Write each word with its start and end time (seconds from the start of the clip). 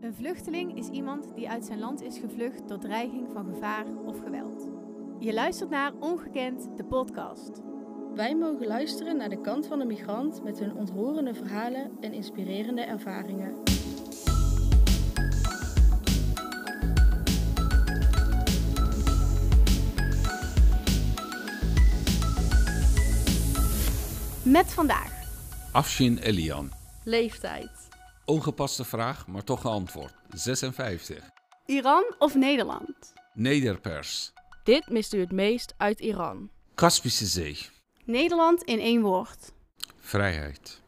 Een 0.00 0.14
vluchteling 0.14 0.76
is 0.76 0.88
iemand 0.88 1.34
die 1.34 1.48
uit 1.48 1.64
zijn 1.64 1.78
land 1.78 2.02
is 2.02 2.18
gevlucht 2.18 2.68
door 2.68 2.78
dreiging 2.78 3.28
van 3.32 3.46
gevaar 3.54 3.84
of 4.04 4.18
geweld. 4.18 4.68
Je 5.18 5.32
luistert 5.32 5.70
naar 5.70 5.92
Ongekend, 6.00 6.68
de 6.76 6.84
podcast. 6.84 7.62
Wij 8.14 8.36
mogen 8.36 8.66
luisteren 8.66 9.16
naar 9.16 9.28
de 9.28 9.40
kant 9.40 9.66
van 9.66 9.78
de 9.78 9.84
migrant 9.84 10.42
met 10.42 10.58
hun 10.58 10.74
ontroerende 10.74 11.34
verhalen 11.34 11.90
en 12.00 12.12
inspirerende 12.12 12.82
ervaringen. 12.82 13.54
Met 24.42 24.66
vandaag 24.66 25.12
Afshin 25.72 26.18
Elian. 26.18 26.70
Leeftijd. 27.04 27.87
Ongepaste 28.28 28.84
vraag, 28.84 29.26
maar 29.26 29.44
toch 29.44 29.60
geantwoord. 29.60 30.14
56. 30.28 31.30
Iran 31.66 32.14
of 32.18 32.34
Nederland? 32.34 33.12
Nederpers. 33.34 34.32
Dit 34.64 34.88
mist 34.90 35.14
u 35.14 35.20
het 35.20 35.32
meest 35.32 35.74
uit 35.76 36.00
Iran. 36.00 36.50
Kaspische 36.74 37.26
Zee. 37.26 37.58
Nederland 38.04 38.62
in 38.62 38.80
één 38.80 39.02
woord. 39.02 39.52
Vrijheid. 39.98 40.82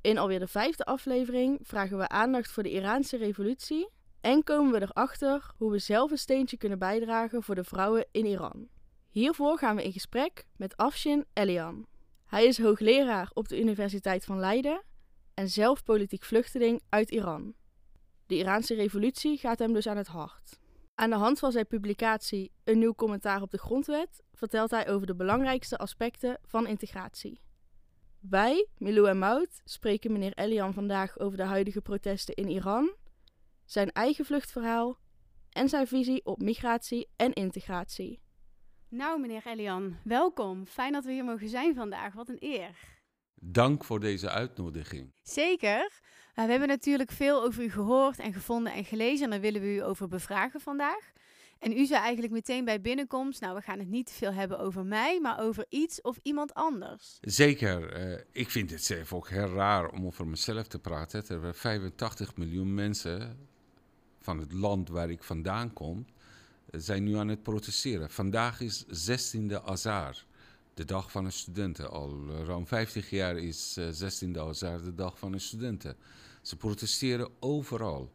In 0.00 0.18
alweer 0.18 0.38
de 0.38 0.46
vijfde 0.46 0.84
aflevering 0.84 1.58
vragen 1.62 1.98
we 1.98 2.08
aandacht 2.08 2.50
voor 2.50 2.62
de 2.62 2.70
Iraanse 2.70 3.16
revolutie 3.16 3.88
en 4.20 4.42
komen 4.42 4.72
we 4.72 4.82
erachter 4.82 5.50
hoe 5.56 5.70
we 5.70 5.78
zelf 5.78 6.10
een 6.10 6.18
steentje 6.18 6.56
kunnen 6.56 6.78
bijdragen 6.78 7.42
voor 7.42 7.54
de 7.54 7.64
vrouwen 7.64 8.06
in 8.12 8.26
Iran. 8.26 8.68
Hiervoor 9.10 9.58
gaan 9.58 9.76
we 9.76 9.84
in 9.84 9.92
gesprek 9.92 10.46
met 10.56 10.76
Afshin 10.76 11.24
Elian. 11.32 11.86
Hij 12.26 12.44
is 12.44 12.58
hoogleraar 12.58 13.30
op 13.32 13.48
de 13.48 13.60
Universiteit 13.60 14.24
van 14.24 14.38
Leiden 14.38 14.82
en 15.34 15.48
zelf 15.48 15.82
politiek 15.82 16.24
vluchteling 16.24 16.82
uit 16.88 17.10
Iran. 17.10 17.54
De 18.26 18.36
Iraanse 18.36 18.74
revolutie 18.74 19.38
gaat 19.38 19.58
hem 19.58 19.72
dus 19.72 19.86
aan 19.86 19.96
het 19.96 20.06
hart. 20.06 20.58
Aan 20.94 21.10
de 21.10 21.16
hand 21.16 21.38
van 21.38 21.52
zijn 21.52 21.66
publicatie 21.66 22.52
Een 22.64 22.78
nieuw 22.78 22.94
commentaar 22.94 23.42
op 23.42 23.50
de 23.50 23.58
grondwet 23.58 24.22
vertelt 24.32 24.70
hij 24.70 24.88
over 24.88 25.06
de 25.06 25.14
belangrijkste 25.14 25.78
aspecten 25.78 26.38
van 26.42 26.66
integratie. 26.66 27.40
Wij, 28.20 28.66
Milou 28.78 29.08
en 29.08 29.18
Mout, 29.18 29.60
spreken 29.64 30.12
meneer 30.12 30.32
Elian 30.34 30.72
vandaag 30.72 31.18
over 31.18 31.36
de 31.36 31.44
huidige 31.44 31.80
protesten 31.80 32.34
in 32.34 32.48
Iran, 32.48 32.94
zijn 33.64 33.92
eigen 33.92 34.24
vluchtverhaal 34.24 34.98
en 35.50 35.68
zijn 35.68 35.86
visie 35.86 36.24
op 36.24 36.42
migratie 36.42 37.08
en 37.16 37.32
integratie. 37.32 38.22
Nou, 38.88 39.20
meneer 39.20 39.46
Elian, 39.46 39.96
welkom. 40.04 40.66
Fijn 40.66 40.92
dat 40.92 41.04
we 41.04 41.12
hier 41.12 41.24
mogen 41.24 41.48
zijn 41.48 41.74
vandaag. 41.74 42.14
Wat 42.14 42.28
een 42.28 42.36
eer. 42.40 42.93
Dank 43.46 43.84
voor 43.84 44.00
deze 44.00 44.30
uitnodiging. 44.30 45.12
Zeker. 45.22 45.80
Uh, 45.80 46.44
we 46.44 46.50
hebben 46.50 46.68
natuurlijk 46.68 47.10
veel 47.10 47.42
over 47.42 47.62
u 47.62 47.70
gehoord 47.70 48.18
en 48.18 48.32
gevonden 48.32 48.72
en 48.72 48.84
gelezen. 48.84 49.24
En 49.24 49.30
daar 49.30 49.40
willen 49.40 49.60
we 49.60 49.74
u 49.74 49.82
over 49.82 50.08
bevragen 50.08 50.60
vandaag. 50.60 51.12
En 51.58 51.72
u 51.72 51.86
zei 51.86 52.00
eigenlijk 52.00 52.32
meteen 52.32 52.64
bij 52.64 52.80
binnenkomst: 52.80 53.40
Nou, 53.40 53.54
we 53.54 53.60
gaan 53.60 53.78
het 53.78 53.88
niet 53.88 54.06
te 54.06 54.12
veel 54.12 54.32
hebben 54.32 54.58
over 54.58 54.84
mij, 54.84 55.20
maar 55.20 55.40
over 55.40 55.66
iets 55.68 56.00
of 56.00 56.18
iemand 56.22 56.54
anders. 56.54 57.18
Zeker. 57.20 58.06
Uh, 58.12 58.20
ik 58.32 58.50
vind 58.50 58.70
het 58.70 58.84
zelf 58.84 59.12
ook 59.12 59.28
heel 59.28 59.48
raar 59.48 59.88
om 59.90 60.06
over 60.06 60.26
mezelf 60.26 60.66
te 60.66 60.78
praten. 60.78 61.20
Er 61.28 61.40
zijn 61.40 61.54
85 61.54 62.36
miljoen 62.36 62.74
mensen 62.74 63.48
van 64.20 64.38
het 64.38 64.52
land 64.52 64.88
waar 64.88 65.10
ik 65.10 65.22
vandaan 65.22 65.72
kom, 65.72 66.06
zijn 66.70 67.04
nu 67.04 67.16
aan 67.16 67.28
het 67.28 67.42
protesteren. 67.42 68.10
Vandaag 68.10 68.60
is 68.60 68.84
16e 69.10 69.62
Azar, 69.64 70.24
de 70.74 70.84
dag 70.84 71.10
van 71.10 71.24
de 71.24 71.30
studenten. 71.30 71.90
Al 71.90 72.26
ruim 72.46 72.66
50 72.66 73.10
jaar 73.10 73.36
is 73.36 73.76
uh, 73.78 73.86
16e 73.86 74.38
Azar 74.38 74.82
de 74.82 74.94
dag 74.94 75.18
van 75.18 75.32
de 75.32 75.38
studenten. 75.38 75.96
Ze 76.42 76.56
protesteren 76.56 77.28
overal. 77.40 78.12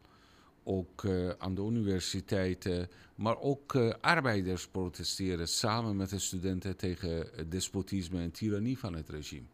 Ook 0.62 1.02
uh, 1.02 1.30
aan 1.38 1.54
de 1.54 1.62
universiteiten, 1.62 2.88
maar 3.14 3.40
ook 3.40 3.76
arbeiders 4.00 4.68
protesteren 4.68 5.48
samen 5.48 5.96
met 5.96 6.10
de 6.10 6.18
studenten 6.18 6.76
tegen 6.76 7.28
het 7.36 7.50
despotisme 7.50 8.20
en 8.20 8.30
tirannie 8.30 8.78
van 8.78 8.94
het 8.94 9.08
regime. 9.08 9.46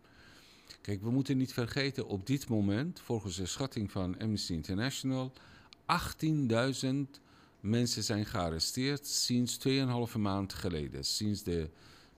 Kijk, 0.80 1.02
we 1.02 1.10
moeten 1.10 1.36
niet 1.36 1.52
vergeten, 1.52 2.06
op 2.06 2.26
dit 2.26 2.48
moment, 2.48 3.00
volgens 3.00 3.36
de 3.36 3.46
schatting 3.46 3.90
van 3.90 4.18
Amnesty 4.18 4.52
International, 4.52 5.32
18.000 6.84 6.88
mensen 7.60 8.02
zijn 8.02 8.26
gearresteerd 8.26 9.06
sinds 9.06 9.58
2,5 9.68 10.18
maand 10.18 10.52
geleden. 10.52 11.04
Sinds 11.04 11.42
de 11.42 11.70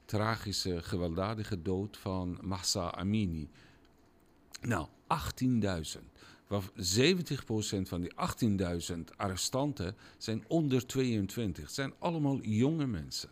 tragische, 0.09 0.83
gewelddadige 0.83 1.63
dood 1.63 1.97
van 1.97 2.39
Mahsa 2.43 2.93
Amini. 2.95 3.49
Nou, 4.61 4.87
18.000. 5.95 6.01
70% 6.49 6.61
van 7.83 8.01
die 8.01 8.13
18.000 8.93 8.99
arrestanten 9.17 9.97
zijn 10.19 10.45
onder 10.47 10.87
22. 10.87 11.65
Het 11.65 11.75
zijn 11.75 11.93
allemaal 11.99 12.41
jonge 12.41 12.87
mensen. 12.87 13.29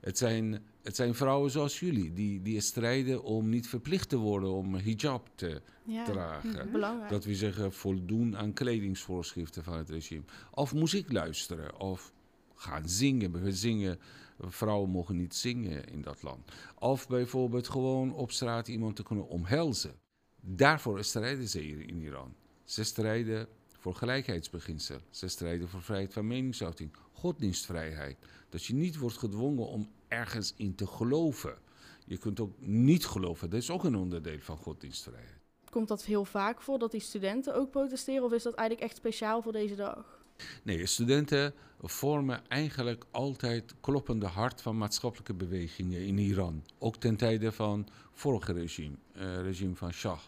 Het 0.00 0.18
zijn, 0.18 0.64
het 0.82 0.96
zijn 0.96 1.14
vrouwen 1.14 1.50
zoals 1.50 1.80
jullie, 1.80 2.12
die, 2.12 2.42
die 2.42 2.60
strijden 2.60 3.22
om 3.22 3.48
niet 3.48 3.68
verplicht 3.68 4.08
te 4.08 4.16
worden 4.16 4.50
om 4.50 4.74
hijab 4.74 5.28
te 5.34 5.62
ja. 5.84 6.04
dragen. 6.04 6.72
Belangrijk. 6.72 7.10
Dat 7.10 7.24
we 7.24 7.34
zeggen 7.34 7.72
voldoen 7.72 8.36
aan 8.36 8.52
kledingsvoorschriften 8.52 9.64
van 9.64 9.78
het 9.78 9.90
regime. 9.90 10.24
Of 10.50 10.74
muziek 10.74 11.12
luisteren, 11.12 11.80
of 11.80 12.12
gaan 12.60 12.88
zingen. 12.88 13.42
We 13.42 13.52
zingen, 13.52 13.98
vrouwen 14.38 14.90
mogen 14.90 15.16
niet 15.16 15.34
zingen 15.34 15.84
in 15.84 16.02
dat 16.02 16.22
land. 16.22 16.52
Of 16.78 17.08
bijvoorbeeld 17.08 17.68
gewoon 17.68 18.14
op 18.14 18.32
straat 18.32 18.68
iemand 18.68 18.96
te 18.96 19.02
kunnen 19.02 19.28
omhelzen. 19.28 19.98
Daarvoor 20.40 21.04
strijden 21.04 21.48
ze 21.48 21.58
hier 21.58 21.88
in 21.88 22.00
Iran. 22.00 22.34
Ze 22.64 22.84
strijden 22.84 23.48
voor 23.78 23.94
gelijkheidsbeginsel. 23.94 24.98
Ze 25.10 25.28
strijden 25.28 25.68
voor 25.68 25.82
vrijheid 25.82 26.12
van 26.12 26.26
meningsuiting, 26.26 26.96
godsdienstvrijheid. 27.12 28.18
Dat 28.48 28.64
je 28.64 28.74
niet 28.74 28.96
wordt 28.96 29.18
gedwongen 29.18 29.66
om 29.66 29.90
ergens 30.08 30.54
in 30.56 30.74
te 30.74 30.86
geloven. 30.86 31.58
Je 32.06 32.18
kunt 32.18 32.40
ook 32.40 32.52
niet 32.58 33.06
geloven. 33.06 33.50
Dat 33.50 33.60
is 33.60 33.70
ook 33.70 33.84
een 33.84 33.96
onderdeel 33.96 34.40
van 34.40 34.56
godsdienstvrijheid. 34.56 35.38
Komt 35.70 35.88
dat 35.88 36.04
heel 36.04 36.24
vaak 36.24 36.62
voor 36.62 36.78
dat 36.78 36.90
die 36.90 37.00
studenten 37.00 37.54
ook 37.54 37.70
protesteren 37.70 38.24
of 38.24 38.32
is 38.32 38.42
dat 38.42 38.54
eigenlijk 38.54 38.88
echt 38.88 38.98
speciaal 38.98 39.42
voor 39.42 39.52
deze 39.52 39.74
dag? 39.74 40.19
Nee, 40.62 40.86
studenten 40.86 41.54
vormen 41.82 42.48
eigenlijk 42.48 43.04
altijd 43.10 43.74
kloppende 43.80 44.26
hart 44.26 44.62
van 44.62 44.78
maatschappelijke 44.78 45.34
bewegingen 45.34 46.06
in 46.06 46.18
Iran. 46.18 46.64
Ook 46.78 46.96
ten 46.96 47.16
tijde 47.16 47.52
van 47.52 47.88
vorige 48.12 48.52
regime, 48.52 48.96
uh, 49.16 49.40
regime 49.40 49.74
van 49.74 49.92
Shah. 49.92 50.18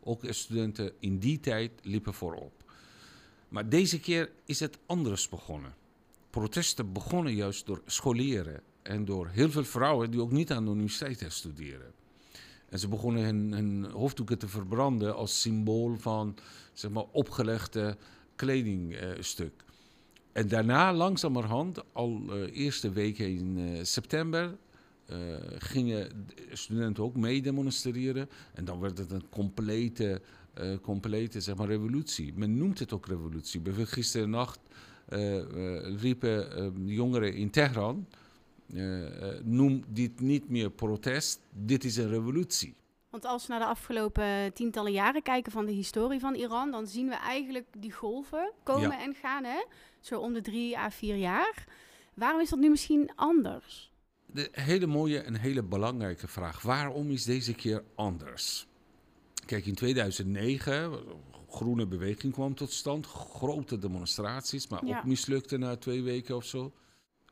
Ook 0.00 0.22
studenten 0.28 0.92
in 0.98 1.18
die 1.18 1.40
tijd 1.40 1.70
liepen 1.82 2.14
voorop. 2.14 2.64
Maar 3.48 3.68
deze 3.68 4.00
keer 4.00 4.30
is 4.44 4.60
het 4.60 4.78
anders 4.86 5.28
begonnen. 5.28 5.74
Protesten 6.30 6.92
begonnen 6.92 7.34
juist 7.34 7.66
door 7.66 7.82
scholieren 7.86 8.62
en 8.82 9.04
door 9.04 9.28
heel 9.28 9.50
veel 9.50 9.64
vrouwen 9.64 10.10
die 10.10 10.20
ook 10.20 10.32
niet 10.32 10.52
aan 10.52 10.64
de 10.64 10.70
universiteit 10.70 11.32
studeren. 11.32 11.92
En 12.68 12.78
ze 12.78 12.88
begonnen 12.88 13.22
hun, 13.24 13.52
hun 13.52 13.84
hoofddoeken 13.84 14.38
te 14.38 14.48
verbranden 14.48 15.16
als 15.16 15.40
symbool 15.40 15.96
van 15.96 16.36
zeg 16.72 16.90
maar, 16.90 17.04
opgelegde 17.12 17.96
kledingstuk. 18.38 19.52
Uh, 19.56 19.68
en 20.32 20.48
daarna, 20.48 20.92
langzamerhand, 20.92 21.82
al 21.92 22.22
uh, 22.26 22.56
eerste 22.56 22.90
weken 22.90 23.26
in 23.26 23.58
uh, 23.58 23.78
september, 23.82 24.56
uh, 25.10 25.16
gingen 25.58 26.26
studenten 26.52 27.04
ook 27.04 27.16
mee 27.16 27.42
demonstreren. 27.42 28.28
En 28.54 28.64
dan 28.64 28.80
werd 28.80 28.98
het 28.98 29.10
een 29.10 29.28
complete, 29.28 30.20
complete 30.82 31.40
zeg 31.40 31.56
maar, 31.56 31.66
revolutie. 31.66 32.32
Men 32.36 32.56
noemt 32.56 32.78
het 32.78 32.92
ook 32.92 33.06
revolutie. 33.06 33.60
Bijvoorbeeld 33.60 33.94
gisteren 33.94 34.30
nacht 34.30 34.60
riepen 36.00 36.72
jongeren 36.86 37.34
in 37.34 37.50
Teheran... 37.50 38.06
noem 39.42 39.84
dit 39.88 40.20
niet 40.20 40.50
meer 40.50 40.70
protest, 40.70 41.40
dit 41.50 41.84
is 41.84 41.96
een 41.96 42.08
revolutie. 42.08 42.74
Want 43.18 43.32
als 43.32 43.46
we 43.46 43.52
naar 43.52 43.62
de 43.62 43.66
afgelopen 43.66 44.52
tientallen 44.52 44.92
jaren 44.92 45.22
kijken 45.22 45.52
van 45.52 45.66
de 45.66 45.72
historie 45.72 46.20
van 46.20 46.34
Iran, 46.34 46.70
dan 46.70 46.86
zien 46.86 47.08
we 47.08 47.14
eigenlijk 47.14 47.66
die 47.78 47.92
golven 47.92 48.52
komen 48.62 48.90
ja. 48.90 49.02
en 49.02 49.14
gaan, 49.14 49.44
hè? 49.44 49.64
zo 50.00 50.20
om 50.20 50.32
de 50.32 50.40
drie 50.40 50.78
à 50.78 50.90
vier 50.90 51.16
jaar. 51.16 51.64
Waarom 52.14 52.40
is 52.40 52.50
dat 52.50 52.58
nu 52.58 52.70
misschien 52.70 53.10
anders? 53.14 53.92
De 54.26 54.48
hele 54.52 54.86
mooie 54.86 55.18
en 55.18 55.34
hele 55.34 55.62
belangrijke 55.62 56.28
vraag. 56.28 56.62
Waarom 56.62 57.10
is 57.10 57.24
deze 57.24 57.54
keer 57.54 57.84
anders? 57.94 58.66
Kijk, 59.46 59.66
in 59.66 59.74
2009, 59.74 61.00
groene 61.48 61.86
beweging 61.86 62.32
kwam 62.32 62.54
tot 62.54 62.72
stand, 62.72 63.06
grote 63.06 63.78
demonstraties, 63.78 64.68
maar 64.68 64.86
ja. 64.86 64.98
ook 64.98 65.04
mislukte 65.04 65.56
na 65.56 65.76
twee 65.76 66.02
weken 66.02 66.36
of 66.36 66.44
zo. 66.44 66.72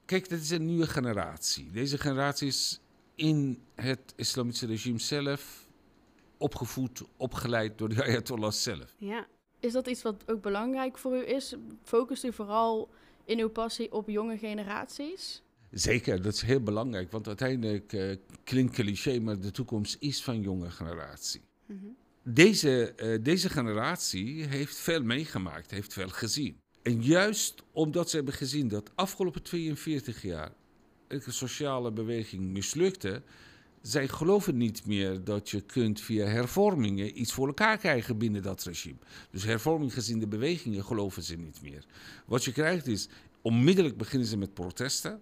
Kijk, 0.05 0.29
dit 0.29 0.41
is 0.41 0.51
een 0.51 0.67
nieuwe 0.67 0.87
generatie. 0.87 1.71
Deze 1.71 1.99
generatie 1.99 2.47
is 2.47 2.81
in 3.15 3.63
het 3.75 4.13
islamitische 4.17 4.67
regime 4.67 4.99
zelf 4.99 5.66
opgevoed, 6.39 7.03
opgeleid 7.17 7.79
door 7.79 7.89
de 7.89 8.05
Ayatollah 8.05 8.51
zelf. 8.51 8.95
Ja. 8.97 9.27
Is 9.61 9.73
dat 9.73 9.87
iets 9.87 10.03
wat 10.03 10.23
ook 10.27 10.43
belangrijk 10.43 10.99
voor 10.99 11.17
u 11.17 11.27
is? 11.27 11.55
Focust 11.83 12.25
u 12.25 12.33
vooral 12.33 12.89
in 13.25 13.39
uw 13.39 13.49
passie 13.49 13.93
op 13.93 14.09
jonge 14.09 14.39
generaties? 14.39 15.43
Zeker, 15.71 16.23
dat 16.23 16.33
is 16.33 16.43
heel 16.43 16.61
belangrijk. 16.61 17.11
Want 17.11 17.27
uiteindelijk 17.27 17.93
uh, 17.93 18.17
klinkt 18.45 18.75
cliché, 18.75 19.21
maar 19.21 19.41
de 19.41 19.51
toekomst 19.51 19.97
is 19.99 20.23
van 20.23 20.41
jonge 20.41 20.71
generatie. 20.71 21.41
Mm 21.67 21.79
-hmm. 21.81 21.97
deze, 22.23 22.93
eh, 22.93 23.23
deze 23.23 23.49
generatie 23.49 24.45
heeft 24.45 24.77
veel 24.77 25.03
meegemaakt, 25.03 25.71
heeft 25.71 25.93
veel 25.93 26.09
gezien. 26.09 26.61
En 26.83 27.03
juist 27.03 27.63
omdat 27.73 28.11
ze 28.11 28.17
hebben 28.17 28.35
gezien 28.35 28.69
dat 28.69 28.91
afgelopen 28.95 29.43
42 29.43 30.23
jaar 30.23 30.53
elke 31.07 31.31
sociale 31.31 31.93
beweging 31.93 32.43
mislukte, 32.43 33.23
zij 33.87 34.09
geloven 34.09 34.57
niet 34.57 34.87
meer 34.87 35.25
dat 35.25 35.51
je 35.51 35.61
kunt 35.61 36.01
via 36.01 36.27
hervormingen 36.27 37.21
iets 37.21 37.33
voor 37.33 37.47
elkaar 37.47 37.79
krijgen 37.79 38.19
binnen 38.19 38.43
dat 38.43 38.65
regime. 38.65 38.99
Dus 39.31 39.45
hervorminggezinde 39.45 40.27
bewegingen 40.27 40.85
geloven 40.85 41.23
ze 41.23 41.37
niet 41.37 41.63
meer. 41.63 41.85
Wat 42.27 42.45
je 42.45 42.53
krijgt 42.53 42.87
is, 42.87 43.09
onmiddellijk 43.43 43.97
beginnen 43.97 44.29
ze 44.29 44.37
met 44.37 44.55
protesten. 44.55 45.21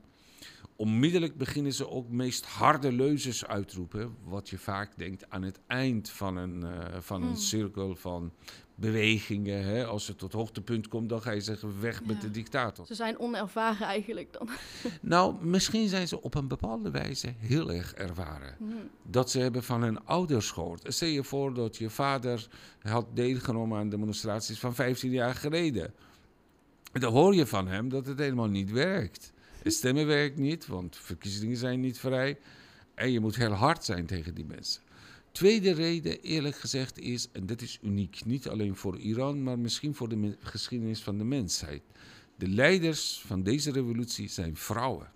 Onmiddellijk 0.77 1.37
beginnen 1.37 1.73
ze 1.73 1.89
ook 1.89 2.09
meest 2.09 2.45
harde 2.45 2.93
leuzes 2.93 3.47
uitroepen. 3.47 4.17
Wat 4.25 4.51
je 4.51 4.59
vaak 4.59 4.99
denkt 4.99 5.31
aan 5.31 5.43
het 5.43 5.61
eind 5.67 6.11
van 6.11 6.37
een, 6.37 6.61
uh, 6.61 6.71
van 7.01 7.23
een 7.23 7.37
cirkel 7.37 7.95
van 7.95 8.33
bewegingen. 8.75 9.65
Hè? 9.65 9.87
Als 9.87 10.07
het 10.07 10.19
tot 10.19 10.33
hoogtepunt 10.33 10.89
komt, 10.89 11.09
dan 11.09 11.23
ga 11.23 11.31
je 11.31 11.41
zeggen 11.41 11.81
weg 11.81 12.05
met 12.05 12.21
de 12.21 12.31
dictator. 12.31 12.87
Ze 12.87 12.95
zijn 12.95 13.19
onervaren 13.19 13.87
eigenlijk 13.87 14.33
dan. 14.33 14.49
Nou, 15.01 15.45
misschien 15.45 15.89
zijn 15.89 16.09
ze 16.09 16.23
op 16.23 16.35
een 16.35 16.49
bepaalde 16.49 16.91
wijze 16.91 17.35
heel 17.39 17.73
erg 17.73 17.95
ervaren. 17.95 18.57
Dat 19.03 19.31
ze 19.31 19.39
hebben 19.39 19.63
van 19.63 19.83
hun 19.83 20.05
ouders 20.05 20.51
gehoord. 20.51 20.95
Stel 20.95 21.09
je 21.09 21.25
voor 21.25 21.55
dat 21.55 21.77
je 21.77 21.91
vader 21.91 22.49
had 22.83 23.07
deelgenomen 23.15 23.79
aan 23.79 23.89
demonstraties 23.89 24.59
van 24.59 24.75
15 24.75 25.11
jaar 25.11 25.35
geleden. 25.35 25.95
Dan 26.93 27.13
hoor 27.13 27.35
je 27.35 27.47
van 27.47 27.69
hem 27.69 27.89
dat 27.89 28.07
het 28.07 28.19
helemaal 28.19 28.49
niet 28.49 28.71
werkt. 28.71 29.33
Het 29.65 29.73
stemmen 29.73 30.07
werkt 30.07 30.39
niet, 30.39 30.67
want 30.67 30.97
verkiezingen 30.97 31.57
zijn 31.57 31.81
niet 31.81 31.99
vrij. 31.99 32.39
En 32.95 33.13
je 33.13 33.21
moet 33.21 33.37
heel 33.37 33.53
hard 33.53 33.85
zijn 33.85 34.07
tegen 34.07 34.35
die 34.35 34.45
mensen. 34.45 34.83
Tweede 35.33 35.73
reden, 35.73 36.21
eerlijk 36.21 36.57
gezegd, 36.57 36.99
is, 36.99 37.29
en 37.33 37.47
dat 37.47 37.61
is 37.61 37.79
uniek, 37.83 38.25
niet 38.25 38.49
alleen 38.49 38.77
voor 38.77 38.99
Iran, 38.99 39.43
maar 39.43 39.59
misschien 39.59 39.95
voor 39.95 40.09
de 40.09 40.37
geschiedenis 40.41 41.03
van 41.03 41.19
de 41.19 41.25
mensheid. 41.25 41.83
De 42.37 42.49
leiders 42.49 43.23
van 43.27 43.43
deze 43.43 43.73
revolutie 43.73 44.29
zijn 44.29 44.57
vrouwen. 44.57 45.13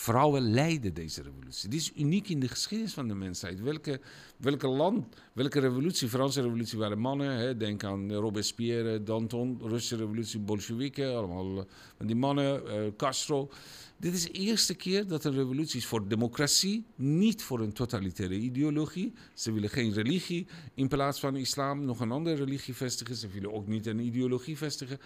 Vrouwen 0.00 0.50
leiden 0.50 0.94
deze 0.94 1.22
revolutie. 1.22 1.68
Dit 1.68 1.80
is 1.80 1.92
uniek 1.96 2.28
in 2.28 2.40
de 2.40 2.48
geschiedenis 2.48 2.92
van 2.92 3.08
de 3.08 3.14
mensheid. 3.14 3.60
Welke, 3.60 4.00
welke 4.36 4.68
land, 4.68 5.16
welke 5.32 5.60
revolutie, 5.60 6.08
Franse 6.08 6.40
revolutie 6.42 6.78
waren 6.78 6.98
mannen. 6.98 7.36
Hè? 7.36 7.56
Denk 7.56 7.84
aan 7.84 8.12
Robespierre, 8.12 9.02
Danton, 9.02 9.58
Russische 9.62 9.96
revolutie, 9.96 10.40
Bolsjewieken, 10.40 11.16
allemaal 11.16 11.56
uh, 11.56 11.62
die 11.98 12.16
mannen, 12.16 12.62
uh, 12.66 12.90
Castro. 12.96 13.50
Dit 13.96 14.14
is 14.14 14.22
de 14.22 14.30
eerste 14.30 14.74
keer 14.74 15.06
dat 15.06 15.24
een 15.24 15.34
revolutie 15.34 15.78
is 15.78 15.86
voor 15.86 16.08
democratie, 16.08 16.84
niet 16.94 17.42
voor 17.42 17.60
een 17.60 17.72
totalitaire 17.72 18.34
ideologie. 18.34 19.12
Ze 19.34 19.52
willen 19.52 19.70
geen 19.70 19.92
religie 19.92 20.46
in 20.74 20.88
plaats 20.88 21.20
van 21.20 21.36
islam 21.36 21.84
nog 21.84 22.00
een 22.00 22.10
andere 22.10 22.36
religie 22.36 22.74
vestigen. 22.74 23.16
Ze 23.16 23.28
willen 23.28 23.52
ook 23.52 23.66
niet 23.66 23.86
een 23.86 24.00
ideologie 24.00 24.56
vestigen. 24.56 24.98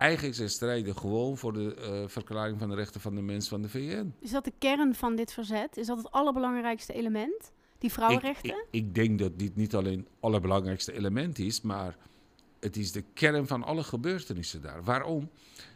Eigenlijk 0.00 0.34
ze 0.34 0.48
strijden 0.48 0.96
gewoon 0.96 1.38
voor 1.38 1.52
de 1.52 1.76
uh, 1.78 2.08
verklaring 2.08 2.58
van 2.58 2.68
de 2.68 2.74
rechten 2.74 3.00
van 3.00 3.14
de 3.14 3.20
mens 3.20 3.48
van 3.48 3.62
de 3.62 3.68
VN. 3.68 4.14
Is 4.20 4.30
dat 4.30 4.44
de 4.44 4.52
kern 4.58 4.94
van 4.94 5.16
dit 5.16 5.32
verzet? 5.32 5.76
Is 5.76 5.86
dat 5.86 5.96
het 5.96 6.10
allerbelangrijkste 6.10 6.92
element? 6.92 7.52
Die 7.78 7.92
vrouwenrechten? 7.92 8.50
Ik, 8.50 8.66
ik, 8.70 8.84
ik 8.84 8.94
denk 8.94 9.18
dat 9.18 9.38
dit 9.38 9.56
niet 9.56 9.74
alleen 9.74 9.98
het 9.98 10.08
allerbelangrijkste 10.20 10.92
element 10.92 11.38
is, 11.38 11.60
maar 11.60 11.96
het 12.60 12.76
is 12.76 12.92
de 12.92 13.04
kern 13.14 13.46
van 13.46 13.62
alle 13.62 13.82
gebeurtenissen 13.82 14.62
daar. 14.62 14.84
Waarom? 14.84 15.30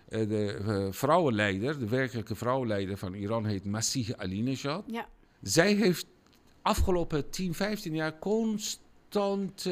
Uh, 0.09 0.29
de 0.29 0.59
uh, 0.61 0.93
vrouwenleider, 0.93 1.79
de 1.79 1.88
werkelijke 1.88 2.35
vrouwenleider 2.35 2.97
van 2.97 3.15
Iran 3.15 3.47
heet 3.47 3.65
Masih 3.65 4.11
Alinejad. 4.17 4.85
Ja. 4.87 5.09
Zij 5.41 5.73
heeft 5.73 6.06
afgelopen 6.62 7.31
10, 7.31 7.55
15 7.55 7.94
jaar 7.94 8.19
constant 8.19 9.69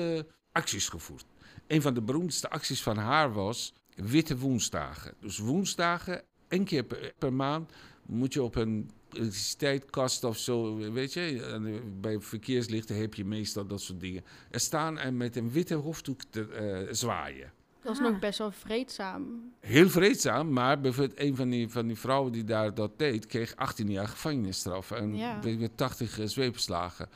acties 0.53 0.89
gevoerd. 0.89 1.25
Een 1.67 1.83
van 1.83 1.95
de 1.95 2.03
beroemdste 2.03 2.51
acties 2.51 2.83
van 2.83 2.97
haar 2.97 3.33
was 3.33 3.75
witte 3.95 4.39
woensdagen. 4.39 5.15
Dus 5.21 5.39
woensdagen, 5.39 6.23
één 6.49 6.65
keer 6.65 6.85
per, 6.85 7.13
per 7.19 7.33
maand, 7.33 7.73
moet 8.07 8.33
je 8.33 8.43
op 8.43 8.55
een 8.55 8.91
elektriciteitskast 9.13 10.25
of 10.25 10.39
zo, 10.39 10.77
weet 10.93 11.13
je, 11.13 11.81
bij 12.01 12.21
verkeerslichten 12.21 12.97
heb 13.01 13.15
je 13.15 13.25
meestal 13.25 13.67
dat 13.67 13.81
soort 13.81 14.01
dingen. 14.01 14.25
Er 14.51 14.61
staan 14.61 14.99
en 14.99 15.17
met 15.17 15.37
een 15.37 15.51
witte 15.51 15.75
hoofddoek 15.75 16.21
te 16.31 16.85
uh, 16.87 16.93
zwaaien. 16.95 17.53
Dat 17.83 17.93
is 17.93 17.99
ah. 17.99 18.11
nog 18.11 18.19
best 18.19 18.39
wel 18.39 18.51
vreedzaam. 18.51 19.53
Heel 19.61 19.89
vreedzaam, 19.89 20.53
maar 20.53 20.81
bijvoorbeeld 20.81 21.21
een 21.21 21.37
van 21.37 21.49
die, 21.49 21.69
van 21.69 21.87
die 21.87 21.97
vrouwen 21.97 22.33
die 22.33 22.45
daar 22.45 22.75
dat 22.75 22.99
deed, 22.99 23.27
kreeg 23.27 23.57
18 23.57 23.91
jaar 23.91 24.09
gevangenisstraf 24.09 24.91
en 24.91 25.17
ja. 25.17 25.41
weer 25.41 25.75
80 25.75 26.19
zweepslagen. 26.25 27.09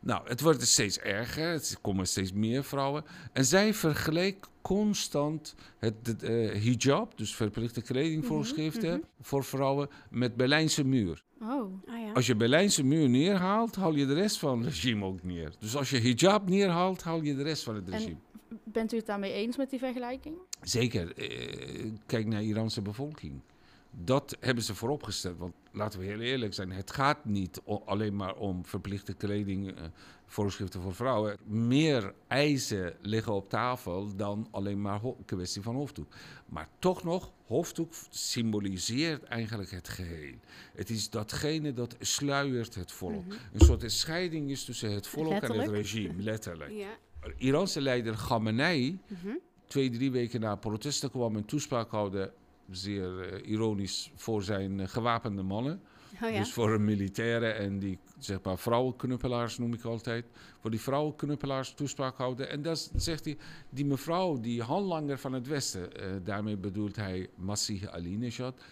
Nou, 0.00 0.28
het 0.28 0.40
wordt 0.40 0.66
steeds 0.66 0.98
erger, 0.98 1.52
er 1.52 1.76
komen 1.80 2.06
steeds 2.06 2.32
meer 2.32 2.64
vrouwen. 2.64 3.04
En 3.32 3.44
zij 3.44 3.74
vergeleek 3.74 4.46
constant 4.64 5.54
het 5.78 6.22
uh, 6.22 6.52
hijab, 6.52 7.18
dus 7.18 7.34
verplichte 7.34 7.82
kledingvoorschriften 7.82 8.90
mm 8.90 8.94
-hmm. 8.94 9.08
voor 9.20 9.44
vrouwen, 9.44 9.88
met 10.10 10.36
Berlijnse 10.36 10.84
muur. 10.84 11.24
Oh. 11.40 11.48
Ah, 11.86 12.00
ja. 12.00 12.12
Als 12.12 12.26
je 12.26 12.34
Berlijnse 12.34 12.84
muur 12.84 13.08
neerhaalt, 13.08 13.74
haal 13.74 13.94
je 13.94 14.06
de 14.06 14.14
rest 14.14 14.38
van 14.38 14.58
het 14.58 14.68
regime 14.68 15.04
ook 15.04 15.22
neer. 15.22 15.52
Dus 15.58 15.76
als 15.76 15.90
je 15.90 15.98
hijab 15.98 16.48
neerhaalt, 16.48 17.02
haal 17.02 17.22
je 17.22 17.34
de 17.34 17.42
rest 17.42 17.62
van 17.62 17.74
het 17.74 17.88
regime. 17.88 18.16
En 18.48 18.60
bent 18.64 18.92
u 18.92 18.96
het 18.96 19.06
daarmee 19.06 19.32
eens 19.32 19.56
met 19.56 19.70
die 19.70 19.78
vergelijking? 19.78 20.36
Zeker. 20.62 21.12
Uh, 21.18 21.92
kijk 22.06 22.26
naar 22.26 22.40
de 22.40 22.46
Iraanse 22.46 22.82
bevolking. 22.82 23.40
Dat 23.96 24.36
hebben 24.40 24.64
ze 24.64 24.74
vooropgesteld. 24.74 25.38
Want 25.38 25.54
laten 25.72 26.00
we 26.00 26.06
heel 26.06 26.20
eerlijk 26.20 26.54
zijn, 26.54 26.72
het 26.72 26.90
gaat 26.90 27.24
niet 27.24 27.60
alleen 27.84 28.16
maar 28.16 28.34
om 28.34 28.66
verplichte 28.66 29.12
kleding, 29.14 29.70
uh, 29.70 29.84
voorschriften 30.26 30.80
voor 30.80 30.94
vrouwen. 30.94 31.36
Meer 31.44 32.14
eisen 32.26 32.96
liggen 33.02 33.32
op 33.32 33.50
tafel 33.50 34.16
dan 34.16 34.48
alleen 34.50 34.80
maar 34.80 35.00
kwestie 35.24 35.62
van 35.62 35.74
hoofddoek. 35.74 36.14
Maar 36.46 36.68
toch 36.78 37.04
nog, 37.04 37.32
hoofddoek 37.46 37.92
symboliseert 38.10 39.22
eigenlijk 39.22 39.70
het 39.70 39.88
geheel. 39.88 40.34
Het 40.74 40.90
is 40.90 41.10
datgene 41.10 41.72
dat 41.72 41.96
sluiert 42.00 42.74
het 42.74 42.92
volk. 42.92 43.24
Mm 43.24 43.30
-hmm. 43.30 43.38
Een 43.52 43.60
soort 43.60 43.92
scheiding 43.92 44.50
is 44.50 44.64
tussen 44.64 44.92
het 44.92 45.06
volk 45.06 45.28
letterlijk? 45.28 45.60
en 45.62 45.74
het 45.74 45.76
regime, 45.76 46.22
letterlijk. 46.22 46.70
Ja. 46.72 46.96
Iranse 47.36 47.80
leider 47.80 48.14
Khamenei, 48.14 48.90
mm 48.90 49.16
-hmm. 49.22 49.38
twee, 49.66 49.90
drie 49.90 50.10
weken 50.10 50.40
na 50.40 50.56
protesten 50.56 51.10
kwam 51.10 51.36
een 51.36 51.44
toespraak 51.44 51.90
houden 51.90 52.32
zeer 52.70 53.32
uh, 53.32 53.50
ironisch 53.50 54.10
voor 54.14 54.42
zijn 54.42 54.78
uh, 54.78 54.88
gewapende 54.88 55.42
mannen. 55.42 55.80
Oh 56.22 56.30
ja. 56.30 56.38
Dus 56.38 56.52
voor 56.52 56.72
een 56.72 56.84
militairen 56.84 57.56
en 57.56 57.78
die 57.78 57.98
zeg 58.18 58.42
maar 58.42 58.58
vrouwenknuppelaars 58.58 59.58
noem 59.58 59.74
ik 59.74 59.84
altijd. 59.84 60.26
Voor 60.60 60.70
die 60.70 60.80
vrouwenknuppelaars 60.80 61.74
toespraak 61.74 62.16
houden. 62.16 62.48
En 62.48 62.62
dan 62.62 62.76
zegt 62.96 63.24
hij, 63.24 63.36
die 63.70 63.84
mevrouw, 63.84 64.40
die 64.40 64.62
handlanger 64.62 65.18
van 65.18 65.32
het 65.32 65.46
Westen, 65.46 65.88
uh, 65.96 66.06
daarmee 66.24 66.56
bedoelt 66.56 66.96
hij 66.96 67.28
Masih 67.36 67.86
Alinejad. 67.86 68.62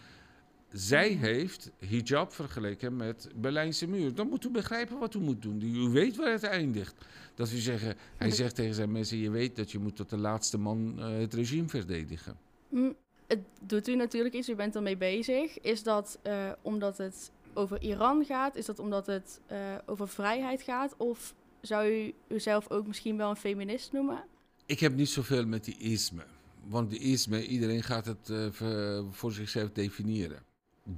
Zij 0.73 1.09
heeft 1.09 1.71
hijab 1.79 2.33
vergeleken 2.33 2.97
met 2.97 3.29
Berlijnse 3.35 3.87
muur. 3.87 4.15
Dan 4.15 4.29
moet 4.29 4.45
u 4.45 4.51
begrijpen 4.51 4.99
wat 4.99 5.15
u 5.15 5.19
moet 5.19 5.43
doen. 5.43 5.63
U 5.63 5.89
weet 5.89 6.17
waar 6.17 6.33
het 6.33 6.43
eindigt. 6.43 6.95
Dat 7.35 7.51
we 7.51 7.59
zeggen, 7.59 7.97
hij 8.17 8.31
zegt 8.41 8.55
tegen 8.55 8.75
zijn 8.75 8.93
mensen, 8.93 9.19
je 9.19 9.31
weet 9.31 9.57
dat 9.57 9.71
je 9.71 9.79
moet 9.79 9.97
tot 9.97 10.11
de 10.11 10.19
laatste 10.19 10.59
man 10.59 10.99
het 10.99 11.35
regime 11.35 11.69
verdedigen. 11.69 12.37
Mm 12.69 12.95
het 13.27 13.41
doet 13.61 13.89
u 13.89 13.97
natuurlijk 13.97 14.35
iets, 14.35 14.49
u 14.49 14.55
bent 14.55 14.77
ermee 14.77 14.97
bezig. 14.97 15.61
Is 15.61 15.83
dat 15.83 16.19
uh, 16.27 16.53
omdat 16.63 16.99
het 16.99 17.31
over 17.55 17.83
Iran 17.83 18.25
gaat? 18.25 18.57
Is 18.57 18.67
dat 18.67 18.79
omdat 18.79 19.07
het 19.07 19.41
uh, 19.53 19.59
over 19.87 20.09
vrijheid 20.09 20.63
gaat? 20.63 20.95
Of 20.97 21.35
zou 21.61 21.89
u 21.89 22.15
uzelf 22.29 22.71
ook 22.71 22.87
misschien 22.87 23.17
wel 23.17 23.31
een 23.31 23.37
feminist 23.37 23.93
noemen? 23.93 24.25
Ik 24.67 24.81
heb 24.81 24.95
niet 24.95 25.09
zoveel 25.09 25.47
met 25.47 25.65
die 25.65 25.77
isme. 25.79 26.25
Want 26.69 26.91
die 26.91 26.99
isme, 26.99 27.47
iedereen 27.47 27.83
gaat 27.83 28.07
het 28.07 28.29
uh, 28.29 29.01
voor 29.11 29.33
zichzelf 29.33 29.71
definiëren. 29.73 30.43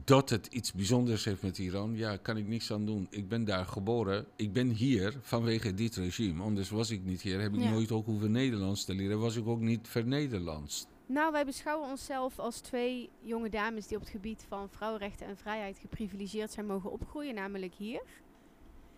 Dat 0.05 0.31
het 0.31 0.47
iets 0.47 0.73
bijzonders 0.73 1.25
heeft 1.25 1.43
met 1.43 1.59
Iran, 1.59 1.97
ja, 1.97 2.17
kan 2.17 2.37
ik 2.37 2.47
niks 2.47 2.73
aan 2.73 2.87
doen. 2.87 3.07
Ik 3.11 3.29
ben 3.29 3.45
daar 3.45 3.67
geboren. 3.67 4.27
Ik 4.37 4.53
ben 4.53 4.69
hier 4.69 5.15
vanwege 5.21 5.75
dit 5.75 5.97
regime. 5.97 6.43
Anders 6.43 6.71
was 6.71 6.91
ik 6.91 7.05
niet 7.05 7.23
hier. 7.23 7.41
Heb 7.41 7.55
ik 7.55 7.61
ja. 7.61 7.71
nooit 7.71 7.93
ook 7.93 8.07
hoeven 8.07 8.31
Nederlands 8.31 8.85
te 8.85 8.95
leren. 8.95 9.19
Was 9.19 9.37
ik 9.37 9.47
ook 9.47 9.61
niet 9.61 9.89
vernederlandst. 9.89 10.89
Nou, 11.15 11.33
wij 11.33 11.45
beschouwen 11.45 11.89
onszelf 11.89 12.39
als 12.39 12.61
twee 12.61 13.11
jonge 13.21 13.49
dames 13.49 13.87
die 13.87 13.97
op 13.97 14.03
het 14.03 14.13
gebied 14.13 14.45
van 14.49 14.69
vrouwenrechten 14.69 15.27
en 15.27 15.37
vrijheid 15.37 15.79
geprivilegeerd 15.79 16.53
zijn 16.53 16.67
mogen 16.67 16.93
opgroeien, 16.93 17.35
namelijk 17.35 17.75
hier. 17.75 18.03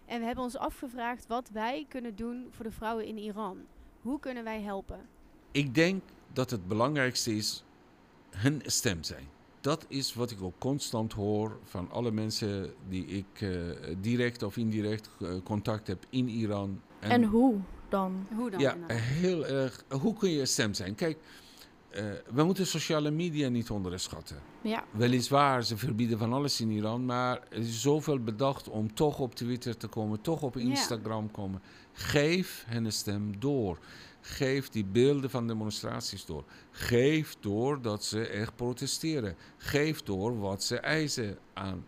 En 0.06 0.20
we 0.20 0.26
hebben 0.26 0.44
ons 0.44 0.56
afgevraagd 0.56 1.26
wat 1.26 1.50
wij 1.50 1.87
kunnen 1.88 2.16
doen 2.16 2.46
voor 2.50 2.64
de 2.64 2.70
vrouwen 2.70 3.06
in 3.06 3.18
Iran. 3.18 3.58
Hoe 4.00 4.20
kunnen 4.20 4.44
wij 4.44 4.61
helpen? 4.61 5.00
Ik 5.50 5.75
denk 5.75 6.02
dat 6.32 6.50
het 6.50 6.68
belangrijkste 6.68 7.37
is 7.37 7.64
hun 8.30 8.62
stem 8.64 9.02
zijn. 9.02 9.28
Dat 9.61 9.85
is 9.88 10.14
wat 10.14 10.30
ik 10.30 10.42
ook 10.42 10.58
constant 10.58 11.12
hoor 11.12 11.58
van 11.64 11.90
alle 11.90 12.11
mensen 12.11 12.75
die 12.88 13.06
ik 13.06 13.40
uh, 13.40 13.73
direct 14.00 14.42
of 14.42 14.56
indirect 14.56 15.11
uh, 15.18 15.42
contact 15.44 15.87
heb 15.87 16.04
in 16.11 16.28
Iran. 16.28 16.80
En, 16.99 17.11
en 17.11 17.25
hoe 17.25 17.61
dan? 17.88 18.26
Hoe 18.37 18.50
dan? 18.50 18.61
Ja, 18.61 18.76
heel 18.88 19.46
erg. 19.46 19.85
Hoe 19.88 20.14
kun 20.14 20.30
je 20.30 20.46
stem 20.46 20.75
zijn? 20.75 20.94
Kijk, 20.94 21.18
eh, 21.97 22.05
we 22.35 22.43
moeten 22.43 22.67
sociale 22.67 23.11
media 23.11 23.49
niet 23.49 23.71
onderschatten. 23.71 24.37
Ja. 24.61 24.85
Weliswaar, 24.91 25.65
ze 25.65 25.76
verbieden 25.76 26.19
van 26.19 26.33
alles 26.33 26.61
in 26.61 26.71
Iran, 26.71 27.05
maar 27.05 27.41
er 27.50 27.59
is 27.59 27.81
zoveel 27.83 28.19
bedacht 28.19 28.69
om 28.69 28.95
toch 28.95 29.19
op 29.19 29.35
Twitter 29.35 29.76
te 29.76 29.87
komen, 29.87 30.21
toch 30.21 30.43
op 30.43 30.55
Ja. 30.55 30.61
Instagram 30.61 31.31
komen. 31.31 31.62
Geef 31.93 32.65
hen 32.67 32.85
een 32.85 32.93
stem 32.93 33.41
door. 33.41 33.79
Geef 34.21 34.69
die 34.69 34.85
beelden 34.85 35.31
van 35.31 35.47
demonstraties 35.47 36.25
door. 36.25 36.45
Geef 36.71 37.37
door 37.41 37.83
dat 37.83 38.05
ze 38.05 38.26
echt 38.26 38.57
protesteren. 38.57 39.37
Geef 39.57 40.03
door 40.03 40.38
wat 40.38 40.65
ze 40.65 40.79
eisen 40.79 41.38
aan, 41.55 41.85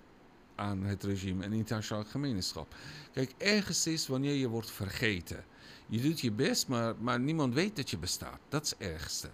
aan 0.54 0.82
het 0.82 1.04
regime 1.04 1.44
en 1.44 1.52
internationaal 1.52 2.04
gemeenschap. 2.04 2.74
Kijk, 3.12 3.34
ergens 3.38 3.86
is 3.86 4.06
wanneer 4.06 4.34
je 4.34 4.48
wordt 4.48 4.70
vergeten. 4.70 5.44
Je 5.88 6.00
doet 6.00 6.20
je 6.20 6.32
best, 6.32 6.68
maar, 6.68 6.94
maar 7.00 7.20
niemand 7.20 7.54
weet 7.54 7.76
dat 7.76 7.90
je 7.90 7.98
bestaat. 7.98 8.38
Dat 8.48 8.64
is 8.64 8.70
het 8.70 8.78
ergste. 8.88 9.28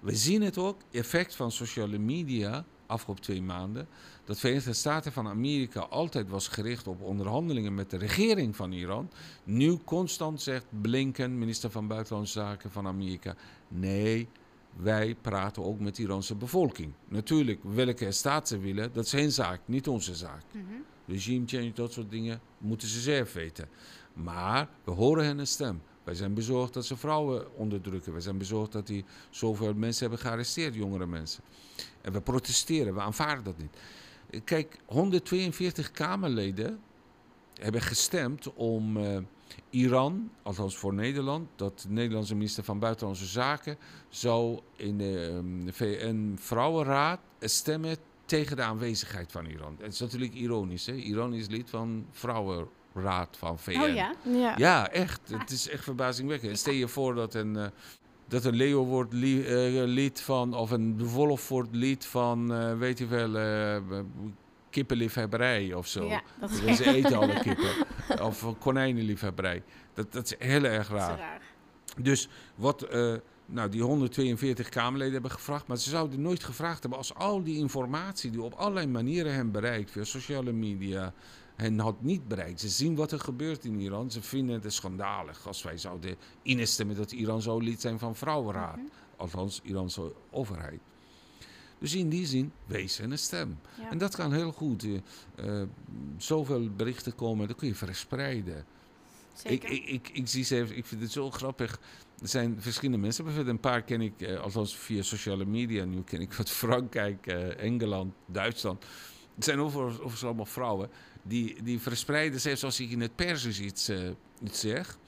We 0.00 0.16
zien 0.16 0.42
het 0.42 0.58
ook, 0.58 0.80
effect 0.90 1.34
van 1.34 1.52
sociale 1.52 1.98
media, 1.98 2.64
afgelopen 2.86 3.22
twee 3.22 3.42
maanden. 3.42 3.88
Dat 4.24 4.34
de 4.34 4.40
Verenigde 4.40 4.72
Staten 4.72 5.12
van 5.12 5.28
Amerika 5.28 5.80
altijd 5.80 6.28
was 6.28 6.48
gericht 6.48 6.86
op 6.86 7.02
onderhandelingen 7.02 7.74
met 7.74 7.90
de 7.90 7.96
regering 7.96 8.56
van 8.56 8.72
Iran. 8.72 9.10
Nu 9.44 9.78
constant 9.84 10.42
zegt 10.42 10.64
Blinken, 10.80 11.38
minister 11.38 11.70
van 11.70 11.86
Buitenlandse 11.86 12.38
Zaken 12.38 12.70
van 12.70 12.86
Amerika. 12.86 13.34
Nee, 13.68 14.28
wij 14.76 15.16
praten 15.20 15.64
ook 15.64 15.80
met 15.80 15.96
de 15.96 16.02
Iranse 16.02 16.34
bevolking. 16.34 16.92
Natuurlijk, 17.08 17.60
welke 17.62 18.12
staat 18.12 18.48
ze 18.48 18.58
willen, 18.58 18.92
dat 18.92 19.04
is 19.04 19.12
hun 19.12 19.32
zaak, 19.32 19.60
niet 19.64 19.88
onze 19.88 20.14
zaak. 20.14 20.42
Mhm. 20.52 20.64
Regime 21.06 21.46
change, 21.46 21.72
dat 21.72 21.92
soort 21.92 22.10
dingen, 22.10 22.40
moeten 22.58 22.88
ze 22.88 23.00
zelf 23.00 23.32
weten. 23.32 23.68
Maar 24.12 24.68
we 24.84 24.90
horen 24.90 25.24
hen 25.24 25.38
een 25.38 25.46
stem. 25.46 25.82
Wij 26.04 26.14
zijn 26.14 26.34
bezorgd 26.34 26.74
dat 26.74 26.86
ze 26.86 26.96
vrouwen 26.96 27.56
onderdrukken. 27.56 28.12
Wij 28.12 28.20
zijn 28.20 28.38
bezorgd 28.38 28.72
dat 28.72 28.86
die 28.86 29.04
zoveel 29.30 29.74
mensen 29.74 30.08
hebben 30.08 30.26
gearresteerd, 30.26 30.74
jongere 30.74 31.06
mensen. 31.06 31.42
En 32.00 32.12
we 32.12 32.20
protesteren, 32.20 32.94
we 32.94 33.00
aanvaarden 33.00 33.44
dat 33.44 33.58
niet. 33.58 33.76
Kijk, 34.44 34.78
142 34.86 35.90
Kamerleden 35.90 36.80
hebben 37.54 37.80
gestemd 37.80 38.52
om 38.54 38.96
eh, 38.96 39.18
Iran, 39.70 40.30
althans 40.42 40.76
voor 40.76 40.94
Nederland, 40.94 41.48
dat 41.56 41.80
de 41.80 41.88
Nederlandse 41.88 42.34
minister 42.34 42.64
van 42.64 42.78
Buitenlandse 42.78 43.26
Zaken 43.26 43.76
zou 44.08 44.60
in 44.76 44.98
de 44.98 45.26
ehm, 45.32 45.72
VN-vrouwenraad 45.72 47.20
stemmen 47.40 47.96
tegen 48.24 48.56
de 48.56 48.62
aanwezigheid 48.62 49.32
van 49.32 49.46
Iran. 49.46 49.76
Het 49.80 49.92
is 49.92 50.00
natuurlijk 50.00 50.34
ironisch, 50.34 50.86
hè? 50.86 50.94
Iran 50.94 51.34
is 51.34 51.48
lid 51.48 51.70
van 51.70 52.06
Vrouwenraad 52.92 53.36
van 53.36 53.58
VN. 53.58 53.80
Oh 53.80 53.94
ja? 53.94 54.14
Ja. 54.22 54.54
Ja, 54.56 54.90
echt. 54.90 55.20
Het 55.38 55.50
is 55.50 55.68
echt 55.68 55.84
verbazingwekkend. 55.84 56.58
Stel 56.58 56.72
je 56.72 56.88
voor 56.88 57.14
dat 57.14 57.34
een, 57.34 57.56
eh, 57.56 57.66
dat 58.28 58.44
een 58.44 58.54
leeuw 58.54 58.84
wordt 58.84 59.12
li- 59.12 59.44
eh, 59.44 59.84
lid 59.86 60.20
van, 60.20 60.54
of 60.54 60.70
een 60.70 61.04
wolf 61.08 61.48
wordt 61.48 61.74
lid 61.74 62.06
van, 62.06 62.54
eh, 62.54 62.78
weet 62.78 62.98
je 62.98 63.06
wel, 63.06 63.36
eh, 63.38 63.76
kippenliefhebberij 64.70 65.74
of 65.74 65.86
zo. 65.86 66.04
Ja, 66.04 66.22
dat 66.40 66.50
is 66.50 66.60
Dus 66.60 66.76
Ze 66.76 66.94
eten 66.94 67.16
alle 67.18 67.40
kippen. 67.40 67.70
Of 68.22 68.42
een 68.42 68.58
konijnenliefhebberij. 68.58 69.62
Dat, 69.94 70.12
dat 70.12 70.24
is 70.24 70.34
heel 70.48 70.64
erg 70.64 70.88
dat 70.88 70.96
is 70.98 71.02
raar. 71.06 71.18
raar. 71.18 71.40
Dus 71.98 72.28
wat 72.54 72.82
eh, 72.82 73.14
nou, 73.46 73.68
die 73.68 73.82
142 73.82 74.68
Kamerleden 74.68 75.12
hebben 75.12 75.30
gevraagd, 75.30 75.66
maar 75.66 75.76
ze 75.76 75.90
zouden 75.90 76.20
nooit 76.22 76.44
gevraagd 76.44 76.80
hebben 76.80 76.98
als 76.98 77.14
al 77.14 77.42
die 77.42 77.56
informatie 77.58 78.30
die 78.30 78.42
op 78.42 78.54
allerlei 78.54 78.86
manieren 78.86 79.34
hen 79.34 79.50
bereikt, 79.50 79.90
via 79.90 80.04
sociale 80.04 80.52
media, 80.52 81.12
hen 81.60 81.78
had 81.78 82.02
niet 82.02 82.28
bereikt. 82.28 82.60
Ze 82.60 82.68
zien 82.68 82.94
wat 82.94 83.12
er 83.12 83.20
gebeurt 83.20 83.64
in 83.64 83.80
Iran. 83.80 84.10
Ze 84.10 84.22
vinden 84.22 84.60
het 84.62 84.72
schandalig 84.72 85.46
als 85.46 85.62
wij 85.62 85.78
zouden 85.78 86.16
instemmen 86.42 86.96
dat 86.96 87.12
Iran 87.12 87.42
zou 87.42 87.62
lid 87.62 87.80
zijn 87.80 87.98
van 87.98 88.16
Vrouwenraad. 88.16 88.76
Mhm. 88.76 88.86
Althans, 89.16 89.60
Iranse 89.62 90.12
overheid. 90.30 90.80
Dus 91.78 91.94
in 91.94 92.08
die 92.08 92.26
zin, 92.26 92.52
wees 92.66 92.98
een 92.98 93.18
stem. 93.18 93.58
Ja. 93.80 93.90
En 93.90 93.98
dat 93.98 94.16
kan 94.16 94.32
heel 94.32 94.52
goed. 94.52 94.84
eh, 94.84 95.60
eh, 95.60 95.68
zoveel 96.16 96.70
berichten 96.76 97.14
komen, 97.14 97.48
dat 97.48 97.56
kun 97.56 97.68
je 97.68 97.74
verspreiden. 97.74 98.56
Ik, 98.56 98.66
Zeker. 99.48 99.70
ik, 99.70 99.84
ik, 99.84 100.08
ik 100.12 100.28
zie 100.28 100.44
ze 100.44 100.56
even, 100.56 100.76
ik 100.76 100.86
vind 100.86 101.00
het 101.02 101.12
zo 101.12 101.30
grappig. 101.30 101.80
Er 102.22 102.28
zijn 102.28 102.56
verschillende 102.62 102.98
mensen. 102.98 103.24
Bijvoorbeeld 103.24 103.54
een 103.54 103.60
paar 103.62 103.82
ken 103.82 104.00
ik, 104.00 104.20
eh, 104.20 104.40
althans 104.40 104.76
via 104.76 105.02
sociale 105.02 105.44
media. 105.44 105.84
Nu 105.84 106.02
ken 106.02 106.20
ik 106.20 106.32
wat 106.32 106.50
Frankrijk, 106.50 107.26
Engeland, 107.56 108.14
Duitsland. 108.26 108.84
Het 109.34 109.44
zijn 109.44 109.60
overigens 109.60 109.96
overigens 109.96 110.24
allemaal 110.24 110.46
vrouwen. 110.46 110.90
Die, 111.22 111.62
die 111.62 111.80
verspreiden, 111.80 112.40
zelfs 112.40 112.64
als 112.64 112.80
ik 112.80 112.90
in 112.90 113.00
het 113.00 113.16
Persisch 113.16 113.60
iets, 113.60 113.88
eh, 113.88 113.98
iets 114.44 114.60
zeg. 114.60 114.98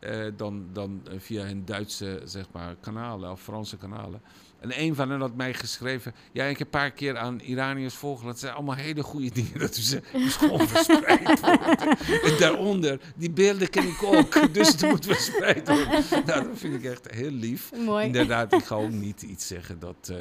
eh, 0.00 0.24
dan, 0.36 0.66
dan 0.72 1.00
eh, 1.10 1.14
via 1.18 1.44
hun 1.44 1.64
Duitse 1.64 2.20
zeg 2.24 2.44
maar, 2.52 2.76
kanalen 2.80 3.30
of 3.30 3.42
Franse 3.42 3.76
kanalen. 3.76 4.22
En 4.60 4.80
een 4.80 4.94
van 4.94 5.10
hen 5.10 5.20
had 5.20 5.34
mij 5.36 5.54
geschreven. 5.54 6.14
Ja, 6.32 6.44
ik 6.44 6.58
heb 6.58 6.66
een 6.66 6.80
paar 6.80 6.90
keer 6.90 7.16
aan 7.16 7.40
Iraniërs 7.40 7.94
volgen. 7.94 8.26
Dat 8.26 8.38
zijn 8.38 8.54
allemaal 8.54 8.74
hele 8.74 9.02
goede 9.02 9.30
dingen. 9.30 9.58
Dat 9.58 9.76
u 9.76 9.80
ze 9.80 10.02
dus 10.12 10.36
gewoon 10.42 10.68
verspreid 10.68 11.40
worden. 11.40 11.98
En 12.22 12.38
daaronder, 12.38 13.00
die 13.16 13.30
beelden 13.30 13.70
ken 13.70 13.88
ik 13.88 14.02
ook. 14.02 14.32
Dus 14.54 14.68
het 14.68 14.82
moet 14.82 15.04
verspreid 15.06 15.68
worden. 15.68 16.04
Nou, 16.26 16.48
dat 16.48 16.58
vind 16.58 16.74
ik 16.74 16.84
echt 16.84 17.10
heel 17.10 17.30
lief. 17.30 17.70
Mooi. 17.84 18.06
Inderdaad, 18.06 18.52
ik 18.52 18.64
ga 18.64 18.74
ook 18.74 18.90
niet 18.90 19.22
iets 19.22 19.46
zeggen 19.46 19.78
dat 19.78 20.12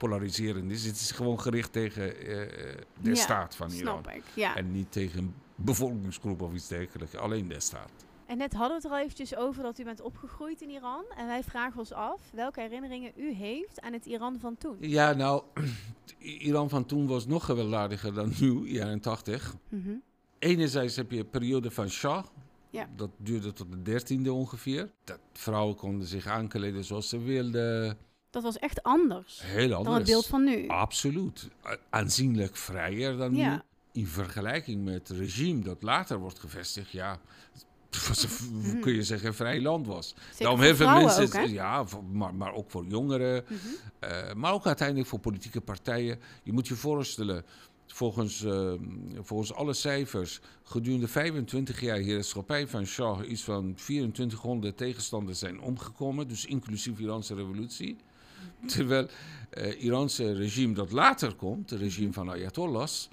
polariserend 0.00 0.70
is. 0.70 0.84
Het 0.84 0.94
is 0.94 1.10
gewoon 1.10 1.40
gericht 1.40 1.72
tegen 1.72 2.16
eh, 2.16 2.42
eh, 2.42 2.78
de 3.00 3.10
Ja, 3.10 3.14
staat 3.14 3.56
van 3.56 3.70
Iran. 3.70 4.02
Snap 4.02 4.14
ik, 4.14 4.22
ja. 4.34 4.56
En 4.56 4.72
niet 4.72 4.92
tegen 4.92 5.18
een 5.18 5.34
bevolkingsgroep 5.54 6.42
of 6.42 6.52
iets 6.52 6.68
dergelijks. 6.68 7.14
Alleen 7.16 7.48
de 7.48 7.60
staat. 7.60 7.90
En 8.26 8.38
net 8.38 8.52
hadden 8.52 8.68
we 8.68 8.74
het 8.74 8.84
er 8.84 8.90
al 8.90 8.98
eventjes 8.98 9.36
over 9.36 9.62
dat 9.62 9.78
u 9.78 9.84
bent 9.84 10.00
opgegroeid 10.00 10.60
in 10.60 10.70
Iran. 10.70 11.04
En 11.16 11.26
wij 11.26 11.42
vragen 11.42 11.78
ons 11.78 11.92
af 11.92 12.20
welke 12.32 12.60
herinneringen 12.60 13.12
u 13.16 13.32
heeft 13.32 13.80
aan 13.80 13.92
het 13.92 14.06
Iran 14.06 14.38
van 14.38 14.56
toen. 14.56 14.76
Ja, 14.80 15.12
nou, 15.12 15.42
Iran 16.48 16.68
van 16.68 16.86
toen 16.86 17.06
was 17.06 17.26
nog 17.26 17.44
gewelddadiger 17.44 18.14
dan 18.14 18.32
nu, 18.40 18.70
jaren 18.70 19.00
80. 19.00 19.54
Mhm. 19.68 19.90
Enerzijds 20.38 20.96
heb 20.96 21.10
je 21.10 21.18
een 21.18 21.30
periode 21.30 21.70
van 21.70 21.88
Shah. 21.88 22.24
Ja. 22.70 22.88
Dat 22.96 23.10
duurde 23.16 23.52
tot 23.52 23.70
de 23.70 23.82
dertiende 23.82 24.32
ongeveer. 24.32 24.90
Dat 25.04 25.20
vrouwen 25.32 25.76
konden 25.76 26.06
zich 26.06 26.26
aankleden 26.26 26.84
zoals 26.84 27.08
ze 27.08 27.18
wilden. 27.18 27.98
Dat 28.30 28.42
was 28.42 28.58
echt 28.58 28.82
anders 28.82 29.42
Heel 29.42 29.62
anders. 29.74 29.84
dan 29.84 29.94
het 29.94 30.04
beeld 30.04 30.26
van 30.26 30.44
nu. 30.44 30.68
Absoluut. 30.68 31.48
Aanzienlijk 31.90 32.56
vrijer 32.56 33.16
dan 33.16 33.32
nu. 33.32 33.58
In 33.92 34.06
vergelijking 34.06 34.84
met 34.84 35.08
het 35.08 35.18
regime 35.18 35.62
dat 35.62 35.82
later 35.82 36.18
wordt 36.18 36.38
gevestigd, 36.38 36.90
ja, 36.90 37.18
Mhm. 38.52 38.80
kun 38.80 38.94
je 38.94 39.02
zeggen, 39.02 39.28
een 39.28 39.34
vrij 39.34 39.60
land 39.60 39.86
was. 39.86 40.08
Zeker 40.08 40.36
Daarom 40.38 40.56
voor 40.56 40.66
heel 40.66 40.76
veel 40.76 40.90
mensen, 40.94 41.40
ook, 41.42 41.48
ja, 41.48 41.84
maar, 42.12 42.34
maar 42.34 42.52
ook 42.54 42.70
voor 42.70 42.84
jongeren, 42.86 43.44
Mhm. 43.48 43.56
eh, 43.98 44.32
maar 44.34 44.52
ook 44.52 44.66
uiteindelijk 44.66 45.08
voor 45.08 45.18
politieke 45.18 45.60
partijen. 45.60 46.18
Je 46.42 46.52
moet 46.52 46.68
je 46.68 46.74
voorstellen, 46.74 47.44
volgens, 47.86 48.44
eh, 48.44 48.72
volgens 49.20 49.52
alle 49.54 49.72
cijfers, 49.72 50.40
gedurende 50.62 51.08
25 51.08 51.80
jaar 51.80 51.98
heerschappij 51.98 52.68
van 52.68 52.86
Shah, 52.86 53.28
iets 53.28 53.42
van 53.42 53.74
2400 53.74 54.76
tegenstanders 54.76 55.38
zijn 55.38 55.60
omgekomen, 55.60 56.28
dus 56.28 56.46
inclusief 56.46 56.96
de 56.96 57.02
Iraanse 57.02 57.34
revolutie. 57.34 57.96
Terwijl 58.66 59.08
het 59.50 59.74
Iraanse 59.74 60.32
regime 60.32 60.74
dat 60.74 60.92
later 60.92 61.34
komt, 61.34 61.70
het 61.70 61.80
regime 61.80 62.12
van 62.12 62.30
Ayatollahs, 62.30 63.08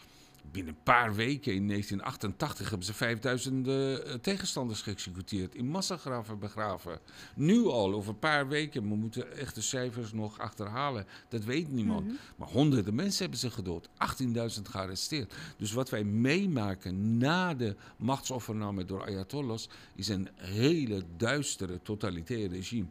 binnen 0.51 0.73
een 0.73 0.83
paar 0.83 1.15
weken 1.15 1.53
in 1.53 1.67
1988 1.67 2.69
hebben 2.69 2.87
ze 2.87 2.93
5000 2.93 3.67
eh, 3.67 4.13
tegenstanders 4.13 4.81
geëxecuteerd, 4.81 5.55
in 5.55 5.67
massagraven 5.67 6.39
begraven. 6.39 6.99
Nu 7.35 7.65
al, 7.65 7.93
over 7.93 8.09
een 8.09 8.19
paar 8.19 8.47
weken, 8.47 8.89
we 8.89 8.95
moeten 8.95 9.37
echt 9.37 9.55
de 9.55 9.61
cijfers 9.61 10.13
nog 10.13 10.39
achterhalen, 10.39 11.05
dat 11.29 11.43
weet 11.43 11.71
niemand. 11.71 12.05
Mhm. 12.05 12.15
Maar 12.35 12.47
honderden 12.47 12.95
mensen 12.95 13.21
hebben 13.21 13.39
ze 13.39 13.51
gedood, 13.51 13.89
18.000 13.97 14.61
gearresteerd. 14.69 15.33
Dus 15.57 15.71
wat 15.71 15.89
wij 15.89 16.03
meemaken 16.03 17.17
na 17.17 17.53
de 17.53 17.75
machtsovername 17.97 18.85
door 18.85 19.03
Ayatollahs 19.05 19.69
is 19.95 20.07
een 20.07 20.29
hele 20.35 21.03
duistere 21.17 21.81
totalitaire 21.81 22.55
regime. 22.55 22.87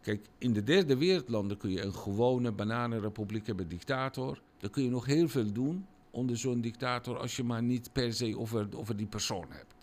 Kijk, 0.00 0.26
in 0.38 0.52
de 0.52 0.62
derde 0.64 0.96
wereldlanden 0.96 1.56
kun 1.56 1.70
je 1.70 1.82
een 1.82 1.94
gewone 1.94 2.52
bananenrepubliek 2.52 3.46
hebben, 3.46 3.68
dictator. 3.68 4.40
Dan 4.58 4.70
kun 4.70 4.82
je 4.82 4.90
nog 4.90 5.06
heel 5.06 5.28
veel 5.28 5.52
doen 5.52 5.86
onder 6.10 6.36
zo'n 6.36 6.60
dictator 6.60 7.18
als 7.18 7.36
je 7.36 7.42
maar 7.44 7.62
niet 7.62 7.92
per 7.92 8.12
se 8.12 8.38
over, 8.38 8.68
over 8.76 8.96
die 8.96 9.06
persoon 9.06 9.46
hebt. 9.48 9.74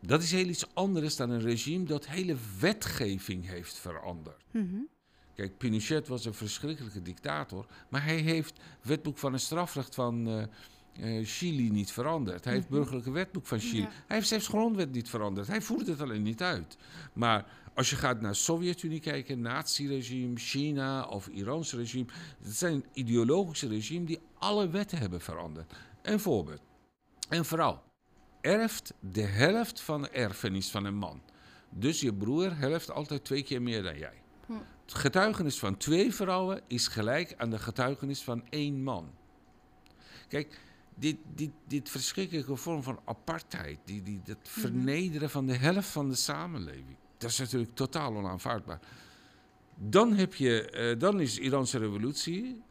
Dat 0.00 0.22
is 0.22 0.30
heel 0.32 0.46
iets 0.48 0.74
anders 0.74 1.16
dan 1.16 1.30
een 1.30 1.40
regime 1.40 1.84
dat 1.84 2.06
hele 2.06 2.36
wetgeving 2.60 3.48
heeft 3.48 3.78
veranderd. 3.78 4.44
Mhm. 4.50 4.76
Kijk, 5.34 5.58
Pinochet 5.58 6.08
was 6.08 6.24
een 6.24 6.34
verschrikkelijke 6.34 7.02
dictator, 7.02 7.66
maar 7.88 8.04
hij 8.04 8.16
heeft 8.16 8.56
het 8.56 8.88
wetboek 8.88 9.18
van 9.18 9.32
het 9.32 9.42
strafrecht 9.42 9.94
van 9.94 10.26
eh, 10.28 10.42
eh, 11.18 11.26
Chili 11.26 11.70
niet 11.70 11.92
veranderd. 11.92 12.44
Hij 12.44 12.52
heeft 12.52 12.64
het 12.64 12.72
Mhm. 12.74 12.82
burgerlijke 12.82 13.10
wetboek 13.10 13.46
van 13.46 13.58
Chili. 13.58 13.80
Ja. 13.82 13.88
Hij 14.06 14.16
heeft 14.16 14.28
zelfs 14.28 14.48
grondwet 14.48 14.92
niet 14.92 15.08
veranderd. 15.08 15.46
Hij 15.46 15.60
voert 15.62 15.86
het 15.86 16.00
alleen 16.00 16.22
niet 16.22 16.42
uit. 16.42 16.76
Maar 17.12 17.46
als 17.74 17.90
je 17.90 17.96
gaat 17.96 18.20
naar 18.20 18.30
de 18.30 18.36
Sovjet-Unie 18.36 19.00
kijken, 19.00 19.40
nazi-regime, 19.40 20.36
China 20.36 21.06
of 21.08 21.28
Iraans 21.28 21.72
regime, 21.72 22.06
het 22.42 22.54
zijn 22.56 22.84
ideologische 22.92 23.68
regimes 23.68 24.06
die 24.06 24.20
alle 24.38 24.68
wetten 24.68 24.98
hebben 24.98 25.20
veranderd. 25.20 25.72
Een 26.02 26.20
voorbeeld. 26.20 26.60
Een 27.28 27.44
vrouw 27.44 27.82
erft 28.44 28.94
de 29.00 29.22
helft 29.22 29.80
van 29.80 30.02
de 30.02 30.08
erfenis 30.08 30.70
van 30.70 30.84
een 30.84 30.94
man. 30.94 31.22
Dus 31.70 32.00
je 32.00 32.14
broer 32.14 32.56
helft 32.56 32.90
altijd 32.90 33.24
twee 33.24 33.42
keer 33.42 33.62
meer 33.62 33.82
dan 33.82 33.98
jij. 33.98 34.22
Hm. 34.46 34.52
getuigenis 34.86 35.58
van 35.58 35.76
twee 35.76 36.14
vrouwen 36.14 36.60
is 36.66 36.88
gelijk 36.88 37.34
aan 37.36 37.50
de 37.50 37.58
getuigenis 37.58 38.22
van 38.22 38.44
één 38.50 38.82
man. 38.82 39.10
Kijk, 40.28 40.60
dit, 40.94 41.16
dit, 41.34 41.50
dit 41.66 41.88
verschrikkelijke 41.88 42.56
vorm 42.56 42.82
van 42.82 43.00
apartheid, 43.04 43.78
die, 43.84 44.02
die, 44.02 44.20
dat 44.24 44.38
vernederen 44.42 45.30
van 45.30 45.46
de 45.46 45.56
helft 45.56 45.88
van 45.88 46.08
de 46.08 46.14
samenleving, 46.14 46.96
dat 47.18 47.30
is 47.30 47.38
natuurlijk 47.38 47.74
totaal 47.74 48.16
onaanvaardbaar. 48.16 48.80
Dan, 49.76 50.12
heb 50.12 50.34
je, 50.34 50.70
eh, 50.70 50.98
dan 50.98 51.20
is 51.20 51.34
de 51.34 51.40
Iraanse 51.40 51.78
revolutie, 51.78 52.62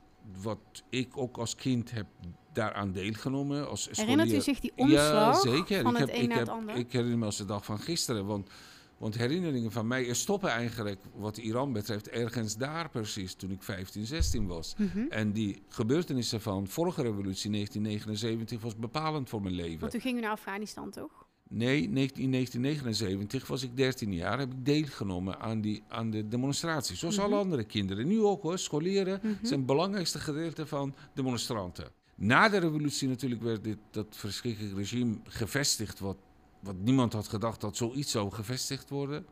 wat 0.41 0.83
ik 0.89 1.17
ook 1.17 1.37
als 1.37 1.55
kind 1.55 1.91
heb 1.91 2.05
daaraan 2.53 2.91
deelgenomen. 2.91 3.69
Als 3.69 3.89
Herinnert 3.91 4.31
u 4.31 4.41
zich 4.41 4.59
die 4.59 4.71
Ja, 4.75 4.83
omslag 4.83 5.39
zeker. 5.39 5.81
van 5.81 5.93
ik 5.93 5.99
het 5.99 6.09
heb, 6.09 6.17
een 6.17 6.23
ik 6.23 6.29
naar 6.29 6.37
het 6.37 6.47
heb, 6.47 6.57
ander? 6.57 6.75
Ik 6.75 6.91
herinner 6.91 7.17
me 7.17 7.25
als 7.25 7.37
de 7.37 7.45
dag 7.45 7.65
van 7.65 7.79
gisteren. 7.79 8.25
Want, 8.25 8.49
want 8.97 9.17
herinneringen 9.17 9.71
van 9.71 9.87
mij 9.87 10.13
stoppen 10.13 10.49
eigenlijk, 10.49 11.01
wat 11.15 11.37
Iran 11.37 11.73
betreft, 11.73 12.09
ergens 12.09 12.57
daar 12.57 12.89
precies, 12.89 13.33
toen 13.33 13.51
ik 13.51 13.63
15, 13.63 14.05
16 14.05 14.47
was. 14.47 14.73
Mhm. 14.77 15.05
En 15.09 15.31
die 15.31 15.61
gebeurtenissen 15.69 16.41
van 16.41 16.67
vorige 16.67 17.01
revolutie, 17.01 17.49
1979, 17.51 18.61
was 18.61 18.75
bepalend 18.75 19.29
voor 19.29 19.41
mijn 19.41 19.55
leven. 19.55 19.79
Want 19.79 19.91
toen 19.91 20.01
ging 20.01 20.17
u 20.17 20.21
naar 20.21 20.31
Afghanistan, 20.31 20.89
toch? 20.89 21.22
Nee, 21.55 21.89
19 21.89 22.23
in 22.23 22.31
1979 22.31 23.47
was 23.47 23.63
ik 23.63 23.77
13 23.77 24.13
jaar, 24.13 24.39
heb 24.39 24.51
ik 24.51 24.65
deelgenomen 24.65 25.39
aan, 25.39 25.61
die, 25.61 25.83
aan 25.87 26.09
de 26.09 26.27
demonstraties. 26.27 26.99
Zoals 26.99 27.15
Mhm. 27.15 27.25
alle 27.25 27.35
andere 27.35 27.63
kinderen. 27.63 28.07
Nu 28.07 28.21
ook 28.21 28.41
hoor, 28.41 28.57
scholieren 28.59 29.19
Mhm. 29.23 29.33
zijn 29.45 29.59
het 29.59 29.65
belangrijkste 29.65 30.19
gedeelte 30.19 30.67
van 30.67 30.93
demonstranten. 31.13 31.87
Na 32.15 32.49
de 32.49 32.57
revolutie 32.57 33.07
natuurlijk 33.07 33.41
werd 33.41 33.63
dit, 33.63 33.77
dat 33.91 34.05
verschrikkelijke 34.09 34.75
regime 34.75 35.15
gevestigd, 35.23 35.99
wat, 35.99 36.17
wat 36.59 36.75
niemand 36.79 37.13
had 37.13 37.27
gedacht 37.27 37.61
dat 37.61 37.77
zoiets 37.77 38.11
zou 38.11 38.31
gevestigd 38.31 38.89
worden. 38.89 39.25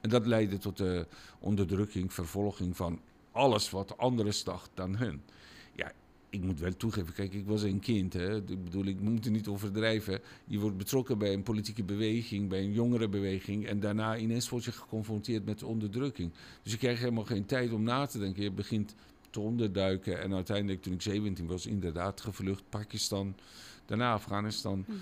En 0.00 0.08
dat 0.10 0.26
leidde 0.26 0.58
tot 0.58 0.76
de 0.76 1.06
onderdrukking, 1.40 2.12
vervolging 2.12 2.76
van 2.76 3.00
alles 3.32 3.70
wat 3.70 3.96
anders 3.98 4.44
dacht 4.44 4.70
dan 4.74 4.96
hun. 4.96 5.22
Ik 6.30 6.42
moet 6.42 6.60
wel 6.60 6.76
toegeven, 6.76 7.14
kijk, 7.14 7.34
ik 7.34 7.46
was 7.46 7.62
een 7.62 7.80
kind. 7.80 8.12
Hè. 8.12 8.36
Ik 8.36 8.64
bedoel, 8.64 8.84
ik 8.84 9.00
moet 9.00 9.24
het 9.24 9.32
niet 9.32 9.48
overdrijven. 9.48 10.20
Je 10.44 10.58
wordt 10.58 10.76
betrokken 10.76 11.18
bij 11.18 11.32
een 11.32 11.42
politieke 11.42 11.82
beweging, 11.82 12.48
bij 12.48 12.60
een 12.60 12.72
jongerenbeweging. 12.72 13.66
En 13.66 13.80
daarna 13.80 14.16
ineens 14.16 14.48
word 14.48 14.64
je 14.64 14.72
geconfronteerd 14.72 15.44
met 15.44 15.62
onderdrukking. 15.62 16.32
Dus 16.62 16.72
je 16.72 16.78
krijgt 16.78 17.00
helemaal 17.00 17.24
geen 17.24 17.46
tijd 17.46 17.72
om 17.72 17.82
na 17.82 18.06
te 18.06 18.18
denken. 18.18 18.42
Je 18.42 18.50
begint 18.50 18.94
te 19.30 19.40
onderduiken. 19.40 20.20
En 20.20 20.34
uiteindelijk, 20.34 20.82
toen 20.82 20.92
ik 20.92 21.02
17 21.02 21.46
was, 21.46 21.66
inderdaad 21.66 22.20
gevlucht. 22.20 22.62
Pakistan, 22.68 23.34
daarna 23.86 24.12
Afghanistan. 24.12 24.84
Mhm. 24.86 24.96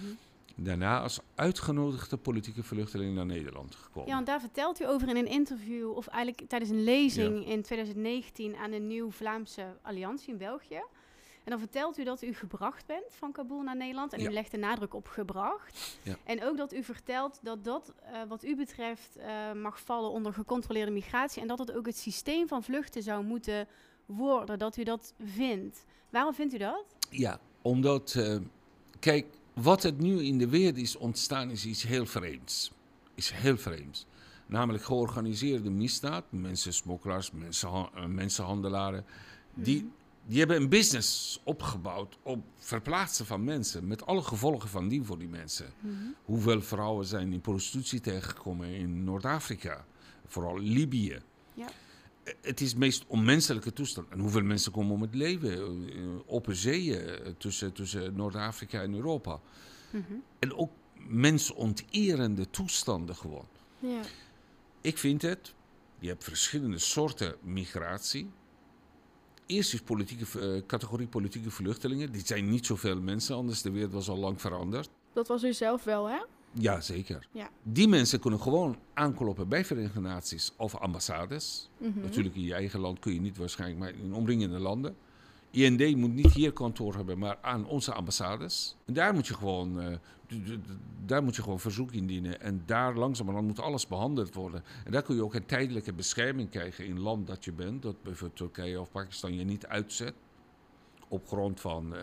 Daarna 0.59 1.01
als 1.01 1.21
uitgenodigde 1.35 2.17
politieke 2.17 2.63
vluchteling 2.63 3.15
naar 3.15 3.27
Nederland 3.27 3.75
gekomen. 3.75 4.09
Ja, 4.09 4.15
want 4.15 4.27
daar 4.27 4.41
vertelt 4.41 4.81
u 4.81 4.87
over 4.87 5.09
in 5.09 5.17
een 5.17 5.27
interview, 5.27 5.91
of 5.91 6.07
eigenlijk 6.07 6.49
tijdens 6.49 6.71
een 6.71 6.85
lezing 6.85 7.47
in 7.49 7.63
2019 7.63 8.57
aan 8.57 8.71
de 8.71 8.79
Nieuw 8.79 9.11
Vlaamse 9.11 9.77
Alliantie 9.83 10.33
in 10.33 10.39
België. 10.39 10.83
En 11.47 11.53
dan 11.53 11.61
vertelt 11.61 11.99
u 11.99 12.05
dat 12.05 12.23
u 12.23 12.33
gebracht 12.35 12.87
bent 12.87 13.05
van 13.09 13.33
Kabul 13.33 13.63
naar 13.63 13.77
Nederland. 13.77 14.13
En 14.13 14.21
Ja. 14.21 14.29
u 14.29 14.33
legt 14.33 14.51
de 14.51 14.57
nadruk 14.57 14.95
op 14.95 15.07
gebracht. 15.09 15.99
Ja. 16.03 16.17
En 16.25 16.45
ook 16.45 16.57
dat 16.57 16.73
u 16.75 16.83
vertelt 16.83 17.39
dat 17.43 17.65
dat, 17.65 17.93
eh, 18.03 18.23
wat 18.29 18.45
u 18.45 18.57
betreft, 18.57 19.17
eh, 19.17 19.53
mag 19.53 19.81
vallen 19.81 20.11
onder 20.11 20.33
gecontroleerde 20.33 20.91
migratie. 20.93 21.43
En 21.43 21.49
dat 21.49 21.59
het 21.59 21.73
ook 21.73 21.87
het 21.87 21.97
systeem 21.97 22.49
van 22.49 22.63
vluchten 22.63 23.03
zou 23.03 23.25
moeten 23.25 23.69
worden. 24.07 24.59
Dat 24.59 24.77
u 24.77 24.83
dat 24.85 25.15
vindt. 25.25 25.85
Waarom 26.11 26.35
vindt 26.35 26.55
u 26.55 26.59
dat? 26.59 26.85
Ja, 27.11 27.41
omdat, 27.63 28.15
eh, 28.15 28.37
kijk, 29.01 29.27
wat 29.55 29.83
het 29.83 29.99
nu 29.99 30.23
in 30.25 30.39
de 30.39 30.49
wereld 30.49 30.77
is 30.77 30.97
ontstaan 30.97 31.51
is 31.51 31.67
iets 31.67 31.83
heel 31.83 32.07
vreemds. 32.07 32.73
Is 33.15 33.31
heel 33.31 33.57
vreemds. 33.57 34.07
Namelijk 34.47 34.85
georganiseerde 34.85 35.71
misdaad, 35.71 36.25
mensensmokkelaars, 36.31 37.31
mensenha- 37.31 37.91
eh, 37.95 38.05
mensenhandelaren. 38.05 39.05
Die, 39.55 39.77
Mhm. 39.83 39.87
Die 40.27 40.39
hebben 40.39 40.57
een 40.57 40.69
business 40.69 41.41
opgebouwd 41.45 42.19
op 42.23 42.45
verplaatsen 42.59 43.27
van 43.27 43.45
mensen. 43.45 43.87
Met 43.87 44.07
alle 44.07 44.23
gevolgen 44.23 44.69
van 44.69 44.89
die 44.89 45.03
voor 45.03 45.19
die 45.19 45.29
mensen. 45.29 45.73
Mhm. 45.81 45.95
Hoeveel 46.25 46.63
vrouwen 46.63 47.07
zijn 47.07 47.33
in 47.33 47.41
prostitutie 47.41 48.01
tegengekomen 48.01 48.69
in 48.69 49.05
Noord-Afrika? 49.05 49.85
Vooral 50.27 50.59
Libië. 50.59 51.23
Ja. 51.55 51.69
Het 52.41 52.61
is 52.61 52.75
meest 52.75 53.05
onmenselijke 53.07 53.73
toestand. 53.73 54.09
En 54.09 54.19
hoeveel 54.19 54.43
mensen 54.43 54.73
komen 54.73 54.95
om 54.95 55.03
het 55.03 55.15
leven 55.15 55.53
eh, 55.53 56.05
op 56.27 56.47
zeeën 56.51 57.01
eh, 57.01 57.33
tussen, 57.39 57.73
tussen 57.73 58.17
Noord-Afrika 58.17 58.83
en 58.83 58.95
Europa. 58.95 59.41
Mhm. 59.91 60.13
En 60.39 60.55
ook 60.55 60.71
mensonterende 61.09 62.51
toestanden 62.51 63.17
gewoon. 63.17 63.47
Ja. 63.79 64.01
Ik 64.81 64.99
vind 64.99 65.23
het, 65.23 65.55
je 65.99 66.09
hebt 66.09 66.25
verschillende 66.25 66.79
soorten 66.79 67.37
migratie. 67.43 68.31
Eerst 69.47 69.75
is 69.75 69.81
politieke, 69.81 70.41
eh, 70.41 70.63
categorie 70.67 71.07
politieke 71.07 71.51
vluchtelingen. 71.51 72.13
Die 72.13 72.27
zijn 72.27 72.49
niet 72.49 72.67
zoveel 72.67 73.01
mensen, 73.01 73.37
anders 73.37 73.63
de 73.63 73.71
wereld 73.71 73.93
was 73.93 74.09
al 74.09 74.17
lang 74.17 74.41
veranderd. 74.41 74.89
Dat 75.13 75.29
was 75.29 75.45
u 75.45 75.53
zelf 75.53 75.85
wel, 75.85 76.09
hè? 76.09 76.19
Ja, 76.53 76.81
zeker. 76.81 77.27
Ja. 77.33 77.51
Die 77.63 77.89
mensen 77.89 78.21
kunnen 78.21 78.41
gewoon 78.41 78.77
aankloppen 78.95 79.49
bij 79.49 79.65
Verenigde 79.65 80.01
Naties 80.01 80.53
of 80.57 80.75
ambassades. 80.75 81.71
Mhm. 81.79 82.01
Natuurlijk 82.01 82.35
in 82.35 82.43
je 82.43 82.55
eigen 82.55 82.81
land 82.81 82.99
kun 82.99 83.13
je 83.13 83.21
niet 83.21 83.37
waarschijnlijk, 83.37 83.81
maar 83.81 84.05
in 84.05 84.15
omringende 84.15 84.59
landen. 84.59 84.97
IND 85.51 85.97
moet 85.97 86.15
niet 86.15 86.33
hier 86.33 86.53
kantoor 86.53 86.95
hebben, 86.95 87.19
maar 87.19 87.39
aan 87.43 87.67
onze 87.67 87.93
ambassades. 87.93 88.77
En 88.85 88.95
daar 88.95 89.15
moet 89.15 89.27
je 89.27 89.35
gewoon, 89.35 89.81
eh, 89.81 89.97
daar 91.05 91.23
moet 91.23 91.37
je 91.37 91.43
gewoon 91.43 91.61
verzoek 91.61 91.93
indienen. 91.93 92.41
En 92.41 92.63
daar 92.67 92.95
langzamerhand 92.97 93.47
moet 93.47 93.61
alles 93.61 93.87
behandeld 93.87 94.35
worden. 94.35 94.65
En 94.85 94.93
daar 94.93 95.03
kun 95.03 95.15
je 95.15 95.23
ook 95.25 95.35
een 95.35 95.47
tijdelijke 95.47 95.93
bescherming 95.93 96.51
krijgen 96.51 96.85
in 96.85 96.91
het 96.95 97.03
land 97.03 97.27
dat 97.27 97.45
je 97.45 97.53
bent. 97.53 97.83
Dat 97.83 98.03
bijvoorbeeld 98.03 98.39
Turkije 98.39 98.81
of 98.81 98.91
Pakistan 98.91 99.35
je 99.35 99.45
niet 99.45 99.67
uitzet. 99.67 100.15
Op 101.09 101.27
grond 101.27 101.61
van 101.61 101.97
eh, 101.97 102.03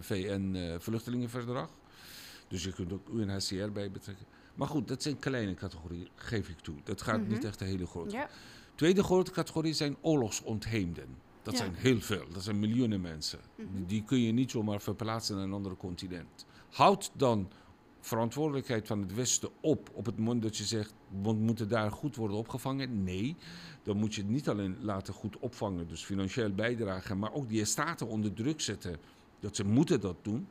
VN-vluchtelingenverdrag. 0.00 1.70
dus 2.48 2.64
je 2.64 2.72
kunt 2.72 2.92
ook 2.92 3.08
UNHCR 3.08 3.70
bij 3.72 3.90
betrekken. 3.90 4.26
Maar 4.54 4.68
goed, 4.68 4.88
dat 4.88 5.02
zijn 5.02 5.18
kleine 5.18 5.54
categorieën, 5.54 6.08
geef 6.14 6.48
ik 6.48 6.58
toe. 6.58 6.74
Dat 6.84 7.02
gaat 7.02 7.20
Mhm. 7.20 7.28
niet 7.30 7.44
echt 7.44 7.60
een 7.60 7.66
hele 7.66 7.86
grote. 7.86 8.14
Ja. 8.16 8.28
Tweede 8.74 9.02
grote 9.02 9.30
categorie 9.30 9.72
zijn 9.72 9.96
oorlogsontheemden. 10.00 11.16
Dat 11.44 11.52
Ja. 11.52 11.58
zijn 11.58 11.74
heel 11.74 12.00
veel, 12.00 12.24
dat 12.32 12.42
zijn 12.42 12.58
miljoenen 12.58 13.00
mensen. 13.00 13.38
Mhm. 13.56 13.66
Die, 13.74 13.86
die 13.86 14.02
kun 14.02 14.20
je 14.20 14.32
niet 14.32 14.50
zomaar 14.50 14.80
verplaatsen 14.80 15.36
naar 15.36 15.44
een 15.44 15.52
ander 15.52 15.76
continent. 15.76 16.46
Houd 16.70 17.10
dan 17.14 17.50
verantwoordelijkheid 18.00 18.86
van 18.86 19.00
het 19.00 19.14
Westen 19.14 19.48
op 19.60 19.90
op 19.92 20.06
het 20.06 20.18
moment 20.18 20.42
dat 20.42 20.56
je 20.56 20.64
zegt, 20.64 20.94
we 21.22 21.32
moeten 21.32 21.68
daar 21.68 21.90
goed 21.90 22.16
worden 22.16 22.36
opgevangen? 22.36 23.04
Nee, 23.04 23.36
dan 23.82 23.96
moet 23.96 24.14
je 24.14 24.20
het 24.20 24.30
niet 24.30 24.48
alleen 24.48 24.76
laten 24.80 25.14
goed 25.14 25.38
opvangen, 25.38 25.88
dus 25.88 26.04
financieel 26.04 26.50
bijdragen, 26.54 27.18
maar 27.18 27.32
ook 27.32 27.48
die 27.48 27.64
staten 27.64 28.06
onder 28.06 28.32
druk 28.32 28.60
zetten 28.60 28.96
dat 29.40 29.56
ze 29.56 29.64
moeten 29.64 30.00
dat 30.00 30.16
doen. 30.22 30.46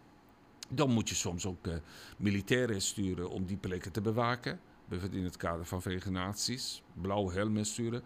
Dan 0.69 0.91
moet 0.91 1.09
je 1.09 1.15
soms 1.15 1.45
ook 1.45 1.67
eh, 1.67 1.75
militairen 2.17 2.81
sturen 2.81 3.29
om 3.29 3.45
die 3.45 3.57
plekken 3.57 3.91
te 3.91 4.01
bewaken. 4.01 4.59
Bijvoorbeeld 4.87 5.19
in 5.19 5.25
het 5.27 5.37
kader 5.37 5.65
van 5.65 5.81
Verenigde 5.81 6.11
Naties. 6.11 6.83
Blauwe 6.93 7.33
helmen 7.33 7.65
sturen. 7.65 8.03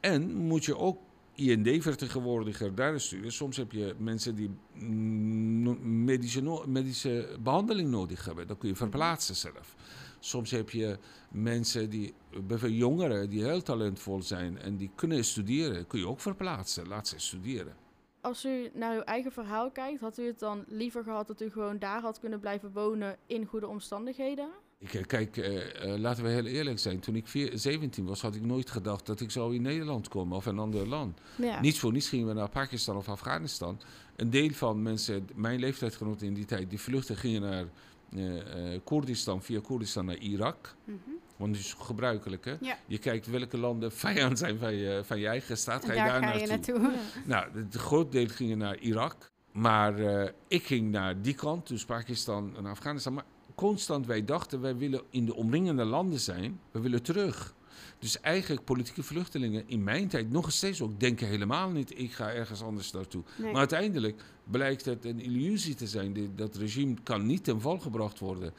En 0.00 0.34
moet 0.34 0.64
je 0.64 0.76
ook 0.76 0.98
IND-vertegenwoordiger 1.36 2.74
daar 2.74 3.00
sturen. 3.00 3.32
Soms 3.32 3.56
heb 3.56 3.72
je 3.72 3.94
mensen 3.98 4.34
die 4.34 4.50
mm, 4.72 6.04
medische, 6.04 6.62
medische 6.66 7.36
behandeling 7.40 7.90
nodig 7.90 8.24
hebben. 8.24 8.46
Dan 8.46 8.58
kun 8.58 8.68
je 8.68 8.76
verplaatsen 8.76 9.36
zelf. 9.36 9.76
Soms 10.18 10.50
heb 10.50 10.70
je 10.70 10.98
mensen 11.30 11.90
die, 11.90 12.14
bijvoorbeeld 12.30 12.80
jongeren, 12.80 13.30
die 13.30 13.44
heel 13.44 13.62
talentvol 13.62 14.22
zijn 14.22 14.58
en 14.58 14.76
die 14.76 14.90
kunnen 14.94 15.24
studeren. 15.24 15.86
Kun 15.86 15.98
je 15.98 16.08
ook 16.08 16.20
verplaatsen. 16.20 16.88
Laat 16.88 17.08
ze 17.08 17.18
studeren. 17.18 17.74
Als 18.20 18.44
u 18.44 18.70
naar 18.74 18.94
uw 18.94 19.02
eigen 19.02 19.32
verhaal 19.32 19.70
kijkt, 19.70 20.00
had 20.00 20.18
u 20.18 20.26
het 20.26 20.38
dan 20.38 20.64
liever 20.68 21.02
gehad 21.02 21.26
dat 21.26 21.40
u 21.40 21.50
gewoon 21.50 21.78
daar 21.78 22.00
had 22.00 22.20
kunnen 22.20 22.40
blijven 22.40 22.72
wonen 22.72 23.16
in 23.26 23.46
goede 23.46 23.68
omstandigheden? 23.68 24.48
Ik, 24.78 24.94
eh, 24.94 25.04
kijk, 25.06 25.36
eh, 25.36 25.84
eh, 25.92 25.98
laten 25.98 26.24
we 26.24 26.30
heel 26.30 26.44
eerlijk 26.44 26.78
zijn. 26.78 27.00
Toen 27.00 27.16
ik 27.16 27.26
vier- 27.26 27.58
17 27.58 28.04
was, 28.06 28.20
had 28.22 28.34
ik 28.34 28.42
nooit 28.44 28.70
gedacht 28.70 29.06
dat 29.06 29.20
ik 29.20 29.30
zou 29.30 29.54
in 29.54 29.62
Nederland 29.62 30.08
komen 30.08 30.36
of 30.36 30.46
een 30.46 30.58
ander 30.58 30.86
land. 30.88 31.18
Ja. 31.36 31.60
Niets 31.60 31.78
voor 31.78 31.92
niets 31.92 32.08
gingen 32.08 32.26
we 32.26 32.32
naar 32.32 32.48
Pakistan 32.48 32.96
of 32.96 33.08
Afghanistan. 33.08 33.80
Een 34.16 34.30
deel 34.30 34.50
van 34.50 34.82
mensen, 34.82 35.28
mijn 35.34 35.58
leeftijdsgenoten 35.60 36.26
in 36.26 36.34
die 36.34 36.44
tijd, 36.44 36.70
die 36.70 36.80
vluchten 36.80 37.16
gingen 37.16 37.40
naar 37.40 37.64
eh, 38.12 38.74
eh, 38.74 38.80
Koerdistan, 38.84 39.42
via 39.42 39.60
Koerdistan 39.60 40.04
naar 40.04 40.16
Irak. 40.16 40.74
Mhm. 40.84 40.96
Want 41.36 41.52
dat 41.54 41.60
is 41.62 41.74
gebruikelijk, 41.78 42.44
hè? 42.44 42.54
Ja. 42.60 42.78
Je 42.86 42.98
kijkt 42.98 43.26
welke 43.26 43.58
landen 43.58 43.92
vijand 43.92 44.38
zijn 44.38 44.58
van 44.58 44.74
je, 44.74 45.00
van 45.04 45.18
je 45.18 45.26
eigen 45.26 45.58
staat, 45.58 45.84
ga 45.84 45.92
je 45.92 45.98
daar 45.98 46.20
daar 46.20 46.30
ga 46.32 46.38
je 46.38 46.46
naartoe. 46.46 46.78
naartoe. 46.78 46.98
Ja. 46.98 47.20
Nou, 47.26 47.58
het 47.58 47.74
groot 47.74 48.12
deel 48.12 48.28
gingen 48.28 48.58
naar 48.58 48.78
Irak. 48.78 49.30
Maar 49.52 49.98
eh, 49.98 50.30
ik 50.48 50.64
ging 50.66 50.90
naar 50.90 51.22
die 51.22 51.34
kant, 51.34 51.68
dus 51.68 51.84
Pakistan 51.84 52.56
en 52.56 52.66
Afghanistan. 52.66 53.14
Maar 53.14 53.24
constant, 53.56 54.06
wij 54.06 54.24
dachten, 54.24 54.60
wij 54.60 54.76
willen 54.76 55.02
in 55.10 55.24
de 55.26 55.34
omringende 55.34 55.84
landen 55.84 56.20
zijn. 56.20 56.60
We 56.70 56.80
willen 56.80 57.02
terug. 57.02 57.54
Dus 57.98 58.20
eigenlijk 58.20 58.64
politieke 58.64 59.02
vluchtelingen 59.02 59.62
in 59.66 59.84
mijn 59.84 60.08
tijd 60.08 60.30
nog 60.30 60.52
steeds 60.52 60.80
ook 60.82 61.00
denken 61.00 61.26
helemaal 61.26 61.70
niet... 61.70 61.98
ik 61.98 62.12
ga 62.12 62.30
ergens 62.32 62.62
anders 62.62 62.90
naartoe. 62.92 63.22
Nee. 63.36 63.50
Maar 63.50 63.58
uiteindelijk 63.58 64.22
blijkt 64.44 64.84
het 64.84 65.04
een 65.04 65.20
illusie 65.20 65.74
te 65.74 65.86
zijn. 65.86 66.32
Dat 66.36 66.56
regime 66.56 66.94
kan 67.02 67.26
niet 67.26 67.44
ten 67.44 67.60
val 67.60 67.78
gebracht 67.78 68.18
worden. 68.18 68.52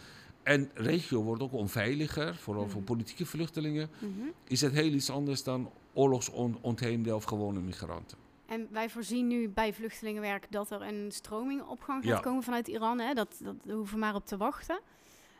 En 0.43 0.69
regio 0.73 1.23
wordt 1.23 1.41
ook 1.41 1.53
onveiliger, 1.53 2.35
vooral 2.35 2.67
voor 2.67 2.81
Mhm. 2.81 2.89
politieke 2.89 3.25
vluchtelingen 3.25 3.89
Mhm. 3.99 4.09
is 4.47 4.61
het 4.61 4.73
heel 4.73 4.91
iets 4.91 5.09
anders 5.09 5.43
dan 5.43 5.71
oorlogsoontheemden 5.93 7.15
of 7.15 7.23
gewone 7.23 7.59
migranten. 7.59 8.17
En 8.47 8.67
wij 8.71 8.89
voorzien 8.89 9.27
nu 9.27 9.49
bij 9.49 9.73
vluchtelingenwerk 9.73 10.51
dat 10.51 10.71
er 10.71 10.81
een 10.81 11.11
stroming 11.11 11.61
op 11.61 11.81
gang 11.81 12.03
gaat 12.03 12.13
Ja. 12.13 12.19
komen 12.19 12.43
vanuit 12.43 12.67
Iran. 12.67 12.99
Hè? 12.99 13.13
Dat, 13.13 13.39
dat 13.43 13.55
hoeven 13.69 13.93
we 13.93 13.99
maar 13.99 14.15
op 14.15 14.25
te 14.25 14.37
wachten. 14.37 14.79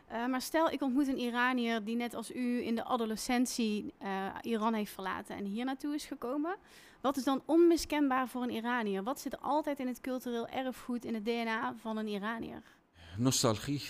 Eh, 0.06 0.26
maar 0.26 0.40
stel, 0.42 0.70
ik 0.70 0.82
ontmoet 0.82 1.08
een 1.08 1.18
Iranier 1.18 1.84
die 1.84 1.96
net 1.96 2.14
als 2.14 2.34
u 2.34 2.62
in 2.66 2.74
de 2.74 2.84
adolescentie 2.84 3.94
eh, 3.98 4.26
Iran 4.42 4.74
heeft 4.74 4.92
verlaten 4.92 5.36
en 5.36 5.44
hier 5.44 5.64
naartoe 5.64 5.94
is 5.94 6.04
gekomen. 6.04 6.56
Wat 7.00 7.16
is 7.16 7.24
dan 7.24 7.42
onmiskenbaar 7.44 8.28
voor 8.28 8.42
een 8.42 8.50
Iranier? 8.50 9.02
Wat 9.02 9.20
zit 9.20 9.32
er 9.32 9.38
altijd 9.38 9.78
in 9.78 9.86
het 9.86 10.00
cultureel 10.00 10.48
erfgoed, 10.48 11.04
in 11.04 11.14
het 11.14 11.24
DNA 11.24 11.74
van 11.80 11.96
een 11.96 12.08
Iranier? 12.08 12.62
Nostalgie. 13.16 13.82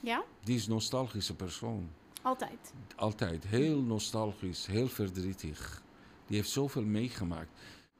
Ja? 0.00 0.22
Die 0.44 0.56
is 0.56 0.66
een 0.66 0.72
nostalgische 0.72 1.34
persoon. 1.36 1.90
Altijd. 2.22 2.72
Altijd 2.96 3.46
heel 3.46 3.80
nostalgisch, 3.80 4.66
heel 4.66 4.88
verdrietig. 4.88 5.82
Die 6.26 6.36
heeft 6.36 6.50
zoveel 6.50 6.82
meegemaakt. 6.84 7.50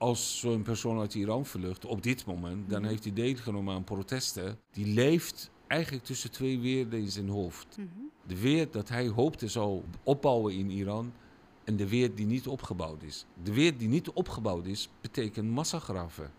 Als 0.02 0.38
zo'n 0.38 0.62
persoon 0.62 0.98
uit 1.00 1.14
Iran 1.14 1.46
vlucht 1.46 1.84
op 1.84 2.02
dit 2.02 2.24
moment, 2.26 2.70
dan 2.70 2.80
Mhm. 2.80 2.90
heeft 2.90 3.04
hij 3.04 3.12
deelgenomen 3.12 3.74
aan 3.74 3.84
protesten. 3.84 4.58
Die 4.72 4.86
leeft 4.86 5.50
eigenlijk 5.66 6.04
tussen 6.04 6.30
twee 6.30 6.58
weerden 6.60 7.00
in 7.00 7.10
zijn 7.10 7.28
hoofd. 7.28 7.76
Mhm. 7.76 7.88
De 8.26 8.40
weer 8.40 8.70
dat 8.70 8.88
hij 8.88 9.08
hoopte 9.08 9.48
zou 9.48 9.82
opbouwen 10.02 10.54
in 10.54 10.70
Iran 10.70 11.12
en 11.64 11.76
de 11.76 11.88
weer 11.88 12.14
die 12.14 12.26
niet 12.26 12.46
opgebouwd 12.46 13.02
is. 13.02 13.26
De 13.42 13.52
weer 13.52 13.76
die 13.78 13.88
niet 13.88 14.10
opgebouwd 14.10 14.66
is, 14.66 14.88
betekent 15.00 15.50
massagraven. 15.50 16.30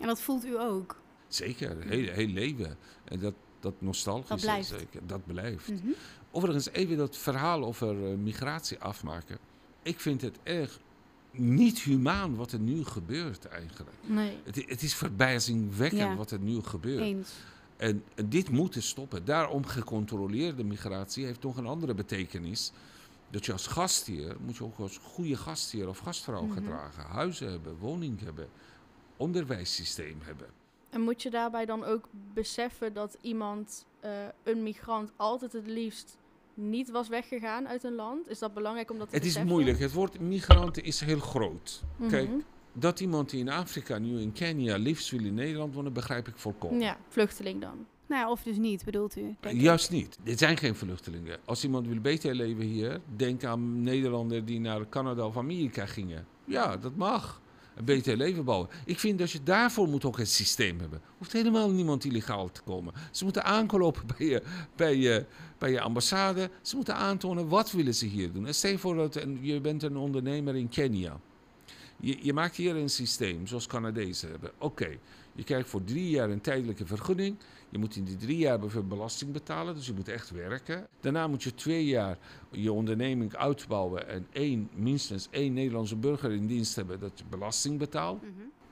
En 0.00 0.06
dat 0.06 0.20
voelt 0.20 0.44
u 0.44 0.58
ook. 0.60 1.00
Zeker, 1.28 1.76
heel, 1.88 2.12
heel 2.12 2.26
leven. 2.28 2.76
En 3.04 3.20
dat, 3.20 3.34
dat 3.60 3.74
nostalgische, 3.78 4.34
Dat 4.34 4.40
blijft. 4.44 4.68
zeker, 4.68 5.06
dat 5.06 5.26
blijft. 5.26 5.68
Mhm. 5.68 5.92
Overigens, 6.30 6.70
even 6.70 6.96
dat 6.96 7.16
verhaal 7.16 7.64
over 7.64 8.10
eh, 8.10 8.16
migratie 8.16 8.78
afmaken. 8.78 9.38
Ik 9.82 10.00
vind 10.00 10.20
het 10.22 10.38
erg 10.42 10.80
niet 11.32 11.78
humaan 11.80 12.34
wat 12.34 12.52
er 12.52 12.58
nu 12.58 12.84
gebeurt 12.84 13.44
eigenlijk. 13.46 13.90
Nee. 14.06 14.36
Het, 14.44 14.64
het 14.68 14.82
is 14.82 14.94
verbijzingwekkend 14.94 16.00
Ja. 16.00 16.16
wat 16.16 16.30
er 16.30 16.38
nu 16.38 16.62
gebeurt. 16.62 17.00
Eens. 17.00 17.30
En, 17.76 18.04
en 18.14 18.28
dit 18.28 18.50
moet 18.50 18.74
er 18.74 18.82
stoppen. 18.82 19.24
Daarom 19.24 19.66
gecontroleerde 19.66 20.64
migratie 20.64 21.24
heeft 21.24 21.42
nog 21.42 21.56
een 21.56 21.66
andere 21.66 21.94
betekenis. 21.94 22.72
Dat 23.30 23.46
je 23.46 23.52
als 23.52 23.66
gastheer, 23.66 24.36
moet 24.44 24.56
je 24.56 24.64
ook 24.64 24.78
als 24.78 24.98
goede 25.02 25.36
gastheer 25.36 25.88
of 25.88 25.98
gastvrouw 25.98 26.42
Mhm. 26.44 26.52
gedragen. 26.52 27.04
Huizen 27.04 27.50
hebben, 27.50 27.76
woning 27.78 28.20
hebben, 28.20 28.48
onderwijssysteem 29.16 30.18
hebben. 30.22 30.46
En 30.90 31.00
moet 31.00 31.22
je 31.22 31.30
daarbij 31.30 31.64
dan 31.64 31.84
ook 31.84 32.08
beseffen 32.34 32.92
dat 32.92 33.16
iemand, 33.20 33.84
eh, 34.00 34.10
een 34.42 34.62
migrant, 34.62 35.10
altijd 35.16 35.52
het 35.52 35.66
liefst 35.66 36.16
niet 36.54 36.90
was 36.90 37.08
weggegaan 37.08 37.68
uit 37.68 37.84
een 37.84 37.94
land? 37.94 38.28
Is 38.28 38.38
dat 38.38 38.54
belangrijk 38.54 38.90
om 38.90 38.98
dat 38.98 39.08
te 39.08 39.16
Het 39.16 39.24
is 39.24 39.42
moeilijk. 39.42 39.78
Het 39.78 39.92
woord 39.92 40.20
migranten 40.20 40.84
is 40.84 41.00
heel 41.00 41.20
groot. 41.20 41.82
Mhm. 41.96 42.10
Kijk, 42.10 42.30
dat 42.72 43.00
iemand 43.00 43.30
die 43.30 43.40
in 43.40 43.48
Afrika, 43.48 43.98
nu 43.98 44.20
in 44.20 44.32
Kenia, 44.32 44.76
liefst 44.76 45.10
wil 45.10 45.24
in 45.24 45.34
Nederland 45.34 45.74
wonen, 45.74 45.92
begrijp 45.92 46.28
ik 46.28 46.36
volkomen. 46.36 46.80
Ja, 46.80 46.96
vluchteling 47.08 47.60
dan. 47.60 47.86
Nou 48.06 48.24
ja, 48.24 48.30
of 48.30 48.42
dus 48.42 48.56
niet, 48.56 48.84
bedoelt 48.84 49.16
u? 49.16 49.36
Juist 49.40 49.90
niet. 49.90 50.18
Dit 50.22 50.38
zijn 50.38 50.56
geen 50.56 50.74
vluchtelingen. 50.74 51.38
Als 51.44 51.64
iemand 51.64 51.86
wil 51.86 52.00
beter 52.00 52.34
leven 52.34 52.64
hier, 52.64 53.00
denk 53.16 53.44
aan 53.44 53.82
Nederlanders 53.82 54.44
die 54.44 54.60
naar 54.60 54.88
Canada 54.88 55.26
of 55.26 55.36
Amerika 55.36 55.86
gingen. 55.86 56.26
Ja, 56.44 56.76
dat 56.76 56.96
mag. 56.96 57.40
Een 57.74 57.84
beter 57.84 58.16
leven 58.16 58.44
bouwen. 58.44 58.68
Ik 58.84 58.98
vind 58.98 59.18
dat 59.18 59.30
je 59.30 59.42
daarvoor 59.42 59.88
moet 59.88 60.04
ook 60.04 60.18
een 60.18 60.26
systeem 60.26 60.80
hebben. 60.80 61.00
Hoeft 61.18 61.32
helemaal 61.32 61.70
niemand 61.70 62.04
illegaal 62.04 62.52
te 62.52 62.62
komen. 62.62 62.94
Ze 63.10 63.24
moeten 63.24 63.44
aankloppen 63.44 64.06
bij 64.16 64.26
je, 64.26 64.42
bij 64.76 64.96
je, 64.96 65.24
bij 65.58 65.70
je 65.70 65.80
ambassade. 65.80 66.50
Ze 66.62 66.76
moeten 66.76 66.94
aantonen 66.96 67.48
wat 67.48 67.70
willen 67.70 67.94
ze 67.94 68.06
hier 68.06 68.32
doen. 68.32 68.46
En 68.46 68.54
stel 68.54 68.70
je 68.70 68.78
voor 68.78 68.94
dat 68.94 69.26
je 69.40 69.60
bent 69.60 69.82
een 69.82 69.96
ondernemer 69.96 70.56
in 70.56 70.68
Kenia. 70.68 71.20
Je, 72.00 72.18
je 72.22 72.32
maakt 72.32 72.56
hier 72.56 72.76
een 72.76 72.90
systeem, 72.90 73.46
zoals 73.46 73.66
Canadezen 73.66 74.30
hebben. 74.30 74.50
Oké, 74.58 74.98
je 75.32 75.44
krijgt 75.44 75.68
voor 75.68 75.84
drie 75.84 76.10
jaar 76.10 76.30
een 76.30 76.40
tijdelijke 76.40 76.86
vergunning. 76.86 77.36
Je 77.72 77.78
moet 77.78 77.96
in 77.96 78.04
die 78.04 78.16
drie 78.16 78.36
jaar 78.36 78.58
bijvoorbeeld 78.58 78.94
belasting 78.94 79.32
betalen, 79.32 79.74
dus 79.74 79.86
je 79.86 79.92
moet 79.92 80.08
echt 80.08 80.30
werken. 80.30 80.86
Daarna 81.00 81.26
moet 81.26 81.42
je 81.42 81.54
twee 81.54 81.84
jaar 81.84 82.18
je 82.50 82.72
onderneming 82.72 83.34
uitbouwen 83.34 84.08
en 84.08 84.26
één, 84.32 84.68
minstens 84.74 85.28
één 85.30 85.52
Nederlandse 85.52 85.96
burger 85.96 86.32
in 86.32 86.46
dienst 86.46 86.76
hebben 86.76 87.00
dat 87.00 87.12
je 87.14 87.24
belasting 87.30 87.78
betaalt. 87.78 88.22
Mhm. 88.22 88.30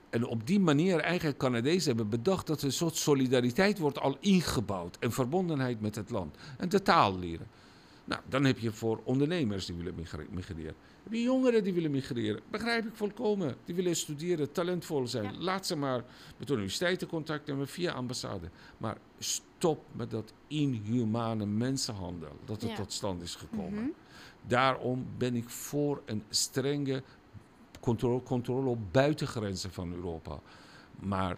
En 0.09 0.25
op 0.25 0.47
die 0.47 0.59
manier 0.59 0.99
eigenlijk 0.99 1.37
Canadezen 1.37 1.87
hebben 1.87 2.09
bedacht 2.09 2.47
dat 2.47 2.59
er 2.59 2.65
een 2.65 2.71
soort 2.71 2.95
solidariteit 2.95 3.79
wordt 3.79 3.99
al 3.99 4.17
ingebouwd 4.19 4.97
en 4.99 5.11
verbondenheid 5.11 5.81
met 5.81 5.95
het 5.95 6.09
land. 6.09 6.37
En 6.57 6.69
de 6.69 6.81
taal 6.81 7.19
leren. 7.19 7.47
Nou, 8.05 8.21
dan 8.29 8.45
heb 8.45 8.59
je 8.59 8.71
voor 8.71 9.01
ondernemers 9.03 9.65
die 9.65 9.75
willen 9.75 9.95
migreren. 10.31 10.75
Je 11.09 11.21
jongeren 11.21 11.63
die 11.63 11.73
willen 11.73 11.91
migreren. 11.91 12.41
Begrijp 12.51 12.85
ik 12.85 12.95
volkomen. 12.95 13.55
Die 13.65 13.75
willen 13.75 13.95
studeren, 13.95 14.51
talentvol 14.51 15.07
zijn. 15.07 15.23
Ja. 15.23 15.39
Laat 15.39 15.65
ze 15.67 15.75
maar 15.75 16.03
met 16.37 16.49
universiteiten 16.49 17.07
contact 17.07 17.47
hebben 17.47 17.67
via 17.67 17.91
ambassade. 17.91 18.49
Maar 18.77 18.97
stop 19.19 19.85
met 19.91 20.11
dat 20.11 20.33
inhumane 20.47 21.45
mensenhandel 21.45 22.39
dat 22.45 22.61
er 22.61 22.69
Ja. 22.69 22.75
tot 22.75 22.93
stand 22.93 23.21
is 23.21 23.35
gekomen. 23.35 23.81
Mhm. 23.83 23.89
Daarom 24.47 25.05
ben 25.17 25.35
ik 25.35 25.49
voor 25.49 26.01
een 26.05 26.23
strenge 26.29 27.03
controle, 27.79 28.23
controle 28.23 28.69
op 28.69 28.79
buitengrenzen 28.93 29.71
van 29.71 29.93
Europa. 29.93 30.39
Maar 30.99 31.37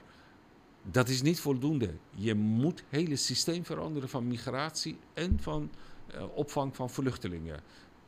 dat 0.92 1.10
is 1.10 1.22
niet 1.22 1.40
voldoende. 1.40 1.90
Je 2.16 2.34
moet 2.36 2.80
het 2.80 2.88
hele 2.90 3.16
systeem 3.16 3.66
veranderen 3.66 4.10
van 4.10 4.28
migratie 4.28 4.98
en 5.14 5.40
van 5.42 5.70
eh, 6.08 6.24
opvang 6.36 6.76
van 6.76 6.90
vluchtelingen. 6.90 7.62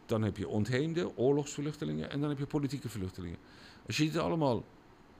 Dan 0.06 0.22
heb 0.22 0.38
je 0.38 0.48
ontheemde, 0.48 1.18
oorlogsvluchtelingen 1.18 2.10
en 2.10 2.20
dan 2.20 2.30
heb 2.30 2.38
je 2.38 2.46
politieke 2.46 2.90
vluchtelingen. 2.90 3.38
Als 3.88 3.98
je 3.98 4.04
dit 4.04 4.18
allemaal 4.18 4.64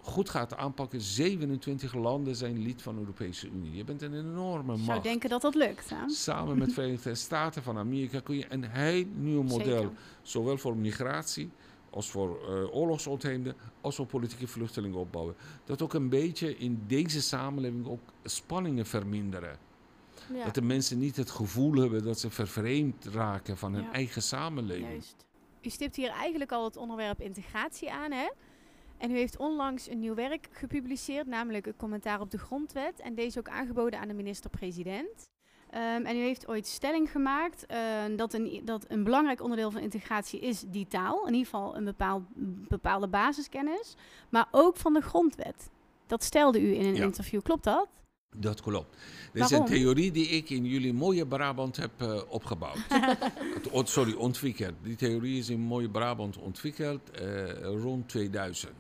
goed 0.02 0.30
gaat 0.30 0.56
aanpakken, 0.56 1.02
27 1.02 1.94
landen 1.94 2.36
zijn 2.36 2.62
lid 2.62 2.82
van 2.82 2.94
de 2.94 3.00
Europese 3.00 3.48
Unie. 3.50 3.76
Je 3.76 3.84
bent 3.84 4.02
een 4.02 4.14
enorme 4.14 4.72
Ik 4.74 4.78
zou 4.80 4.90
macht. 4.92 5.04
denken 5.04 5.30
dat 5.30 5.42
dat 5.42 5.56
lukt. 5.56 5.90
Hè? 5.90 6.10
Samen 6.10 6.58
met 6.58 6.68
de 6.68 6.74
Verenigde 6.82 7.16
Staten 7.16 7.64
van 7.64 7.78
Amerika 7.78 8.20
kun 8.20 8.36
je 8.38 8.46
een 8.50 8.64
heel 8.64 9.06
nieuw 9.16 9.44
model 9.44 9.82
Zeker. 9.82 9.92
zowel 10.22 10.58
voor 10.58 10.78
migratie 10.78 11.50
als 11.90 12.10
voor 12.10 12.40
eh 12.50 12.76
oorlogsontheemden, 12.76 13.56
als 13.82 13.96
voor 13.96 14.06
politieke 14.06 14.48
vluchtelingen 14.48 14.98
opbouwen. 15.00 15.36
Dat 15.66 15.82
ook 15.82 15.94
een 15.94 16.10
beetje 16.10 16.58
in 16.58 16.84
deze 16.88 17.22
samenleving 17.22 17.88
ook 17.88 18.00
spanningen 18.24 18.86
verminderen. 18.86 19.58
Ja. 20.34 20.44
Dat 20.44 20.54
de 20.54 20.62
mensen 20.62 20.98
niet 21.00 21.16
het 21.16 21.30
gevoel 21.30 21.74
hebben 21.74 22.04
dat 22.04 22.20
ze 22.20 22.30
vervreemd 22.30 23.06
raken 23.06 23.58
van 23.58 23.74
hun 23.74 23.84
Ja. 23.84 23.92
eigen 23.92 24.22
samenleving. 24.22 24.88
Juist. 24.90 25.26
U 25.62 25.70
stipt 25.70 25.96
hier 25.96 26.10
eigenlijk 26.10 26.52
al 26.52 26.64
het 26.64 26.78
onderwerp 26.78 27.22
integratie 27.22 27.92
aan, 27.92 28.12
hè? 28.12 28.30
En 28.98 29.12
u 29.12 29.14
heeft 29.16 29.38
onlangs 29.38 29.90
een 29.90 30.00
nieuw 30.00 30.16
werk 30.16 30.48
gepubliceerd, 30.52 31.28
namelijk 31.28 31.66
een 31.66 31.76
commentaar 31.78 32.20
op 32.22 32.32
de 32.32 32.38
grondwet. 32.38 33.00
En 33.00 33.16
deze 33.16 33.40
ook 33.40 33.50
aangeboden 33.50 34.00
aan 34.00 34.08
de 34.08 34.14
minister-president. 34.14 35.30
Ehm, 35.70 36.06
en 36.06 36.16
u 36.16 36.20
heeft 36.20 36.48
ooit 36.48 36.68
stelling 36.68 37.12
gemaakt 37.12 37.66
eh, 37.66 37.80
dat, 38.16 38.34
een, 38.34 38.62
dat 38.66 38.86
een 38.88 39.04
belangrijk 39.04 39.42
onderdeel 39.42 39.72
van 39.72 39.82
integratie 39.82 40.40
is 40.40 40.64
die 40.68 40.88
taal. 40.88 41.20
In 41.28 41.34
ieder 41.34 41.46
geval 41.50 41.76
een 41.78 41.84
bepaald, 41.84 42.24
bepaalde 42.68 43.08
basiskennis. 43.08 43.96
Maar 44.30 44.48
ook 44.52 44.78
van 44.78 44.94
de 44.94 45.02
grondwet. 45.02 45.70
Dat 46.08 46.24
stelde 46.24 46.62
u 46.62 46.74
in 46.76 46.86
een 46.86 46.96
Ja. 46.96 47.04
interview, 47.04 47.42
klopt 47.42 47.64
dat? 47.64 47.88
Dat 48.38 48.62
klopt. 48.62 48.96
Dit 49.34 49.44
is 49.44 49.52
een 49.52 49.66
theorie 49.66 50.12
die 50.12 50.28
ik 50.28 50.50
in 50.50 50.66
jullie 50.66 50.94
mooie 50.94 51.26
Brabant 51.28 51.78
heb 51.78 51.92
eh, 51.98 52.22
opgebouwd. 52.28 52.78
Sorry, 53.90 54.14
ontwikkeld. 54.14 54.74
Die 54.84 54.96
theorie 54.96 55.40
is 55.40 55.50
in 55.50 55.60
mooie 55.60 55.90
Brabant 55.90 56.38
ontwikkeld 56.38 57.12
eh, 57.12 57.26
rond 57.62 58.10
2000. 58.10 58.72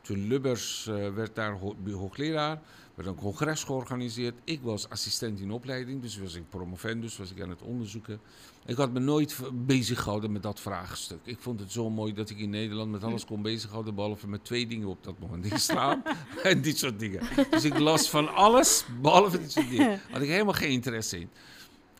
Toen 0.00 0.26
Lubbers 0.28 0.86
eh, 0.86 0.94
werd 1.14 1.34
daar 1.34 1.52
ho- 1.52 1.76
hoogleraar, 1.92 2.60
werd 2.94 3.08
een 3.08 3.14
congres 3.14 3.64
georganiseerd. 3.64 4.34
Ik 4.44 4.60
was 4.62 4.88
assistent 4.88 5.40
in 5.40 5.50
opleiding, 5.50 6.02
dus 6.02 6.18
was 6.18 6.34
ik 6.34 6.48
promovendus, 6.48 7.16
was 7.16 7.30
ik 7.30 7.42
aan 7.42 7.50
het 7.50 7.62
onderzoeken. 7.62 8.20
Ik 8.66 8.76
had 8.76 8.92
me 8.92 9.00
nooit 9.00 9.38
bezig 9.52 10.02
gehouden 10.02 10.32
met 10.32 10.42
dat 10.42 10.60
vraagstuk. 10.60 11.18
Ik 11.24 11.38
vond 11.40 11.60
het 11.60 11.72
zo 11.72 11.90
mooi 11.90 12.14
dat 12.14 12.30
ik 12.30 12.38
in 12.38 12.50
Nederland 12.50 12.90
met 12.90 13.04
alles 13.04 13.24
kon 13.24 13.42
bezighouden, 13.42 13.94
behalve 13.94 14.28
met 14.28 14.44
twee 14.44 14.66
dingen 14.66 14.88
op 14.88 15.04
dat 15.04 15.18
moment. 15.18 15.52
Islam 15.52 16.02
en 16.42 16.62
dit 16.62 16.78
soort 16.78 16.98
dingen. 16.98 17.22
Dus 17.50 17.64
ik 17.64 17.78
las 17.78 18.10
van 18.10 18.34
alles, 18.34 18.84
behalve 19.00 19.40
dit 19.40 19.52
soort 19.52 19.70
dingen. 19.70 20.00
Had 20.10 20.22
ik 20.22 20.28
helemaal 20.28 20.54
geen 20.54 20.70
interesse 20.70 21.20
in. 21.20 21.30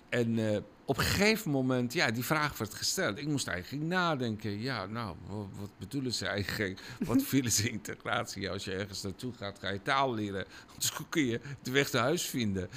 En 0.09 0.55
eh, 0.55 0.61
op 0.85 0.99
een 0.99 1.05
gegeven 1.05 1.51
moment, 1.51 1.93
ja, 1.93 2.11
die 2.11 2.25
vraag 2.25 2.59
werd 2.59 2.75
gesteld. 2.75 3.19
Ik 3.19 3.27
moest 3.27 3.47
eigenlijk 3.47 3.85
nadenken. 3.85 4.61
Ja, 4.61 4.87
nou, 4.87 5.17
wat, 5.27 5.47
wat 5.59 5.71
bedoelen 5.79 6.13
ze 6.13 6.27
eigenlijk? 6.27 6.81
Wat 7.05 7.29
willen 7.31 7.53
ze 7.53 7.71
integratie? 7.71 8.51
Als 8.51 8.65
je 8.65 8.73
ergens 8.73 9.03
naartoe 9.03 9.33
gaat, 9.33 9.59
ga 9.59 9.69
je 9.69 9.83
taal 9.83 10.15
leren. 10.15 10.45
Anders 10.73 10.93
kun 11.09 11.25
je 11.25 11.41
de 11.63 11.71
weg 11.71 11.93
naar 11.93 12.03
huis 12.03 12.27
vinden. 12.27 12.69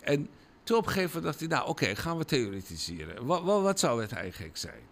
En 0.00 0.28
toen 0.62 0.76
op 0.76 0.86
een 0.86 0.92
gegeven 0.92 1.16
moment 1.16 1.32
dacht 1.32 1.40
ik, 1.40 1.48
nou 1.48 1.68
oké, 1.68 1.94
gaan 1.94 2.18
we 2.18 2.24
theoretiseren. 2.24 3.26
Wat, 3.26 3.42
wat, 3.42 3.62
wat 3.62 3.78
zou 3.78 4.00
het 4.00 4.12
eigenlijk 4.12 4.56
zijn? 4.56 4.82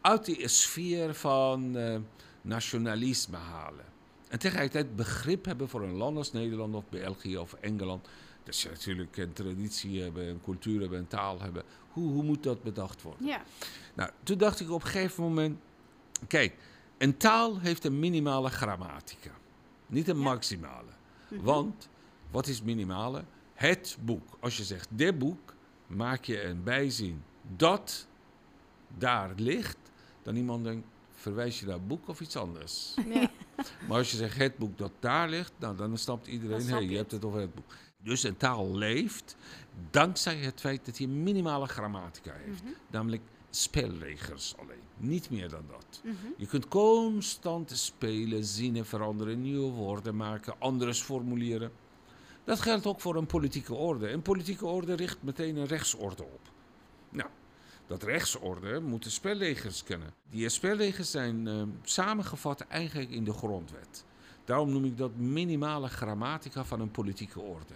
Uit 0.00 0.24
die 0.24 0.48
sfeer 0.48 1.14
van 1.14 1.76
eh, 1.76 1.96
nationalisme 2.42 3.36
halen. 3.36 3.84
En 4.28 4.38
tegelijkertijd 4.38 4.96
begrip 4.96 5.44
hebben 5.44 5.68
voor 5.68 5.82
een 5.82 5.96
land 5.96 6.16
als 6.16 6.32
Nederland 6.32 6.74
of 6.74 6.84
België 6.88 7.38
of 7.38 7.52
Engeland. 7.52 8.08
Dat 8.42 8.54
ze 8.54 8.68
natuurlijk 8.68 9.16
een 9.16 9.32
traditie 9.32 10.02
hebben, 10.02 10.26
een 10.28 10.40
cultuur 10.44 10.80
hebben, 10.80 10.98
een 10.98 11.06
taal 11.08 11.40
hebben. 11.40 11.62
Hoe, 11.92 12.12
hoe 12.12 12.22
moet 12.22 12.42
dat 12.42 12.62
bedacht 12.62 13.02
worden? 13.02 13.26
Ja. 13.26 13.42
Nou, 13.94 14.10
toen 14.22 14.38
dacht 14.38 14.60
ik 14.60 14.70
op 14.70 14.82
een 14.82 14.88
gegeven 14.88 15.22
moment... 15.22 15.58
Kijk, 16.26 16.54
Een 16.98 17.16
taal 17.16 17.58
heeft 17.60 17.84
een 17.84 17.98
minimale 17.98 18.50
grammatica, 18.50 19.30
niet 19.86 20.08
een 20.08 20.16
Ja. 20.16 20.22
maximale. 20.22 20.90
Mhm. 21.28 21.42
Want, 21.42 21.88
wat 22.30 22.46
is 22.46 22.62
minimale? 22.62 23.24
Het 23.54 23.96
boek. 24.00 24.36
Als 24.40 24.56
je 24.56 24.64
zegt 24.64 24.88
dit 24.90 25.18
boek, 25.18 25.54
maak 25.86 26.24
je 26.24 26.42
een 26.44 26.62
bijzin 26.62 27.22
dat 27.56 28.06
daar 28.98 29.32
ligt, 29.36 29.76
dan 30.22 30.36
iemand 30.36 30.64
denkt, 30.64 30.86
verwijs 31.14 31.60
je 31.60 31.66
naar 31.66 31.80
boek 31.82 32.08
of 32.08 32.20
iets 32.20 32.36
anders. 32.36 32.94
Ja. 33.08 33.30
Maar 33.88 33.98
als 33.98 34.10
je 34.10 34.16
zegt 34.16 34.36
het 34.36 34.56
boek 34.58 34.78
dat 34.78 34.92
daar 35.00 35.28
ligt, 35.28 35.52
nou, 35.58 35.76
dan 35.76 35.98
snapt 35.98 36.26
iedereen, 36.26 36.66
hé, 36.68 36.76
je 36.78 36.88
je 36.88 36.96
hebt 36.96 37.12
het 37.12 37.24
over 37.24 37.40
het 37.40 37.54
boek. 37.54 37.72
Dus 38.02 38.22
een 38.22 38.36
taal 38.36 38.76
leeft 38.76 39.36
dankzij 39.90 40.36
het 40.36 40.60
feit 40.60 40.86
dat 40.86 40.98
hij 40.98 41.06
minimale 41.06 41.66
grammatica 41.66 42.32
heeft. 42.44 42.62
Mhm. 42.62 42.72
Namelijk 42.90 43.22
spelregels 43.50 44.54
alleen, 44.58 44.82
niet 44.96 45.30
meer 45.30 45.48
dan 45.48 45.64
dat. 45.70 46.00
Mhm. 46.04 46.14
Je 46.36 46.46
kunt 46.46 46.68
constant 46.68 47.70
spelen, 47.70 48.44
zinnen 48.44 48.86
veranderen, 48.86 49.42
nieuwe 49.42 49.70
woorden 49.70 50.16
maken, 50.16 50.54
anders 50.58 51.00
formuleren. 51.00 51.72
Dat 52.44 52.60
geldt 52.60 52.86
ook 52.86 53.00
voor 53.00 53.16
een 53.16 53.26
politieke 53.26 53.74
orde. 53.74 54.10
Een 54.10 54.22
politieke 54.22 54.66
orde 54.66 54.94
richt 54.94 55.22
meteen 55.22 55.56
een 55.56 55.66
rechtsorde 55.66 56.22
op. 56.22 56.40
Nou, 57.08 57.28
dat 57.86 58.02
rechtsorde 58.02 58.80
moet 58.80 59.02
de 59.02 59.10
spelregels 59.10 59.82
kennen. 59.82 60.14
Die 60.30 60.48
spelregels 60.48 61.10
zijn 61.10 61.46
eh, 61.46 61.62
samengevat 61.82 62.60
eigenlijk 62.60 63.10
in 63.10 63.24
de 63.24 63.32
grondwet. 63.32 64.04
Daarom 64.44 64.72
noem 64.72 64.84
ik 64.84 64.96
dat 64.96 65.16
minimale 65.16 65.88
grammatica 65.88 66.64
van 66.64 66.80
een 66.80 66.90
politieke 66.90 67.40
orde. 67.40 67.74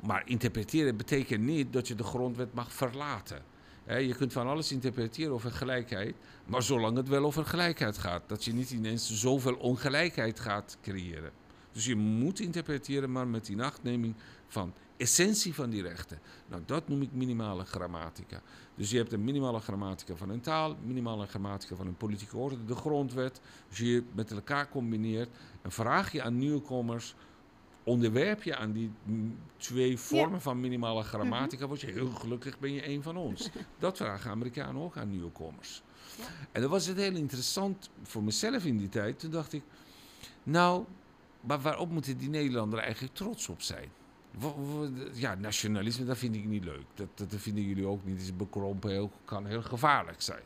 Maar 0.00 0.22
interpreteren 0.24 0.96
betekent 0.96 1.44
niet 1.44 1.72
dat 1.72 1.88
je 1.88 1.94
de 1.94 2.04
grondwet 2.04 2.54
mag 2.54 2.72
verlaten. 2.72 3.42
Je 3.86 4.14
kunt 4.14 4.32
van 4.32 4.46
alles 4.46 4.72
interpreteren 4.72 5.32
over 5.32 5.50
gelijkheid, 5.50 6.14
maar 6.46 6.62
zolang 6.62 6.96
het 6.96 7.08
wel 7.08 7.24
over 7.24 7.44
gelijkheid 7.44 7.98
gaat, 7.98 8.22
dat 8.26 8.44
je 8.44 8.52
niet 8.52 8.70
ineens 8.70 9.20
zoveel 9.20 9.54
ongelijkheid 9.54 10.40
gaat 10.40 10.78
creëren. 10.82 11.30
Dus 11.72 11.86
je 11.86 11.96
moet 11.96 12.40
interpreteren, 12.40 13.12
maar 13.12 13.26
met 13.26 13.46
die 13.46 13.56
nachtneming 13.56 14.14
van 14.46 14.72
essentie 14.96 15.54
van 15.54 15.70
die 15.70 15.82
rechten. 15.82 16.18
Nou, 16.48 16.62
dat 16.66 16.88
noem 16.88 17.02
ik 17.02 17.12
minimale 17.12 17.64
grammatica. 17.64 18.42
Dus 18.74 18.90
je 18.90 18.96
hebt 18.96 19.12
een 19.12 19.24
minimale 19.24 19.60
grammatica 19.60 20.14
van 20.14 20.28
een 20.30 20.40
taal, 20.40 20.76
minimale 20.84 21.26
grammatica 21.26 21.76
van 21.76 21.86
een 21.86 21.96
politieke 21.96 22.36
orde, 22.36 22.64
de 22.64 22.74
grondwet. 22.74 23.40
Je 23.68 23.86
je 23.86 24.02
met 24.14 24.30
elkaar 24.30 24.68
combineert 24.68 25.28
en 25.62 25.70
vraag 25.70 26.12
je 26.12 26.22
aan 26.22 26.38
nieuwkomers, 26.38 27.14
onderwerp 27.88 28.42
je 28.42 28.56
aan 28.56 28.72
die 28.72 28.90
twee 29.56 29.98
vormen 29.98 30.40
van 30.40 30.60
minimale 30.60 31.02
grammatica, 31.02 31.66
word 31.66 31.80
je 31.80 31.86
heel 31.86 32.10
gelukkig, 32.10 32.58
ben 32.58 32.72
je 32.72 32.88
een 32.88 33.02
van 33.02 33.16
ons. 33.16 33.50
Dat 33.78 33.96
vragen 33.96 34.30
Amerikanen 34.30 34.82
ook 34.82 34.96
aan 34.96 35.10
nieuwkomers. 35.10 35.82
Ja. 36.18 36.24
En 36.52 36.60
dat 36.60 36.70
was 36.70 36.86
het 36.86 36.96
heel 36.96 37.14
interessant 37.14 37.90
voor 38.02 38.22
mezelf 38.22 38.64
in 38.64 38.76
die 38.76 38.88
tijd. 38.88 39.18
Toen 39.18 39.30
dacht 39.30 39.52
ik, 39.52 39.62
nou, 40.42 40.84
maar 41.40 41.60
waarop 41.60 41.90
moeten 41.90 42.18
die 42.18 42.28
Nederlanders 42.28 42.82
eigenlijk 42.82 43.14
trots 43.14 43.48
op 43.48 43.62
zijn? 43.62 43.88
Ja, 45.12 45.34
nationalisme, 45.34 46.04
dat 46.04 46.18
vind 46.18 46.34
ik 46.34 46.44
niet 46.44 46.64
leuk. 46.64 46.84
Dat, 46.94 47.08
dat, 47.14 47.30
dat 47.30 47.40
vinden 47.40 47.64
jullie 47.64 47.86
ook 47.86 48.04
niet. 48.04 48.14
Het 48.14 48.24
is 48.24 48.36
bekrompen, 48.36 48.90
heel, 48.90 49.10
kan 49.24 49.46
heel 49.46 49.62
gevaarlijk 49.62 50.22
zijn. 50.22 50.42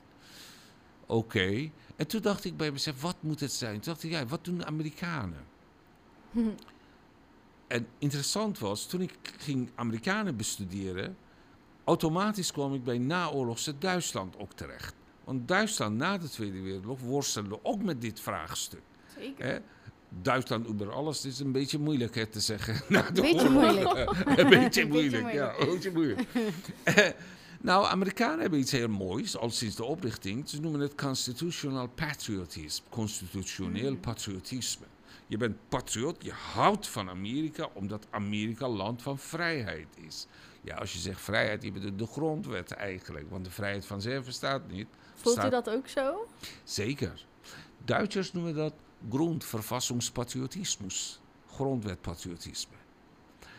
Oké. 1.06 1.70
En 1.96 2.06
toen 2.06 2.20
dacht 2.20 2.44
ik 2.44 2.56
bij 2.56 2.70
mezelf, 2.70 3.02
wat 3.02 3.16
moet 3.20 3.40
het 3.40 3.52
zijn? 3.52 3.80
Toen 3.80 3.92
dacht 3.92 4.02
ik, 4.02 4.10
ja, 4.10 4.26
wat 4.26 4.44
doen 4.44 4.58
de 4.58 4.64
Amerikanen? 4.64 5.44
En 7.72 7.86
interessant 7.98 8.58
was, 8.58 8.86
toen 8.86 9.00
ik 9.00 9.14
ging 9.38 9.70
Amerikanen 9.74 10.36
bestuderen, 10.36 11.16
automatisch 11.84 12.52
kwam 12.52 12.74
ik 12.74 12.84
bij 12.84 12.98
naoorlogse 12.98 13.78
Duitsland 13.78 14.38
ook 14.38 14.52
terecht. 14.52 14.94
Want 15.24 15.48
Duitsland 15.48 15.96
na 15.96 16.18
de 16.18 16.28
Tweede 16.28 16.60
Wereldoorlog 16.60 17.00
worstelde 17.00 17.58
ook 17.62 17.82
met 17.82 18.00
dit 18.00 18.20
vraagstuk. 18.20 18.80
Zeker. 19.18 19.44
Hè? 19.46 19.58
Duitsland 20.22 20.66
over 20.68 20.92
alles 20.92 21.24
is 21.24 21.38
een 21.38 21.52
beetje 21.52 21.78
moeilijk 21.78 22.14
hè, 22.14 22.26
te 22.26 22.40
zeggen. 22.40 22.80
na 22.88 23.10
de 23.10 23.20
Beetje 23.20 23.50
moeilijk. 23.60 23.94
een 23.98 24.34
beetje 24.34 24.46
Beetje 24.48 24.86
moeilijk, 24.86 25.32
ja, 25.32 25.54
een 25.58 25.66
beetje 25.70 25.90
moeilijk. 25.92 26.28
Nou, 27.60 27.86
Amerikanen 27.86 28.40
hebben 28.40 28.58
iets 28.58 28.70
heel 28.72 28.88
moois, 28.88 29.36
al 29.36 29.50
sinds 29.50 29.76
de 29.76 29.84
oprichting. 29.84 30.48
Ze 30.48 30.60
noemen 30.60 30.80
het 30.80 30.94
constitutional 30.94 31.88
patriotisme, 31.88 32.86
constitutioneel 32.88 33.90
Mhm. 33.92 34.00
patriotisme. 34.00 34.86
Je 35.32 35.38
bent 35.38 35.56
patriot, 35.68 36.24
je 36.24 36.32
houdt 36.32 36.88
van 36.88 37.08
Amerika, 37.08 37.68
omdat 37.72 38.06
Amerika 38.10 38.68
land 38.68 39.02
van 39.02 39.18
vrijheid 39.18 39.86
is. 40.06 40.26
Ja, 40.62 40.76
als 40.76 40.92
je 40.92 40.98
zegt 40.98 41.20
vrijheid, 41.20 41.62
je 41.62 41.72
bedoelt 41.72 41.98
de 41.98 42.06
grondwet 42.06 42.70
eigenlijk, 42.70 43.30
want 43.30 43.44
de 43.44 43.50
vrijheid 43.50 43.86
vanzelf 43.86 44.24
bestaat 44.24 44.70
niet. 44.70 44.86
Voelt 45.14 45.36
u 45.36 45.40
Staat- 45.40 45.50
dat 45.64 45.70
ook 45.70 45.88
zo? 45.88 46.26
Zeker. 46.64 47.26
Duitsers 47.84 48.32
noemen 48.32 48.54
dat 48.54 48.72
Grundverfassungspatriotismus, 49.10 51.20
grondwetpatriotisme. 51.50 52.76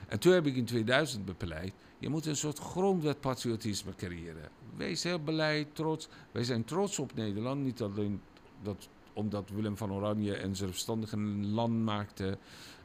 En 0.08 0.20
toen 0.20 0.34
heb 0.34 0.46
ik 0.46 0.56
in 0.56 0.66
2000 0.66 1.26
bepleit, 1.26 1.74
je 2.00 2.10
moet 2.10 2.26
een 2.26 2.38
soort 2.38 2.60
grondwetpatriotisme 2.60 3.96
creëren. 3.96 4.50
Wees 4.76 5.04
heel 5.04 5.20
blij, 5.20 5.68
trots. 5.74 6.08
Wij 6.32 6.44
zijn 6.44 6.64
trots 6.66 7.00
op 7.00 7.16
Nederland, 7.16 7.64
niet 7.64 7.82
alleen 7.82 8.22
dat, 8.62 8.88
omdat 9.14 9.50
Willem 9.50 9.78
van 9.78 9.92
Oranje 9.92 10.36
en 10.36 10.56
zelfstandig 10.56 11.12
een 11.12 11.52
land 11.52 11.84
maakte, 11.84 12.38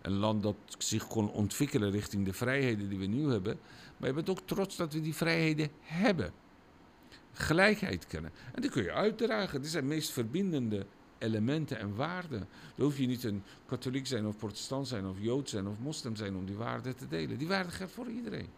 een 0.03 0.17
land 0.17 0.43
dat 0.43 0.57
zich 0.79 1.07
kon 1.07 1.31
ontwikkelen 1.31 1.91
richting 1.91 2.25
de 2.25 2.33
vrijheden 2.33 2.89
die 2.89 2.99
we 2.99 3.07
nu 3.07 3.31
hebben, 3.31 3.59
maar 3.97 4.09
je 4.09 4.15
bent 4.15 4.31
ook 4.31 4.41
trots 4.45 4.77
dat 4.77 4.93
we 4.93 5.01
die 5.01 5.15
vrijheden 5.15 5.69
hebben 5.81 6.33
gelijkheid 7.33 8.07
kennen. 8.07 8.31
En 8.55 8.63
die 8.63 8.71
kun 8.71 8.83
je 8.83 8.93
uitdragen. 8.93 9.63
Dit 9.63 9.71
zijn 9.71 9.87
meest 9.87 10.11
verbindende 10.11 10.87
elementen 11.19 11.79
en 11.79 11.95
waarden. 11.95 12.49
Dan 12.75 12.87
hoef 12.87 12.99
je 12.99 13.07
niet 13.07 13.25
een 13.25 13.43
katholiek 13.67 14.07
zijn 14.07 14.27
of 14.27 14.37
protestant 14.37 14.89
zijn 14.89 15.07
of 15.07 15.17
jood 15.21 15.49
zijn 15.49 15.67
of 15.67 15.79
moslim 15.79 16.17
zijn 16.17 16.37
om 16.37 16.47
die 16.47 16.57
waarden 16.57 16.97
te 16.97 17.09
delen. 17.09 17.39
Die 17.39 17.49
waarden 17.49 17.73
geldt 17.73 17.93
voor 17.93 18.09
iedereen. 18.09 18.49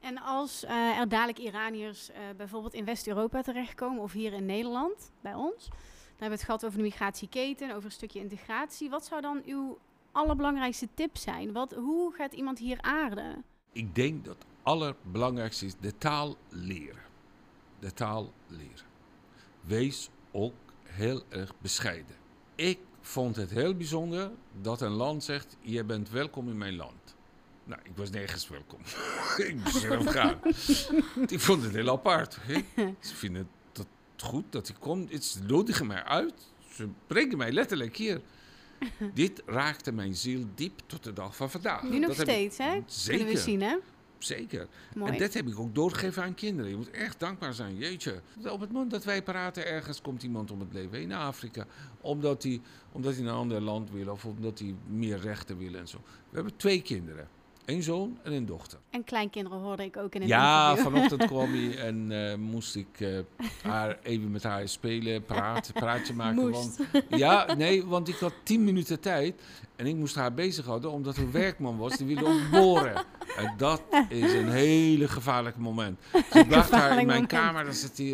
En 0.00 0.22
als 0.22 0.64
eh, 0.64 0.98
er 0.98 1.08
dadelijk 1.08 1.38
Iraniërs 1.38 2.10
eh, 2.10 2.20
bijvoorbeeld 2.36 2.74
in 2.74 2.84
West-Europa 2.84 3.42
terechtkomen 3.42 4.02
of 4.02 4.12
hier 4.12 4.32
in 4.32 4.46
Nederland, 4.46 5.10
bij 5.20 5.34
ons, 5.34 5.68
hebben 6.22 6.40
we 6.40 6.44
het 6.44 6.60
gehad 6.60 6.64
over 6.64 6.76
de 6.78 6.84
migratieketen, 6.84 7.70
over 7.70 7.84
een 7.84 7.90
stukje 7.90 8.20
integratie. 8.20 8.90
Wat 8.90 9.04
zou 9.04 9.20
dan 9.20 9.42
uw 9.46 9.78
allerbelangrijkste 10.12 10.88
tip 10.94 11.16
zijn? 11.16 11.52
Wat, 11.52 11.72
hoe 11.72 12.14
gaat 12.14 12.32
iemand 12.32 12.58
hier 12.58 12.80
aarden? 12.80 13.44
Ik 13.72 13.94
denk 13.94 14.24
dat 14.24 14.34
het 14.38 14.46
allerbelangrijkste 14.62 15.66
is 15.66 15.74
de 15.80 15.98
taal 15.98 16.36
leren. 16.48 17.02
De 17.78 17.92
taal 17.92 18.32
leren. 18.46 18.86
Wees 19.60 20.10
ook 20.30 20.54
heel 20.82 21.22
erg 21.28 21.52
bescheiden. 21.58 22.16
Ik 22.54 22.78
vond 23.00 23.36
het 23.36 23.50
heel 23.50 23.74
bijzonder 23.74 24.30
dat 24.60 24.80
een 24.80 24.90
land 24.90 25.24
zegt: 25.24 25.56
Je 25.60 25.84
bent 25.84 26.10
welkom 26.10 26.48
in 26.48 26.58
mijn 26.58 26.76
land. 26.76 27.16
Nou, 27.64 27.80
ik 27.84 27.96
was 27.96 28.10
nergens 28.10 28.48
welkom. 28.48 28.80
ik 29.48 29.54
moest 29.54 29.76
zelf 29.76 30.06
gaan. 30.06 30.38
ik 31.36 31.40
vond 31.40 31.62
het 31.62 31.72
heel 31.72 31.90
apart. 31.90 32.38
Ze 33.00 33.14
vinden 33.14 33.42
het 33.42 33.61
goed 34.22 34.44
dat 34.50 34.68
ik 34.68 34.76
kom. 34.78 35.08
Ze 35.20 35.42
nodigen 35.42 35.86
mij 35.86 36.04
uit. 36.04 36.34
Ze 36.72 36.88
brengen 37.06 37.38
mij 37.38 37.52
letterlijk 37.52 37.96
hier. 37.96 38.20
Dit 39.14 39.42
raakte 39.46 39.92
mijn 39.92 40.14
ziel 40.14 40.46
diep 40.54 40.80
tot 40.86 41.04
de 41.04 41.12
dag 41.12 41.36
van 41.36 41.50
vandaag. 41.50 41.82
Nu 41.82 41.98
nog 41.98 42.14
steeds, 42.14 42.58
hè? 42.58 42.70
Kunnen 42.70 42.84
Zeker, 42.86 43.26
we 43.26 43.38
zien, 43.38 43.62
hè? 43.62 43.76
zeker. 44.24 44.68
Mooi. 44.94 45.12
En 45.12 45.18
dat 45.18 45.34
heb 45.34 45.46
ik 45.46 45.58
ook 45.58 45.74
doorgegeven 45.74 46.22
aan 46.22 46.34
kinderen. 46.34 46.70
Je 46.70 46.76
moet 46.76 46.90
echt 46.90 47.20
dankbaar 47.20 47.54
zijn. 47.54 47.76
Jeetje. 47.76 48.20
Op 48.44 48.60
het 48.60 48.72
moment 48.72 48.90
dat 48.90 49.04
wij 49.04 49.22
praten, 49.22 49.66
ergens 49.66 50.00
komt 50.00 50.22
iemand 50.22 50.50
om 50.50 50.60
het 50.60 50.72
leven 50.72 50.98
heen 50.98 51.08
naar 51.08 51.26
Afrika. 51.26 51.66
Omdat 52.00 52.42
hij, 52.42 52.60
omdat 52.92 53.14
hij 53.14 53.22
naar 53.22 53.32
een 53.32 53.38
ander 53.38 53.60
land 53.60 53.90
wil 53.90 54.12
of 54.12 54.24
omdat 54.24 54.58
hij 54.58 54.74
meer 54.86 55.18
rechten 55.18 55.58
wil 55.58 55.74
en 55.74 55.88
zo. 55.88 55.98
We 56.28 56.34
hebben 56.34 56.56
twee 56.56 56.82
kinderen. 56.82 57.28
Een 57.64 57.82
zoon 57.82 58.18
en 58.22 58.32
een 58.32 58.46
dochter. 58.46 58.78
En 58.90 59.04
kleinkinderen 59.04 59.58
hoorde 59.58 59.84
ik 59.84 59.96
ook 59.96 60.14
in 60.14 60.22
een 60.22 60.26
Ja, 60.28 60.70
interview. 60.70 60.92
vanochtend 60.92 61.24
kwam 61.30 61.52
hij 61.52 61.78
en 61.78 62.28
eh, 62.30 62.36
moest 62.36 62.76
ik 62.76 63.00
eh, 63.00 63.08
haar 63.62 63.98
even 64.02 64.30
met 64.30 64.42
haar 64.42 64.68
spelen, 64.68 65.24
praten, 65.24 65.72
praatje 65.74 66.14
maken. 66.14 66.48
Moest. 66.48 66.76
Want, 66.92 67.04
ja, 67.08 67.54
nee, 67.54 67.84
want 67.86 68.08
ik 68.08 68.16
had 68.16 68.32
tien 68.42 68.64
minuten 68.64 69.00
tijd 69.00 69.42
en 69.76 69.86
ik 69.86 69.94
moest 69.94 70.14
haar 70.14 70.34
bezighouden 70.34 70.90
omdat 70.90 71.16
er 71.16 71.22
een 71.22 71.30
werkman 71.32 71.76
was 71.76 71.96
die 71.96 72.06
wilde 72.06 72.24
ook 72.26 72.50
boren. 72.50 73.04
En 73.36 73.54
dat 73.56 73.82
is 74.08 74.32
een 74.32 74.48
hele 74.50 75.08
gevaarlijk 75.08 75.56
moment. 75.56 75.98
Dus 76.12 76.42
ik 76.42 76.48
bracht 76.48 76.70
haar 76.70 76.88
in 76.90 76.94
mijn 76.94 77.06
moment. 77.06 77.26
kamer, 77.28 77.64
dan 77.64 77.74
zit 77.74 77.98
hij 77.98 78.06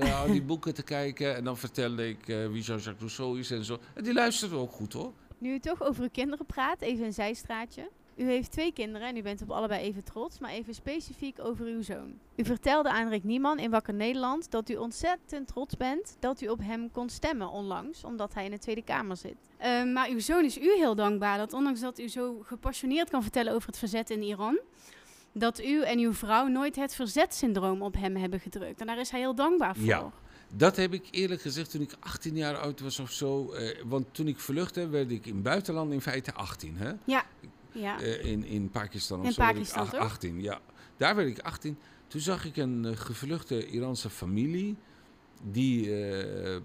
eh, 0.00 0.20
al 0.20 0.26
die 0.32 0.42
boeken 0.42 0.74
te 0.74 0.82
kijken 0.82 1.36
en 1.36 1.44
dan 1.44 1.56
vertelde 1.56 2.08
ik 2.08 2.28
eh, 2.28 2.36
wie 2.46 2.62
Jean-Jacques 2.62 2.98
Rousseau 2.98 3.38
is 3.38 3.50
en 3.50 3.64
zo. 3.64 3.78
En 3.94 4.04
die 4.04 4.12
luisterde 4.12 4.56
ook 4.56 4.72
goed 4.72 4.92
hoor. 4.92 5.12
Nu 5.38 5.52
u 5.52 5.60
toch 5.60 5.82
over 5.82 6.02
uw 6.02 6.08
kinderen 6.12 6.46
praat, 6.46 6.80
even 6.80 7.04
een 7.04 7.12
zijstraatje. 7.12 7.88
U 8.16 8.24
heeft 8.24 8.50
twee 8.50 8.72
kinderen 8.72 9.08
en 9.08 9.16
u 9.16 9.22
bent 9.22 9.42
op 9.42 9.50
allebei 9.50 9.82
even 9.82 10.04
trots, 10.04 10.38
maar 10.38 10.50
even 10.50 10.74
specifiek 10.74 11.38
over 11.40 11.66
uw 11.66 11.82
zoon. 11.82 12.18
U 12.36 12.44
vertelde 12.44 12.90
aan 12.90 13.08
Rick 13.08 13.24
Nieman 13.24 13.58
in 13.58 13.70
Wakker 13.70 13.94
Nederland 13.94 14.50
dat 14.50 14.68
u 14.70 14.74
ontzettend 14.76 15.46
trots 15.48 15.76
bent 15.76 16.16
dat 16.20 16.40
u 16.40 16.48
op 16.48 16.58
hem 16.62 16.90
kon 16.90 17.08
stemmen 17.08 17.50
onlangs, 17.50 18.04
omdat 18.04 18.34
hij 18.34 18.44
in 18.44 18.50
de 18.50 18.58
Tweede 18.58 18.82
Kamer 18.82 19.16
zit. 19.16 19.36
Eh, 19.56 19.84
maar 19.84 20.08
uw 20.08 20.20
zoon 20.20 20.44
is 20.44 20.58
u 20.58 20.76
heel 20.76 20.94
dankbaar 20.94 21.38
dat 21.38 21.52
ondanks 21.52 21.80
dat 21.80 21.98
u 21.98 22.08
zo 22.08 22.40
gepassioneerd 22.42 23.10
kan 23.10 23.22
vertellen 23.22 23.52
over 23.52 23.68
het 23.68 23.78
verzet 23.78 24.10
in 24.10 24.22
Iran, 24.22 24.58
dat 25.32 25.64
u 25.64 25.82
en 25.82 25.98
uw 25.98 26.12
vrouw 26.12 26.46
nooit 26.46 26.76
het 26.76 26.94
verzetsyndroom 26.94 27.82
op 27.82 27.94
hem 27.94 28.16
hebben 28.16 28.40
gedrukt. 28.40 28.80
En 28.80 28.86
daar 28.86 28.98
is 28.98 29.10
hij 29.10 29.20
heel 29.20 29.34
dankbaar 29.34 29.76
voor. 29.76 29.84
Ja. 29.84 30.10
Dat 30.56 30.76
heb 30.76 30.92
ik 30.92 31.08
eerlijk 31.10 31.40
gezegd 31.40 31.70
toen 31.70 31.80
ik 31.80 31.94
18 32.00 32.36
jaar 32.36 32.56
oud 32.56 32.80
was 32.80 32.98
of 32.98 33.10
zo. 33.10 33.52
eh, 33.52 33.82
want 33.84 34.06
toen 34.12 34.28
ik 34.28 34.38
vluchtte, 34.38 34.88
werd 34.88 35.10
ik 35.10 35.26
in 35.26 35.42
buitenland 35.42 35.92
in 35.92 36.00
feite 36.00 36.34
18. 36.34 36.76
Hè? 36.76 36.92
Ja. 37.04 37.24
Eh, 37.74 38.24
in, 38.24 38.44
in 38.44 38.70
Pakistan 38.70 39.20
of 39.20 39.26
In 39.26 39.32
zo. 39.32 39.42
ik 39.42 39.52
Pakistan, 39.52 39.82
ach- 39.82 39.90
toch? 39.90 40.00
18, 40.00 40.42
ja. 40.42 40.60
Daar 40.96 41.16
werd 41.16 41.28
ik 41.28 41.38
18. 41.38 41.78
Toen 42.06 42.20
zag 42.20 42.44
ik 42.44 42.56
een 42.56 42.84
eh, 42.84 42.96
gevluchte 42.96 43.66
Iraanse 43.66 44.10
familie. 44.10 44.76
Die, 45.42 46.06
eh, 46.06 46.60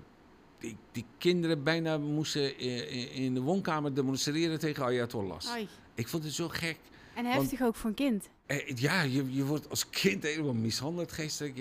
die, 0.60 0.78
die 0.92 1.06
kinderen 1.18 1.64
bijna 1.64 1.98
moesten 1.98 2.58
in, 2.58 3.12
in 3.12 3.34
de 3.34 3.42
woonkamer 3.42 3.94
demonstreren 3.94 4.60
tegen 4.60 4.84
Ayatollahs. 4.84 5.48
Ai. 5.48 5.68
Ik 5.96 6.08
vond 6.08 6.24
het 6.24 6.34
zo 6.34 6.48
gek. 6.50 6.78
En 7.16 7.26
heftig 7.26 7.62
ook 7.62 7.76
voor 7.76 7.90
een 7.90 7.96
kind. 7.96 8.30
Ja, 8.76 9.02
je, 9.02 9.34
je 9.34 9.46
wordt 9.46 9.70
als 9.70 9.90
kind 9.90 10.24
helemaal 10.24 10.54
mishandeld 10.54 11.12
geestelijk. 11.12 11.56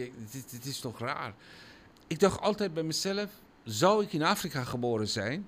Dit 0.50 0.64
is 0.64 0.80
toch 0.80 0.98
raar. 0.98 1.34
Ik 2.06 2.18
dacht 2.18 2.40
altijd 2.40 2.74
bij 2.74 2.82
mezelf, 2.82 3.30
zou 3.64 4.02
ik 4.02 4.12
in 4.12 4.22
Afrika 4.22 4.64
geboren 4.64 5.08
zijn? 5.08 5.46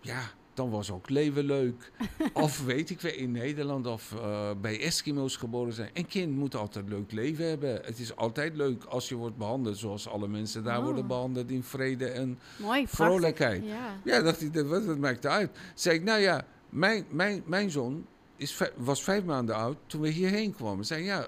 Ja, 0.00 0.30
dan 0.58 0.70
was 0.70 0.90
ook 0.90 1.08
leven 1.10 1.44
leuk. 1.44 1.92
of 2.32 2.64
weet 2.64 2.90
ik 2.90 3.00
wel, 3.00 3.12
in 3.12 3.30
Nederland 3.32 3.86
of 3.86 4.12
eh, 4.12 4.50
bij 4.60 4.80
Eskimo's 4.80 5.36
geboren 5.36 5.72
zijn. 5.72 5.90
Een 5.94 6.06
kind 6.06 6.36
moet 6.36 6.54
altijd 6.54 6.84
een 6.84 6.90
leuk 6.90 7.12
leven 7.12 7.48
hebben. 7.48 7.80
Het 7.84 7.98
is 7.98 8.16
altijd 8.16 8.56
leuk 8.56 8.84
als 8.84 9.08
je 9.08 9.14
wordt 9.14 9.36
behandeld 9.36 9.78
zoals 9.78 10.08
alle 10.08 10.28
mensen 10.28 10.64
daar 10.64 10.78
Oh. 10.78 10.84
worden 10.84 11.06
behandeld 11.06 11.50
in 11.50 11.62
vrede 11.62 12.06
en 12.06 12.38
Mooi, 12.56 12.88
vrolijkheid. 12.88 13.64
Ja. 13.64 13.96
Ja, 14.04 14.22
dacht 14.22 14.42
ik, 14.42 14.54
wat, 14.54 14.84
wat 14.84 14.98
maakt 14.98 15.22
het 15.22 15.32
uit? 15.32 15.50
Zei 15.74 15.96
ik, 15.96 16.02
nou 16.04 16.20
ja, 16.20 16.44
mijn, 16.68 17.04
mijn, 17.10 17.42
mijn 17.46 17.70
zoon 17.70 18.06
is, 18.36 18.58
was 18.76 19.02
vijf 19.02 19.24
maanden 19.24 19.54
oud 19.54 19.76
toen 19.86 20.00
we 20.00 20.08
hierheen 20.08 20.54
kwamen. 20.54 20.84
Zei 20.84 21.04
ja, 21.04 21.26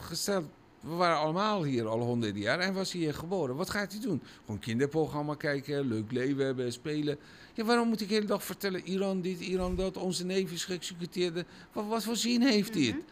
gesteld, 0.00 0.44
we 0.80 0.94
waren 0.94 1.18
allemaal 1.18 1.64
hier 1.64 1.86
al 1.86 2.00
honderden 2.00 2.42
jaar. 2.42 2.58
en 2.58 2.64
Hij 2.64 2.72
was 2.74 2.92
hier 2.92 3.14
geboren. 3.14 3.56
Wat 3.56 3.70
gaat 3.70 3.92
hij 3.92 4.00
doen? 4.00 4.22
Gewoon 4.44 4.60
kinderprogramma 4.60 5.34
kijken, 5.34 5.88
leuk 5.88 6.12
leven 6.12 6.44
hebben, 6.44 6.72
spelen. 6.72 7.18
Ja, 7.54 7.64
waarom 7.64 7.88
moet 7.88 8.00
ik 8.00 8.08
de 8.08 8.14
hele 8.14 8.26
dag 8.26 8.44
vertellen, 8.44 8.82
Iran 8.88 9.20
dit, 9.20 9.40
Iran 9.40 9.76
dat, 9.76 9.96
onze 9.96 10.24
neef 10.24 10.52
is 10.52 10.64
geëxecuteerd. 10.64 11.44
Wat, 11.72 11.84
wat 11.86 12.04
voor 12.04 12.16
zin 12.16 12.42
heeft 12.42 12.72
dit? 12.72 12.94
Mhm. 12.94 13.02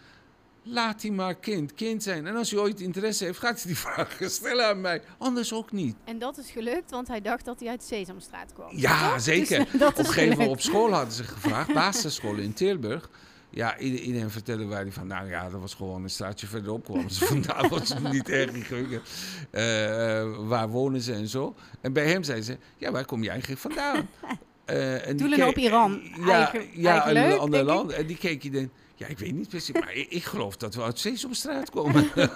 Laat 0.64 1.02
hij 1.02 1.10
maar 1.10 1.34
kind, 1.34 1.74
kind 1.74 2.02
zijn. 2.02 2.26
En 2.26 2.36
als 2.36 2.50
hij 2.50 2.60
ooit 2.60 2.80
interesse 2.80 3.24
heeft, 3.24 3.38
gaat 3.38 3.56
hij 3.56 3.66
die 3.66 3.76
vragen 3.86 4.30
stellen 4.30 4.66
aan 4.66 4.80
mij. 4.80 5.02
Anders 5.18 5.52
ook 5.52 5.72
niet. 5.72 5.96
En 6.04 6.18
dat 6.18 6.38
is 6.38 6.50
gelukt, 6.50 6.90
want 6.90 7.08
hij 7.08 7.20
dacht 7.20 7.44
dat 7.44 7.60
hij 7.60 7.68
uit 7.68 7.82
Sesamstraat 7.82 8.52
kwam. 8.52 8.76
Ja, 8.78 9.10
Toch? 9.10 9.20
zeker. 9.20 9.66
Dus, 9.72 9.82
Op 9.88 9.98
een 9.98 10.04
gegeven 10.04 10.28
moment 10.30 10.48
op 10.50 10.60
school 10.60 10.92
hadden 10.92 11.14
ze 11.14 11.24
gevraagd, 11.24 11.72
basisschool 11.74 12.36
in 12.36 12.52
Tilburg. 12.52 13.10
Ja, 13.54 13.78
ieder- 13.78 14.00
iedereen 14.00 14.30
vertelde 14.30 14.66
wij 14.66 14.82
die 14.84 14.92
van, 14.92 15.06
nou 15.06 15.28
ja, 15.28 15.50
dat 15.50 15.60
was 15.60 15.74
gewoon 15.74 16.02
een 16.02 16.10
straatje 16.10 16.46
verderop 16.46 16.84
kwam. 16.84 17.10
Vandaar 17.32 17.68
was 17.68 17.88
het 17.88 18.12
niet 18.12 18.28
erg 18.28 18.50
ingewikkeld. 18.52 19.08
Eh, 19.50 19.62
waar 20.48 20.68
wonen 20.68 21.00
ze 21.00 21.12
en 21.12 21.28
zo. 21.28 21.54
En 21.80 21.92
bij 21.92 22.06
hem 22.06 22.22
zei 22.22 22.42
ze, 22.42 22.56
ja, 22.76 22.90
waar 22.90 23.04
kom 23.04 23.22
je 23.22 23.30
eigenlijk 23.30 23.60
vandaan? 23.60 24.08
Eh, 24.64 25.08
en 25.08 25.16
die 25.16 25.46
op 25.46 25.56
Iran. 25.56 26.00
Ja, 26.26 26.50
Eigen- 26.50 26.80
ja 26.80 26.92
eigen 27.04 27.22
een 27.22 27.28
leuk, 27.30 27.38
ander 27.40 27.62
land. 27.64 27.92
En 27.92 28.06
die 28.06 28.16
keek 28.16 28.42
je 28.42 28.50
dan, 28.50 28.70
ja, 29.02 29.08
ik 29.08 29.18
weet 29.18 29.34
niet 29.34 29.48
precies, 29.48 29.74
maar 29.74 29.94
ik, 29.94 30.10
ik 30.10 30.24
geloof 30.24 30.56
dat 30.56 30.74
we 30.74 30.82
uit 30.82 30.98
Sesamstraat 30.98 31.70
komen. 31.70 32.10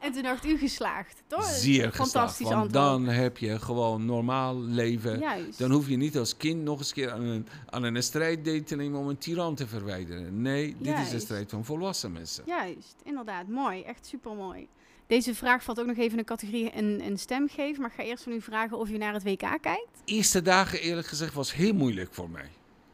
En 0.00 0.12
toen 0.12 0.22
dacht 0.22 0.44
u 0.44 0.58
geslaagd, 0.58 1.22
toch? 1.26 1.44
Zeer 1.44 1.88
geslaagd, 1.88 2.10
Fantastisch 2.10 2.48
want 2.48 2.62
antwoord. 2.62 2.84
dan 2.84 3.06
heb 3.14 3.38
je 3.38 3.58
gewoon 3.58 4.04
normaal 4.04 4.60
leven. 4.60 5.18
Juist. 5.18 5.58
Dan 5.58 5.70
hoef 5.70 5.88
je 5.88 5.96
niet 5.96 6.18
als 6.18 6.36
kind 6.36 6.62
nog 6.62 6.78
eens 6.78 6.88
een 6.88 6.94
keer 6.94 7.10
aan 7.10 7.22
een, 7.22 7.46
aan 7.70 7.82
een 7.82 8.02
strijd 8.02 8.44
deel 8.44 8.62
te 8.62 8.76
nemen 8.76 9.00
om 9.00 9.08
een 9.08 9.18
tiran 9.18 9.54
te 9.54 9.66
verwijderen. 9.66 10.42
Nee, 10.42 10.76
dit 10.78 10.98
is 10.98 11.12
een 11.12 11.20
strijd 11.20 11.50
van 11.50 11.64
volwassen 11.64 12.12
mensen. 12.12 12.44
Juist, 12.46 12.94
inderdaad. 13.04 13.48
Mooi. 13.48 13.82
Echt 13.82 14.06
super 14.06 14.34
mooi. 14.34 14.68
Deze 15.06 15.34
vraag 15.34 15.62
valt 15.62 15.80
ook 15.80 15.86
nog 15.86 15.96
even 15.96 16.10
in 16.10 16.16
de 16.16 16.24
categorie 16.24 16.76
een, 16.76 17.04
een 17.06 17.18
stem 17.18 17.48
geven. 17.48 17.80
Maar 17.80 17.90
ik 17.90 17.96
ga 17.96 18.02
eerst 18.02 18.22
van 18.22 18.32
u 18.32 18.40
vragen 18.40 18.78
of 18.78 18.88
u 18.90 18.96
naar 18.96 19.12
het 19.12 19.22
WK 19.22 19.38
kijkt. 19.60 19.88
eerste 20.04 20.42
dagen 20.42 20.80
eerlijk 20.80 21.06
gezegd 21.06 21.34
was 21.34 21.54
heel 21.54 21.74
moeilijk 21.74 22.14
voor 22.14 22.30
mij. 22.30 22.48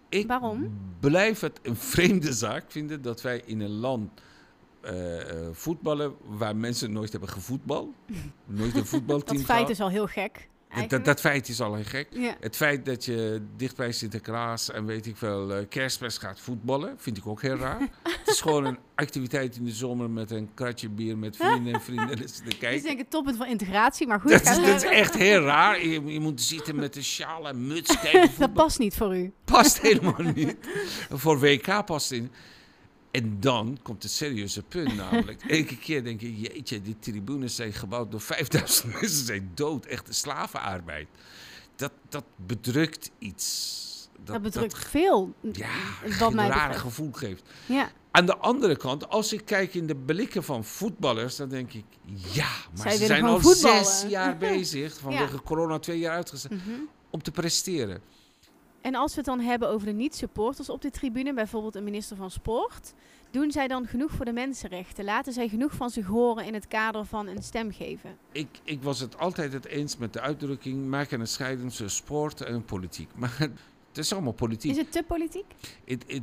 Ik 0.09 0.27
Waarom? 0.27 0.79
blijf 1.01 1.41
het 1.41 1.61
een 1.63 1.77
vreemde 1.77 2.33
zaak 2.33 2.65
vinden 2.69 3.03
dat 3.03 3.23
wij 3.23 3.43
in 3.45 3.61
een 3.61 3.71
land 3.79 4.11
eh, 4.81 5.21
eh, 5.21 5.49
voetballen 5.53 6.15
waar 6.25 6.57
mensen 6.57 6.93
nooit 6.93 7.11
hebben 7.11 7.29
gevoetbald. 7.31 7.89
nooit 8.45 8.77
een 8.77 8.87
voetbalteam 8.87 9.37
Dat 9.37 9.47
feit 9.47 9.59
gehad. 9.59 9.71
is 9.71 9.81
al 9.81 9.89
heel 9.91 10.07
gek. 10.07 10.49
Dat, 10.75 10.91
dat, 10.91 11.05
dat 11.05 11.21
feit 11.21 11.49
is 11.49 11.61
al 11.61 11.75
heel 11.75 11.85
gek. 11.85 12.09
Ja. 12.11 12.37
Het 12.41 12.57
feit 12.57 12.85
dat 12.85 13.05
je 13.05 13.43
dicht 13.57 13.77
bij 13.77 13.93
Sinterklaas 13.93 14.71
en 14.71 14.87
weet 14.87 15.07
ik 15.07 15.17
veel 15.17 15.55
eh, 15.55 15.65
kerstmis 15.69 16.19
gaat 16.19 16.41
voetballen, 16.41 16.95
vind 16.99 17.17
ik 17.17 17.27
ook 17.27 17.43
heel 17.43 17.57
raar. 17.57 17.81
het 18.03 18.29
is 18.29 18.41
gewoon 18.41 18.65
een 18.65 18.79
activiteit 18.95 19.57
in 19.57 19.65
de 19.65 19.73
zomer 19.73 20.11
met 20.11 20.31
een 20.31 20.51
kratje 20.55 20.89
bier 20.89 21.19
met 21.19 21.37
vrienden 21.37 21.75
en 21.75 21.81
vrienden 21.81 22.09
te 22.09 22.17
Dit 22.23 22.43
is 22.47 22.59
kijken. 22.59 22.83
denk 22.83 22.95
ik 22.95 22.99
het 22.99 23.11
toppunt 23.11 23.37
van 23.37 23.47
integratie, 23.47 24.07
maar 24.07 24.21
goed. 24.21 24.31
Dat 24.31 24.41
is, 24.41 24.65
dat 24.65 24.83
echt 24.83 25.15
heel 25.15 25.41
raar. 25.55 25.87
Je, 25.87 26.05
je 26.05 26.21
moet 26.21 26.41
zitten 26.43 26.77
met 26.77 26.97
een 26.97 27.05
sjaal 27.05 27.49
en 27.49 27.67
muts 27.67 28.01
kijken. 28.01 28.31
Dat 28.39 28.53
past 28.53 28.79
niet 28.79 28.97
voor 28.97 29.17
u. 29.17 29.33
past 29.45 29.81
helemaal 29.81 30.33
niet. 30.35 30.57
Voor 31.11 31.39
WK 31.41 31.85
past 31.85 32.13
in. 32.13 32.31
En 33.11 33.41
dan 33.41 33.79
komt 33.83 34.03
het 34.03 34.13
serieuze 34.13 34.63
punt 34.63 34.97
namelijk. 34.97 35.43
Elke 35.49 35.77
keer 35.79 36.05
denk 36.05 36.21
je, 36.21 36.41
jeetje, 36.41 36.83
die 36.83 36.97
tribunes 36.99 37.55
zijn 37.55 37.73
gebouwd 37.73 38.11
door 38.11 38.21
5000 38.21 38.93
mensen, 38.93 39.27
zijn 39.27 39.51
dood. 39.55 39.87
Echte 39.87 40.13
slavenarbeid. 40.13 41.09
Dat, 41.77 41.93
dat 42.09 42.25
bedrukt 42.37 43.11
iets. 43.19 43.87
Dat, 44.25 44.43
bedrukt 44.43 44.79
veel. 44.89 45.35
ja, 45.53 45.69
wat 46.19 46.29
een 46.31 46.37
mij 46.37 46.49
raar 46.49 46.57
betreft. 46.57 46.81
gevoel 46.81 47.13
geeft. 47.13 47.43
Ja, 47.67 47.91
Aan 48.11 48.27
de 48.27 48.37
andere 48.37 48.77
kant, 48.77 49.09
als 49.09 49.33
ik 49.33 49.45
kijk 49.45 49.75
in 49.75 49.87
de 49.87 49.97
blikken 49.97 50.45
van 50.45 50.65
voetballers, 50.65 51.37
dan 51.37 51.49
denk 51.49 51.73
ik, 51.73 51.85
ja, 52.33 52.51
maar 52.77 52.89
Zij 52.89 52.97
ze 52.97 53.07
zijn 53.07 53.25
al 53.25 53.41
voetballen. 53.41 53.85
zes 53.85 54.11
jaar 54.11 54.37
bezig, 54.51 54.99
vanwege 54.99 55.43
corona 55.43 55.79
twee 55.79 55.99
jaar 55.99 56.15
uitgesteld, 56.15 56.53
mhm. 56.53 56.71
om 57.11 57.23
te 57.23 57.31
presteren. 57.31 58.01
En 58.81 58.95
als 58.95 59.11
we 59.11 59.17
het 59.17 59.27
dan 59.27 59.41
hebben 59.41 59.69
over 59.69 59.87
de 59.87 59.93
niet-supporters 59.93 60.69
op 60.69 60.83
de 60.83 60.91
tribune, 60.91 61.35
bijvoorbeeld 61.35 61.75
een 61.75 61.85
minister 61.85 62.17
van 62.17 62.31
Sport, 62.31 62.95
doen 63.31 63.51
zij 63.51 63.69
dan 63.69 63.87
genoeg 63.87 64.11
voor 64.11 64.25
de 64.25 64.33
mensenrechten? 64.33 65.05
Laten 65.05 65.33
zij 65.33 65.49
genoeg 65.49 65.73
van 65.73 65.91
zich 65.91 66.07
horen 66.07 66.45
in 66.45 66.55
het 66.55 66.69
kader 66.69 67.05
van 67.05 67.27
een 67.27 67.43
stem 67.43 67.73
geven? 67.73 68.17
Ik, 68.33 68.49
ik 68.65 68.83
was 68.83 69.01
het 69.01 69.19
altijd 69.19 69.53
het 69.53 69.67
eens 69.67 69.97
met 69.97 70.13
de 70.13 70.21
uitdrukking: 70.21 70.89
maak 70.89 71.11
een 71.11 71.27
scheiding 71.27 71.69
tussen 71.69 71.91
sport 71.91 72.41
en 72.41 72.65
politiek. 72.65 73.09
Maar 73.15 73.37
het 73.89 73.99
is 73.99 74.13
allemaal 74.13 74.33
politiek. 74.33 74.71
Is 74.71 74.77
het 74.77 74.93
te 74.93 75.03
politiek? 75.07 75.47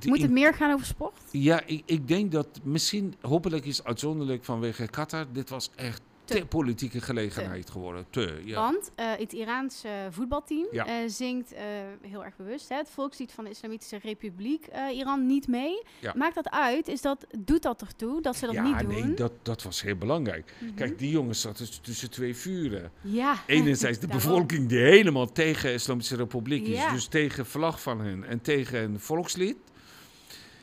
Moet 0.06 0.22
het 0.22 0.32
meer 0.32 0.54
gaan 0.54 0.74
over 0.74 0.86
sport? 0.86 1.20
ja, 1.32 1.62
ik, 1.66 1.82
ik 1.86 2.08
denk 2.08 2.32
dat 2.32 2.48
misschien, 2.64 3.16
hopelijk 3.22 3.66
is 3.66 3.84
uitzonderlijk 3.84 4.44
vanwege 4.44 4.88
Qatar, 4.88 5.26
dit 5.32 5.50
was 5.50 5.70
echt 5.76 6.02
te, 6.26 6.46
politieke 6.46 7.02
gelegenheid 7.02 7.70
geworden. 7.70 8.06
Te, 8.10 8.42
ja. 8.46 8.56
Want 8.62 8.92
eh, 8.96 9.12
het 9.18 9.34
Iraanse 9.34 9.90
voetbalteam 10.12 10.68
Ja. 10.72 10.86
eh, 10.86 10.94
zingt 11.08 11.54
eh, 11.54 11.62
heel 12.02 12.24
erg 12.26 12.36
bewust 12.36 12.70
hè, 12.70 12.76
het 12.76 12.90
volkslied 12.90 13.32
van 13.32 13.44
de 13.44 13.50
Islamitische 13.50 13.98
Republiek 13.98 14.68
Iran 14.94 15.26
niet 15.26 15.48
mee. 15.48 15.82
Ja. 16.00 16.14
Maakt 16.16 16.36
dat 16.36 16.50
uit? 16.50 16.88
Is 16.88 17.02
dat, 17.02 17.26
doet 17.38 17.62
dat 17.62 17.82
ertoe 17.82 18.22
dat 18.22 18.36
ze 18.36 18.46
dat 18.46 18.56
ja, 18.56 18.64
niet 18.64 18.80
doen? 18.80 19.06
nee, 19.06 19.14
dat, 19.14 19.32
dat 19.42 19.64
was 19.64 19.82
heel 19.82 19.96
belangrijk. 19.96 20.54
Mhm. 20.60 20.74
Kijk, 20.74 21.00
die 21.00 21.10
jongens 21.10 21.42
zaten 21.42 21.82
tussen 21.82 22.10
twee 22.10 22.36
vuren. 22.36 22.92
ja. 23.02 23.36
Enerzijds 23.48 24.00
de 24.00 24.08
bevolking 24.08 24.70
die 24.70 24.80
helemaal 24.80 25.32
tegen 25.32 25.68
de 25.70 25.74
Islamische 25.74 26.16
Republiek 26.16 26.68
is, 26.68 26.78
Ja. 26.78 26.92
dus 26.92 27.06
tegen 27.08 27.46
vlag 27.46 27.82
van 27.82 28.02
hen 28.02 28.24
en 28.24 28.42
tegen 28.42 28.84
een 28.84 29.00
volkslied. 29.00 29.58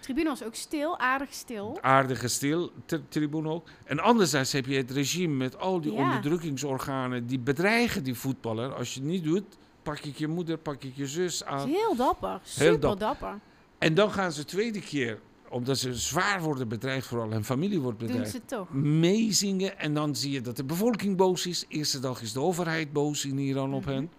De 0.02 0.08
tribune 0.08 0.28
was 0.28 0.44
ook 0.44 0.54
stil, 0.54 0.98
aardig 0.98 1.32
stil. 1.32 1.78
aardige 1.80 2.28
stil, 2.28 2.70
tribune 3.08 3.48
ook. 3.48 3.68
En 3.84 3.98
anderzijds 3.98 4.52
heb 4.52 4.66
je 4.66 4.76
het 4.76 4.90
regime 4.90 5.34
met 5.34 5.58
al 5.58 5.80
die 5.80 5.92
Ja. 5.92 5.98
onderdrukkingsorganen 6.02 7.26
die 7.26 7.38
bedreigen 7.38 8.04
die 8.04 8.14
voetballer. 8.14 8.74
Als 8.74 8.94
je 8.94 9.00
het 9.00 9.08
niet 9.08 9.24
doet, 9.24 9.44
pak 9.82 9.98
ik 9.98 10.16
je 10.16 10.28
moeder, 10.28 10.58
pak 10.58 10.82
ik 10.82 10.92
je 10.96 11.06
zus 11.06 11.44
aan. 11.44 11.68
heel 11.68 11.96
dapper, 11.96 12.40
super 12.42 12.80
dapper. 12.80 12.98
dapper. 12.98 13.38
En 13.78 13.94
dan 13.94 14.10
gaan 14.10 14.32
ze 14.32 14.44
tweede 14.44 14.80
keer, 14.80 15.20
omdat 15.48 15.78
ze 15.78 15.94
zwaar 15.94 16.42
worden 16.42 16.68
bedreigd, 16.68 17.06
vooral 17.06 17.30
hun 17.30 17.44
familie 17.44 17.80
wordt 17.80 17.98
Doen 17.98 18.08
bedreigd, 18.08 18.32
ze 18.32 18.40
toch. 18.46 18.72
meezingen. 18.72 19.78
En 19.78 19.94
dan 19.94 20.16
zie 20.16 20.30
je 20.32 20.40
dat 20.40 20.56
de 20.56 20.64
bevolking 20.64 21.16
boos 21.16 21.46
is. 21.46 21.64
Eerste 21.68 21.98
dag 22.00 22.22
is 22.22 22.32
de 22.32 22.40
overheid 22.40 22.92
boos 22.92 23.24
in 23.24 23.38
Iran 23.38 23.74
op 23.74 23.84
Mhm. 23.84 23.90
hen. 23.94 24.10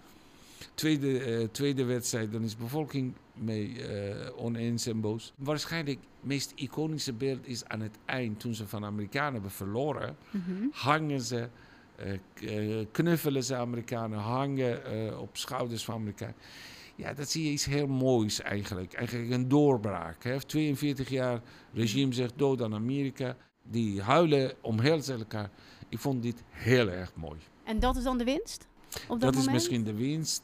Tweede, 0.74 1.20
eh, 1.20 1.48
tweede 1.52 1.84
wedstrijd, 1.84 2.32
dan 2.32 2.44
is 2.44 2.52
de 2.52 2.62
bevolking 2.62 3.14
mee 3.34 3.84
eh, 3.88 4.30
oneens 4.44 4.86
en 4.88 5.02
boos. 5.02 5.34
Waarschijnlijk 5.38 5.98
het 6.00 6.30
meest 6.30 6.52
iconische 6.56 7.14
beeld 7.14 7.48
is 7.48 7.66
aan 7.66 7.82
het 7.82 7.98
eind, 8.06 8.40
toen 8.40 8.54
ze 8.54 8.68
van 8.68 8.86
Amerikanen 8.86 9.34
hebben 9.34 9.52
verloren, 9.52 10.16
Mhm. 10.32 10.66
hangen 10.72 11.22
ze, 11.22 11.50
eh, 11.96 12.86
knuffelen 12.92 13.44
ze 13.44 13.56
Amerikanen, 13.56 14.20
hangen 14.20 15.20
op 15.20 15.38
schouders 15.38 15.84
van 15.86 15.96
Amerikanen. 15.96 16.36
Ja, 16.96 17.14
dat 17.14 17.30
zie 17.30 17.44
je 17.46 17.52
iets 17.52 17.66
heel 17.66 17.88
moois 17.88 18.42
eigenlijk. 18.42 18.94
Eigenlijk 18.94 19.32
een 19.32 19.48
doorbraak. 19.48 20.24
Hè. 20.24 20.40
42 20.40 21.10
jaar 21.10 21.42
regime 21.74 22.14
zegt 22.14 22.34
dood 22.38 22.62
aan 22.62 22.74
Amerika. 22.74 23.38
Die 23.64 24.02
huilen 24.02 24.54
omhelzen 24.62 25.18
elkaar. 25.20 25.50
Ik 25.90 26.00
vond 26.00 26.24
dit 26.24 26.44
heel 26.50 26.90
erg 26.90 27.16
mooi. 27.16 27.40
En 27.64 27.80
dat 27.80 27.96
is 27.96 28.04
dan 28.04 28.18
de 28.18 28.24
winst? 28.24 28.68
Op 29.08 29.20
dat, 29.20 29.34
Dat, 29.34 29.36
is 29.36 29.50
misschien 29.52 29.84
de 29.84 29.94
winst. 29.94 30.44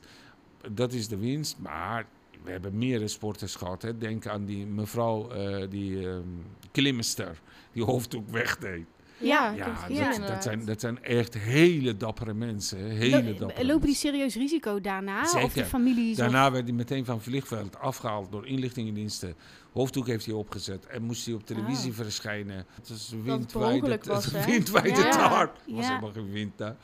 Dat 0.71 0.93
is 0.93 1.07
de 1.07 1.17
winst. 1.17 1.57
Maar 1.59 2.05
we 2.43 2.51
hebben 2.51 2.77
meerdere 2.77 3.07
sporters 3.07 3.55
gehad. 3.55 3.81
Hè. 3.81 3.97
Denk 3.97 4.27
aan 4.27 4.45
die 4.45 4.65
mevrouw, 4.65 5.29
eh, 5.29 5.69
die 5.69 6.09
ehm 6.09 6.27
klimster, 6.71 7.41
die 7.71 7.83
hoofddoek 7.83 8.29
wegdeed. 8.29 8.85
Ja, 9.21 9.51
Ja, 9.51 9.65
het 9.65 9.87
dat, 9.87 9.97
ja, 9.97 10.41
zijn, 10.41 10.65
dat 10.65 10.79
zijn 10.79 11.03
echt 11.03 11.33
hele 11.33 11.97
dappere 11.97 12.33
mensen. 12.33 12.77
Hele 12.79 13.23
Lo- 13.23 13.37
dappere 13.37 13.65
lopen 13.65 13.85
die 13.87 13.95
serieus 13.95 14.35
risico 14.35 14.81
daarna? 14.81 15.21
Of 15.21 15.31
de 15.31 15.39
Zeker. 15.39 15.79
of- 16.11 16.15
Daarna 16.17 16.51
werd 16.51 16.63
hij 16.63 16.73
meteen 16.73 17.05
van 17.05 17.21
vliegveld 17.21 17.79
afgehaald 17.79 18.31
door 18.31 18.47
inlichtingendiensten. 18.47 19.35
Hoofddoek 19.73 20.07
heeft 20.07 20.25
hij 20.25 20.35
opgezet 20.35 20.85
en 20.85 21.03
moest 21.03 21.25
hij 21.25 21.33
op 21.35 21.45
televisie 21.45 21.89
Ah. 21.89 21.95
verschijnen. 21.95 22.65
Het 22.75 22.89
is 22.89 23.13
windwijde, 23.23 23.75
ongeluk 23.75 24.03
was, 24.05 24.25
het 24.25 24.45
windwijde 24.45 24.89
Ja. 24.89 25.09
taart. 25.09 25.57
Er 25.67 25.73
was 25.73 25.83
Ja. 25.85 25.89
helemaal 25.89 26.11
geen 26.11 26.31
wind 26.31 26.57
daar. 26.57 26.75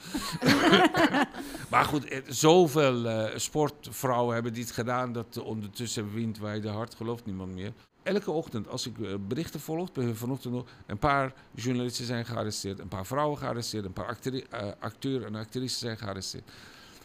maar 1.71 1.85
goed, 1.85 2.05
eh, 2.07 2.19
zoveel 2.27 3.05
eh, 3.07 3.37
sportvrouwen 3.37 4.33
hebben 4.33 4.53
dit 4.53 4.71
gedaan 4.71 5.11
dat 5.13 5.37
ondertussen 5.43 6.13
windwijde 6.13 6.69
hard 6.69 6.95
gelooft 6.95 7.25
niemand 7.25 7.53
meer. 7.53 7.71
Elke 8.05 8.31
ochtend, 8.31 8.67
als 8.67 8.87
ik 8.87 8.99
eh, 8.99 9.13
berichten 9.27 9.59
volg, 9.59 9.91
ben 9.91 10.15
vanochtend 10.17 10.53
nog, 10.53 10.65
een 10.85 10.97
paar 10.97 11.33
journalisten 11.55 12.05
zijn 12.05 12.25
gearresteerd, 12.25 12.79
een 12.79 12.87
paar 12.87 13.05
vrouwen 13.05 13.37
gearresteerd, 13.37 13.85
een 13.85 13.93
paar 13.93 14.17
eh, 14.23 14.67
acteur 14.79 15.25
en 15.25 15.35
actrices 15.35 15.79
zijn 15.79 15.97
gearresteerd. 15.97 16.51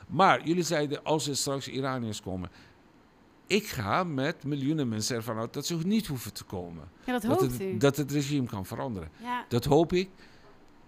Maar 0.09 0.47
jullie 0.47 0.63
zeiden, 0.63 1.05
als 1.05 1.29
er 1.29 1.37
straks 1.37 1.69
Iraniërs 1.69 2.23
komen. 2.23 2.51
Ik 3.47 3.67
ga 3.67 4.05
met 4.05 4.45
miljoenen 4.45 4.89
mensen 4.89 5.17
ervan 5.17 5.39
uit 5.39 5.53
dat 5.53 5.67
ze 5.67 5.77
niet 5.77 6.07
hoeven 6.07 6.33
te 6.33 6.45
komen. 6.45 6.89
ja, 7.05 7.13
dat 7.13 7.23
Dat 7.23 7.41
het, 7.41 7.61
u. 7.61 7.77
dat 7.77 7.97
het 7.97 8.13
regime 8.13 8.47
kan 8.47 8.67
veranderen. 8.67 9.11
ja. 9.23 9.45
Dat 9.49 9.65
hoop 9.65 9.93
ik. 9.93 10.11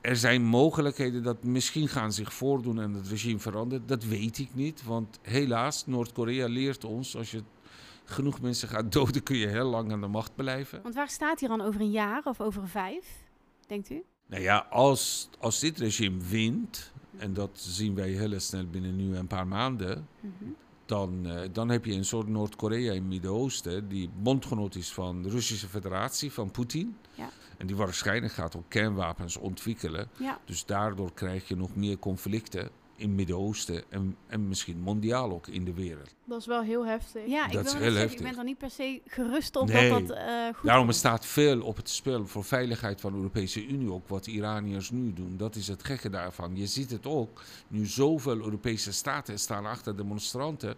Er 0.01 0.17
zijn 0.17 0.43
mogelijkheden 0.43 1.23
dat 1.23 1.45
misschien 1.45 1.89
gaan 1.89 2.13
zich 2.13 2.33
voordoen 2.33 2.81
en 2.81 2.93
het 2.93 3.09
regime 3.09 3.39
verandert. 3.39 3.89
Dat 3.89 4.05
weet 4.05 4.39
ik 4.39 4.55
niet. 4.55 4.85
Want 4.85 5.19
helaas, 5.23 5.87
Noord-Korea 5.87 6.47
leert 6.49 6.85
ons, 6.85 7.17
als 7.17 7.31
je 7.31 7.43
genoeg 8.05 8.41
mensen 8.41 8.69
gaat 8.69 8.93
doden, 8.93 9.23
kun 9.23 9.37
je 9.37 9.47
heel 9.47 9.69
lang 9.69 9.93
aan 9.93 10.01
de 10.01 10.07
macht 10.07 10.35
blijven. 10.35 10.83
Want 10.83 10.95
waar 10.95 11.09
staat 11.09 11.41
hij 11.41 11.49
dan 11.49 11.61
over 11.61 11.81
een 11.81 11.91
jaar 11.91 12.21
of 12.25 12.41
over 12.41 12.69
vijf? 12.69 13.07
Denkt 13.67 13.91
u? 13.91 14.03
Nou 14.27 14.43
ja, 14.43 14.67
als, 14.71 15.29
als 15.41 15.59
dit 15.61 15.79
regime 15.79 16.21
wint, 16.29 16.93
en 17.17 17.33
dat 17.35 17.51
zien 17.55 17.95
wij 17.95 18.11
heel 18.11 18.41
snel 18.41 18.67
binnen 18.67 18.97
nu 18.97 19.17
een 19.17 19.27
paar 19.27 19.47
maanden, 19.47 20.07
Mhm. 20.21 20.45
dan, 20.87 21.27
eh, 21.27 21.49
dan 21.53 21.69
heb 21.69 21.85
je 21.85 21.93
een 21.93 22.05
soort 22.05 22.29
Noord-Korea 22.29 22.93
in 22.93 22.99
het 22.99 23.09
Midden-Oosten, 23.09 23.89
die 23.89 24.11
bondgenoot 24.23 24.75
is 24.75 24.93
van 24.93 25.23
de 25.23 25.29
Russische 25.29 25.69
Federatie, 25.69 26.33
van 26.33 26.51
Poetin. 26.51 26.97
Ja. 27.15 27.29
En 27.59 27.67
die 27.67 27.77
waarschijnlijk 27.77 28.33
gaat 28.33 28.57
ook 28.57 28.65
kernwapens 28.69 29.37
ontwikkelen. 29.37 30.09
Ja. 30.19 30.39
Dus 30.45 30.65
daardoor 30.65 31.13
krijg 31.13 31.49
je 31.49 31.57
nog 31.57 31.75
meer 31.77 31.99
conflicten 31.99 32.71
in 33.03 33.09
het 33.09 33.17
Midden-Oosten 33.17 33.83
en, 33.89 34.17
en 34.27 34.49
misschien 34.49 34.81
mondiaal 34.81 35.31
ook 35.33 35.47
in 35.47 35.65
de 35.65 35.73
wereld. 35.75 36.15
Dat 36.25 36.41
is 36.41 36.47
wel 36.47 36.63
heel 36.63 36.87
heftig. 36.87 37.27
Ja, 37.27 37.47
ik 37.47 37.53
Dat 37.53 37.65
is 37.67 37.73
heel 37.73 37.81
zeggen, 37.81 38.01
heftig. 38.01 38.19
ik 38.21 38.27
ben 38.27 38.39
er 38.39 38.45
niet 38.45 38.59
per 38.59 38.71
se 38.71 39.01
gerust 39.07 39.57
op 39.57 39.69
Nee. 39.69 39.91
dat 39.91 40.07
dat 40.09 40.17
eh, 40.17 40.25
goed 40.55 40.67
Daarom 40.67 40.85
komt. 40.85 40.97
staat 40.97 41.27
veel 41.27 41.63
op 41.63 41.77
het 41.77 41.89
spel 41.89 42.27
voor 42.27 42.45
veiligheid 42.45 43.01
van 43.01 43.11
de 43.13 43.17
Europese 43.17 43.67
Unie, 43.67 43.91
ook 43.93 44.09
wat 44.09 44.27
Iraniërs 44.27 44.91
nu 44.91 45.13
doen. 45.13 45.37
Dat 45.37 45.57
is 45.57 45.69
het 45.69 45.85
gekke 45.85 46.11
daarvan. 46.11 46.57
Je 46.57 46.67
ziet 46.67 46.91
het 46.91 47.07
ook, 47.07 47.43
nu 47.69 47.87
zoveel 47.87 48.37
Europese 48.37 48.93
staten 48.93 49.39
staan 49.39 49.67
achter 49.67 49.97
demonstranten, 49.97 50.75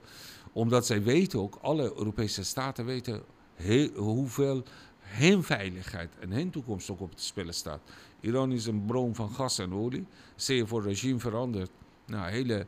omdat 0.52 0.86
zij 0.86 1.02
weten 1.02 1.38
ook, 1.40 1.58
alle 1.62 1.82
Europese 1.96 2.42
staten 2.44 2.84
weten 2.84 3.22
he- 3.54 3.90
hoeveel 3.96 4.62
hun 4.98 5.42
veiligheid 5.42 6.10
en 6.20 6.30
hun 6.30 6.50
toekomst 6.50 6.90
ook 6.90 7.00
op 7.00 7.10
het 7.10 7.20
spel 7.20 7.52
staat. 7.52 7.80
Iran 8.20 8.52
is 8.52 8.66
een 8.66 8.84
bron 8.84 9.14
van 9.14 9.30
gas 9.30 9.58
en 9.58 9.72
olie. 9.74 10.06
Je 10.36 10.66
voor 10.66 10.78
het 10.78 10.88
regime 10.88 11.18
verandert, 11.18 11.70
nou, 12.06 12.30
hele, 12.30 12.66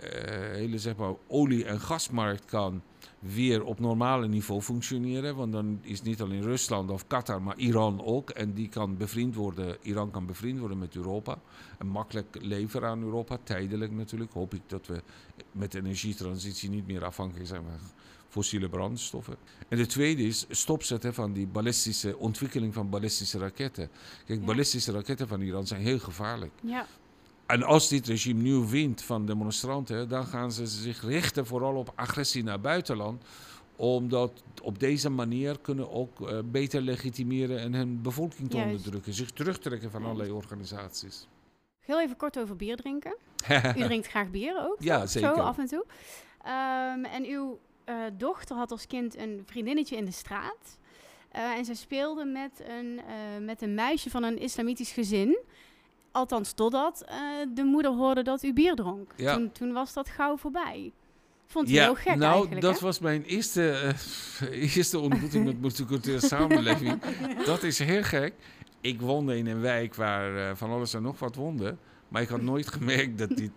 eh, 0.00 0.50
hele 0.52 0.78
zeg 0.78 0.96
maar, 0.96 1.12
olie- 1.26 1.64
en 1.64 1.80
gasmarkt 1.80 2.44
kan 2.44 2.82
weer 3.18 3.64
op 3.64 3.80
normale 3.80 4.28
niveau 4.28 4.60
functioneren. 4.62 5.36
Want 5.36 5.52
dan 5.52 5.78
is 5.82 6.02
niet 6.02 6.20
alleen 6.20 6.42
Rusland 6.42 6.90
of 6.90 7.06
Qatar, 7.06 7.42
maar 7.42 7.56
Iran 7.58 8.04
ook. 8.04 8.30
En 8.30 8.52
die 8.52 8.68
kan 8.68 8.96
bevriend 8.96 9.34
worden, 9.34 9.76
Iran 9.82 10.10
kan 10.10 10.26
bevriend 10.26 10.58
worden 10.58 10.78
met 10.78 10.96
Europa. 10.96 11.38
En 11.78 11.86
makkelijk 11.86 12.36
leveren 12.40 12.88
aan 12.88 13.02
Europa, 13.02 13.38
tijdelijk 13.42 13.92
natuurlijk. 13.92 14.32
Hoop 14.32 14.54
ik 14.54 14.62
dat 14.66 14.86
we 14.86 15.02
met 15.52 15.72
de 15.72 15.78
energietransitie 15.78 16.70
niet 16.70 16.86
meer 16.86 17.04
afhankelijk 17.04 17.46
zijn 17.48 17.62
van 17.62 17.88
fossiele 18.28 18.68
brandstoffen. 18.68 19.36
En 19.68 19.76
de 19.78 19.86
tweede 19.86 20.22
is 20.22 20.46
stopzetten 20.48 21.14
van 21.14 21.32
die 21.32 21.46
ballistische 21.46 22.16
ontwikkeling 22.18 22.74
van 22.74 22.90
ballistische 22.90 23.38
raketten. 23.38 23.90
Kijk, 24.26 24.40
Ja. 24.40 24.44
ballistische 24.46 24.92
raketten 24.92 25.28
van 25.28 25.40
Iran 25.40 25.66
zijn 25.66 25.80
heel 25.80 25.98
gevaarlijk. 25.98 26.52
Ja, 26.62 26.86
En 27.48 27.62
als 27.62 27.88
dit 27.88 28.06
regime 28.06 28.42
nu 28.42 28.54
wint 28.54 29.02
van 29.02 29.26
demonstranten, 29.26 30.08
dan 30.08 30.26
gaan 30.26 30.52
ze 30.52 30.66
zich 30.66 31.02
richten 31.02 31.46
vooral 31.46 31.74
op 31.74 31.92
agressie 31.94 32.42
naar 32.42 32.60
buitenland. 32.60 33.24
Omdat 33.76 34.42
op 34.62 34.78
deze 34.78 35.08
manier 35.08 35.58
kunnen 35.60 35.90
ook 35.90 36.28
eh, 36.28 36.38
beter 36.44 36.80
legitimeren 36.80 37.58
en 37.58 37.74
hun 37.74 38.02
bevolking 38.02 38.50
te 38.50 38.56
Juist. 38.56 38.76
onderdrukken. 38.76 39.12
Zich 39.12 39.30
terugtrekken 39.30 39.90
van 39.90 40.04
allerlei 40.04 40.30
organisaties. 40.30 41.26
heel 41.80 42.00
even 42.00 42.16
kort 42.16 42.38
over 42.38 42.56
bier 42.56 42.76
drinken. 42.76 43.16
U 43.76 43.82
drinkt 43.82 44.06
graag 44.06 44.30
bier 44.30 44.66
ook? 44.68 44.76
Ja, 44.78 45.00
toch? 45.00 45.10
zeker. 45.10 45.34
Zo 45.34 45.40
af 45.40 45.58
en 45.58 45.66
toe. 45.66 45.84
Ehm, 46.42 47.04
en 47.04 47.24
uw 47.24 47.58
eh, 47.84 47.96
dochter 48.12 48.56
had 48.56 48.70
als 48.70 48.86
kind 48.86 49.16
een 49.16 49.42
vriendinnetje 49.46 49.96
in 49.96 50.04
de 50.04 50.10
straat. 50.10 50.78
Eh, 51.28 51.42
en 51.42 51.64
ze 51.64 51.74
speelde 51.74 52.24
met 52.24 52.62
een, 52.68 53.00
met 53.44 53.62
een 53.62 53.74
meisje 53.74 54.10
van 54.10 54.22
een 54.22 54.38
islamitisch 54.38 54.92
gezin. 54.92 55.38
Althans, 56.12 56.52
totdat 56.52 57.02
eh, 57.06 57.16
de 57.54 57.64
moeder 57.64 57.92
hoorde 57.92 58.22
dat 58.22 58.42
u 58.42 58.52
bier 58.52 58.74
dronk. 58.74 59.12
Ja. 59.16 59.34
Toen, 59.34 59.52
toen 59.52 59.72
was 59.72 59.92
dat 59.92 60.08
gauw 60.08 60.36
voorbij. 60.36 60.92
Vond 61.46 61.70
u 61.70 61.72
ja, 61.72 61.82
heel 61.82 61.94
gek 61.94 62.16
nou, 62.16 62.32
eigenlijk, 62.32 62.60
dat 62.60 62.78
hè? 62.78 62.86
was 62.86 62.98
mijn 62.98 63.22
eerste, 63.22 63.70
eh, 63.70 64.74
eerste 64.76 64.98
ontmoeting 64.98 65.44
met 65.44 65.60
multiculturele 65.60 66.26
samenleving. 66.36 67.00
Dat 67.44 67.62
is 67.62 67.78
heel 67.78 68.02
gek. 68.02 68.34
Ik 68.80 69.00
woonde 69.00 69.36
in 69.36 69.46
een 69.46 69.60
wijk 69.60 69.94
waar 69.94 70.48
eh, 70.48 70.56
van 70.56 70.70
alles 70.70 70.94
en 70.94 71.02
nog 71.02 71.18
wat 71.18 71.34
woonde. 71.34 71.76
Maar 72.08 72.22
ik 72.22 72.28
had 72.28 72.40
nooit 72.40 72.68
gemerkt 72.68 73.18
dat 73.18 73.36
dit 73.36 73.50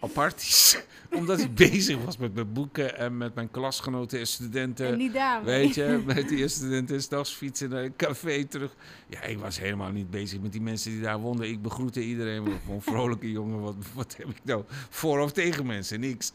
apart 0.00 0.40
is. 0.40 0.78
Omdat 1.18 1.40
ik 1.40 1.54
bezig 1.54 2.04
was 2.04 2.16
met 2.16 2.34
mijn 2.34 2.52
boeken 2.52 2.98
en 2.98 3.16
met 3.16 3.34
mijn 3.34 3.50
klasgenoten 3.50 4.18
en 4.18 4.26
studenten. 4.26 4.86
En 4.86 4.98
die 4.98 5.10
dame. 5.10 5.44
Weet 5.44 5.74
je, 5.74 6.02
met 6.06 6.28
die 6.28 6.48
studenten 6.48 7.02
s'nachts 7.02 7.32
fietsen 7.32 7.70
naar 7.70 7.82
een 7.82 7.96
café 7.96 8.44
terug. 8.44 8.74
Ja, 9.08 9.22
ik 9.22 9.38
was 9.38 9.58
helemaal 9.58 9.90
niet 9.90 10.10
bezig 10.10 10.40
met 10.40 10.52
die 10.52 10.60
mensen 10.60 10.90
die 10.90 11.00
daar 11.00 11.18
woonden. 11.18 11.48
Ik 11.48 11.62
begroette 11.62 12.02
iedereen. 12.02 12.46
Ik 12.46 12.52
gewoon 12.60 12.76
een 12.76 12.82
vrolijke 12.82 13.30
jongen. 13.30 13.60
Wat, 13.60 13.76
wat 13.94 14.16
heb 14.16 14.28
ik 14.28 14.40
nou 14.42 14.64
voor 14.68 15.20
of 15.20 15.32
tegen 15.32 15.66
mensen? 15.66 16.00
Niks. 16.00 16.32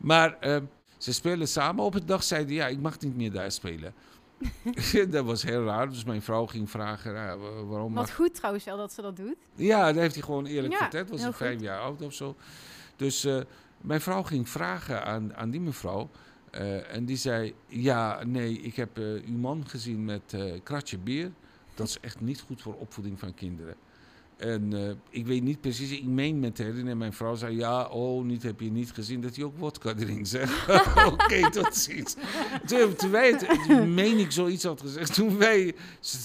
Maar 0.00 0.36
eh, 0.40 0.56
ze 0.98 1.12
speelden 1.12 1.48
samen. 1.48 1.84
Op 1.84 1.92
het 1.92 2.08
dag 2.08 2.22
zeiden 2.22 2.54
ja, 2.54 2.66
ik 2.66 2.80
mag 2.80 3.00
niet 3.00 3.16
meer 3.16 3.32
daar 3.32 3.52
spelen. 3.52 3.94
dat 5.10 5.24
was 5.24 5.42
heel 5.42 5.64
raar. 5.64 5.88
Dus 5.88 6.04
mijn 6.04 6.22
vrouw 6.22 6.46
ging 6.46 6.70
vragen, 6.70 7.12
ja, 7.12 7.36
waarom 7.66 7.94
Wat 7.94 8.12
goed 8.12 8.34
trouwens 8.34 8.64
wel 8.64 8.76
dat 8.76 8.92
ze 8.92 9.02
dat 9.02 9.16
doet. 9.16 9.36
ja, 9.54 9.86
dat 9.86 9.96
heeft 10.02 10.14
hij 10.14 10.22
gewoon 10.24 10.46
eerlijk 10.46 10.72
Ja, 10.72 10.78
verteld. 10.78 11.10
Was 11.10 11.22
hij 11.22 11.32
vijf 11.32 11.52
goed. 11.54 11.62
jaar 11.62 11.80
oud 11.80 12.02
of 12.02 12.12
zo. 12.14 12.36
Dus 12.96 13.24
eh, 13.24 13.40
mijn 13.80 14.00
vrouw 14.00 14.22
ging 14.22 14.48
vragen 14.48 15.04
aan, 15.04 15.34
aan 15.34 15.50
die 15.50 15.60
mevrouw. 15.60 16.10
eh, 16.50 16.94
en 16.94 17.04
die 17.04 17.16
zei: 17.16 17.54
Ja, 17.66 18.24
nee, 18.24 18.60
ik 18.60 18.76
heb 18.76 18.98
eh, 18.98 19.04
uw 19.04 19.36
man 19.38 19.68
gezien 19.68 20.04
met 20.04 20.36
kratje 20.62 20.98
bier. 20.98 21.32
Dat 21.74 21.86
is 21.88 22.00
echt 22.00 22.20
niet 22.20 22.40
goed 22.40 22.62
voor 22.62 22.74
opvoeding 22.74 23.18
van 23.18 23.34
kinderen. 23.34 23.74
En 24.36 24.72
eh, 24.72 24.90
ik 25.10 25.26
weet 25.26 25.42
niet 25.42 25.60
precies, 25.60 25.90
ik 25.90 26.04
meen 26.04 26.40
met 26.40 26.54
te 26.54 26.62
herinneren. 26.62 26.98
Mijn 26.98 27.12
vrouw 27.12 27.34
zei: 27.34 27.56
Ja, 27.56 27.84
oh, 27.84 28.24
niet 28.24 28.42
heb 28.42 28.60
je 28.60 28.70
niet 28.70 28.92
gezien 28.92 29.20
dat 29.20 29.36
hij 29.36 29.44
ook 29.44 29.58
wodka 29.58 29.94
drinkt. 29.94 30.28
Zeg. 30.28 30.68
Oké, 31.12 31.50
tot 31.50 31.76
ziens. 31.76 32.16
Toen, 32.66 32.94
toen 32.94 33.10
wij 33.10 33.30
het, 33.30 33.66
toen 33.68 33.94
meen 33.94 34.18
ik 34.18 34.30
zoiets 34.30 34.64
had 34.64 34.80
gezegd, 34.80 35.14
toen 35.14 35.38
wij 35.38 35.74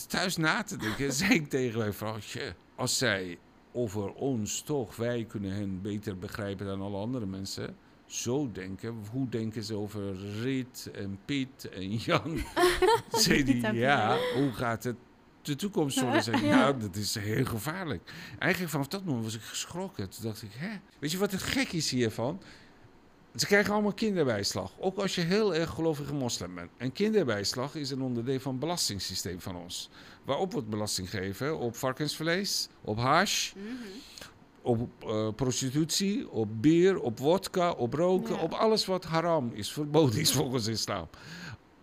thuis 0.08 0.38
na 0.38 0.64
te 0.64 0.78
denken, 0.78 1.14
zei 1.14 1.34
ik 1.34 1.50
tegen 1.50 1.80
mijn 1.80 1.94
vrouw: 1.94 2.18
"Tje, 2.18 2.56
als 2.76 2.98
zij 2.98 3.38
over 3.72 4.14
ons 4.14 4.62
toch, 4.62 4.96
wij 4.96 5.26
kunnen 5.26 5.52
hen 5.52 5.82
beter 5.82 6.18
begrijpen 6.18 6.66
dan 6.66 6.82
alle 6.82 6.98
andere 6.98 7.26
mensen. 7.26 7.76
Zo 8.06 8.52
denken, 8.52 8.96
hoe 9.12 9.30
denken 9.30 9.64
ze 9.64 9.76
over 9.76 10.16
Rit 10.42 10.90
en 10.94 11.20
Piet 11.26 11.70
en 11.70 11.96
Jan? 11.96 12.38
zei 13.12 13.44
die, 13.44 13.74
ja, 13.74 14.18
hoe 14.36 14.52
gaat 14.52 14.84
het 14.84 14.96
de 15.42 15.56
toekomst 15.56 15.98
zullen 15.98 16.24
zijn? 16.24 16.46
Ja. 16.46 16.58
Ja, 16.58 16.74
dat 16.74 16.96
is 16.96 17.16
heel 17.16 17.46
gevaarlijk. 17.46 18.12
Eigenlijk 18.40 18.72
vanaf 18.72 18.88
dat 18.88 19.04
moment 19.06 19.24
was 19.24 19.36
ik 19.36 19.42
geschrokken. 19.42 20.10
Toen 20.10 20.24
dacht 20.24 20.42
ik, 20.42 20.52
hè? 20.54 20.70
Weet 21.00 21.12
je 21.12 21.18
wat 21.18 21.32
het 21.32 21.44
gek 21.44 21.72
is 21.72 21.92
hiervan? 21.92 22.42
Ze 23.36 23.46
krijgen 23.46 23.74
allemaal 23.74 23.94
kinderbijslag. 23.94 24.72
Ook 24.80 24.98
als 24.98 25.16
je 25.16 25.22
heel 25.22 25.56
erg 25.56 25.70
gelovige 25.70 26.14
moslim 26.14 26.56
bent. 26.56 26.70
En 26.78 26.92
kinderbijslag 26.92 27.76
is 27.76 27.90
een 27.90 28.02
onderdeel 28.02 28.40
van 28.40 28.52
het 28.52 28.60
belastingssysteem 28.60 29.42
van 29.42 29.56
ons. 29.56 29.90
Waarop 30.24 30.52
wordt 30.52 30.70
belasting 30.70 31.10
gegeven? 31.10 31.58
Op 31.60 31.76
varkensvlees, 31.76 32.68
op 32.82 32.98
hash, 32.98 33.54
Mhm. 33.54 33.66
op 34.62 34.90
eh, 35.00 35.28
prostitutie, 35.36 36.30
op 36.30 36.62
bier, 36.62 37.00
op 37.00 37.20
wodka, 37.20 37.72
op 37.72 37.94
roken, 37.94 38.36
Ja. 38.36 38.42
op 38.42 38.52
alles 38.54 38.86
wat 38.86 39.04
haram 39.06 39.52
is, 39.54 39.72
verboden 39.72 40.20
is 40.20 40.32
volgens 40.42 40.68
islam. 40.68 41.10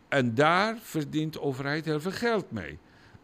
En 0.09 0.35
daar 0.35 0.79
verdient 0.83 1.33
de 1.33 1.41
overheid 1.41 1.85
heel 1.85 2.01
veel 2.01 2.11
geld 2.13 2.51
mee. 2.51 2.79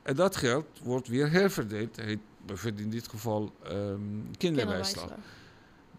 En 0.05 0.15
dat 0.15 0.37
geld 0.37 0.67
wordt 0.83 1.09
weer 1.09 1.31
herverdeeld, 1.31 1.97
heet 1.97 2.19
bijvoorbeeld 2.47 2.85
in 2.85 2.91
dit 2.91 3.09
geval 3.09 3.53
ehm, 3.63 4.01
kinderbijslag. 4.39 5.11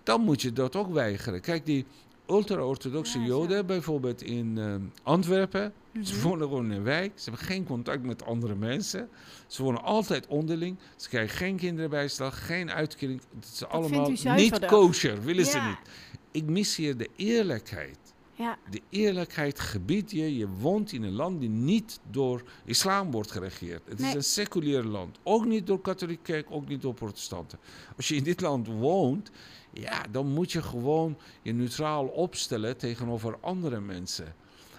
Dan 0.03 0.21
moet 0.21 0.41
je 0.41 0.53
dat 0.53 0.75
ook 0.75 0.93
weigeren. 0.93 1.41
Kijk, 1.41 1.65
die 1.65 1.85
ultra-orthodoxe 2.27 3.19
Ja. 3.19 3.25
Joden, 3.25 3.65
bijvoorbeeld 3.65 4.21
in 4.21 4.57
eh, 4.57 4.75
Antwerpen. 5.03 5.73
Mhm. 5.91 6.03
Ze 6.03 6.21
wonen 6.21 6.47
gewoon 6.47 6.65
in 6.65 6.71
een 6.71 6.83
wijk. 6.83 7.11
Ze 7.15 7.29
hebben 7.29 7.47
geen 7.47 7.65
contact 7.65 8.03
met 8.03 8.25
andere 8.25 8.55
mensen. 8.55 9.09
Ze 9.47 9.63
wonen 9.63 9.83
altijd 9.83 10.27
onderling. 10.27 10.77
Ze 10.95 11.09
krijgen 11.09 11.37
geen 11.37 11.55
kinderbijslag, 11.55 12.45
geen 12.45 12.71
uitkering. 12.71 13.21
Het 13.35 13.49
is 13.53 13.65
allemaal 13.65 14.11
niet 14.35 14.65
kosher, 14.65 15.21
willen 15.21 15.45
ze 15.45 15.59
niet. 15.59 15.93
Ik 16.31 16.49
mis 16.49 16.75
hier 16.75 16.97
de 16.97 17.09
eerlijkheid. 17.15 17.97
Ja, 18.37 18.57
De 18.69 18.81
eerlijkheid 18.89 19.59
gebiedt 19.59 20.11
je. 20.11 20.37
Je 20.37 20.47
woont 20.47 20.91
in 20.91 21.03
een 21.03 21.13
land 21.13 21.39
die 21.39 21.49
niet 21.49 21.99
door 22.11 22.43
islam 22.65 23.11
wordt 23.11 23.31
geregeerd. 23.31 23.81
Het 23.87 23.99
is 23.99 24.13
een 24.13 24.23
seculier 24.23 24.83
land. 24.83 25.19
Ook 25.23 25.45
niet 25.45 25.67
door 25.67 25.81
katholieke 25.81 26.21
kerk, 26.23 26.47
ook 26.49 26.67
niet 26.67 26.81
door 26.81 26.93
protestanten. 26.93 27.59
Als 27.95 28.07
je 28.07 28.15
in 28.15 28.23
dit 28.23 28.41
land 28.41 28.67
woont, 28.67 29.31
ja, 29.73 30.05
dan 30.11 30.27
moet 30.27 30.51
je 30.51 30.61
gewoon 30.61 31.17
je 31.41 31.53
neutraal 31.53 32.05
opstellen 32.05 32.77
tegenover 32.77 33.37
andere 33.41 33.79
mensen. 33.79 34.35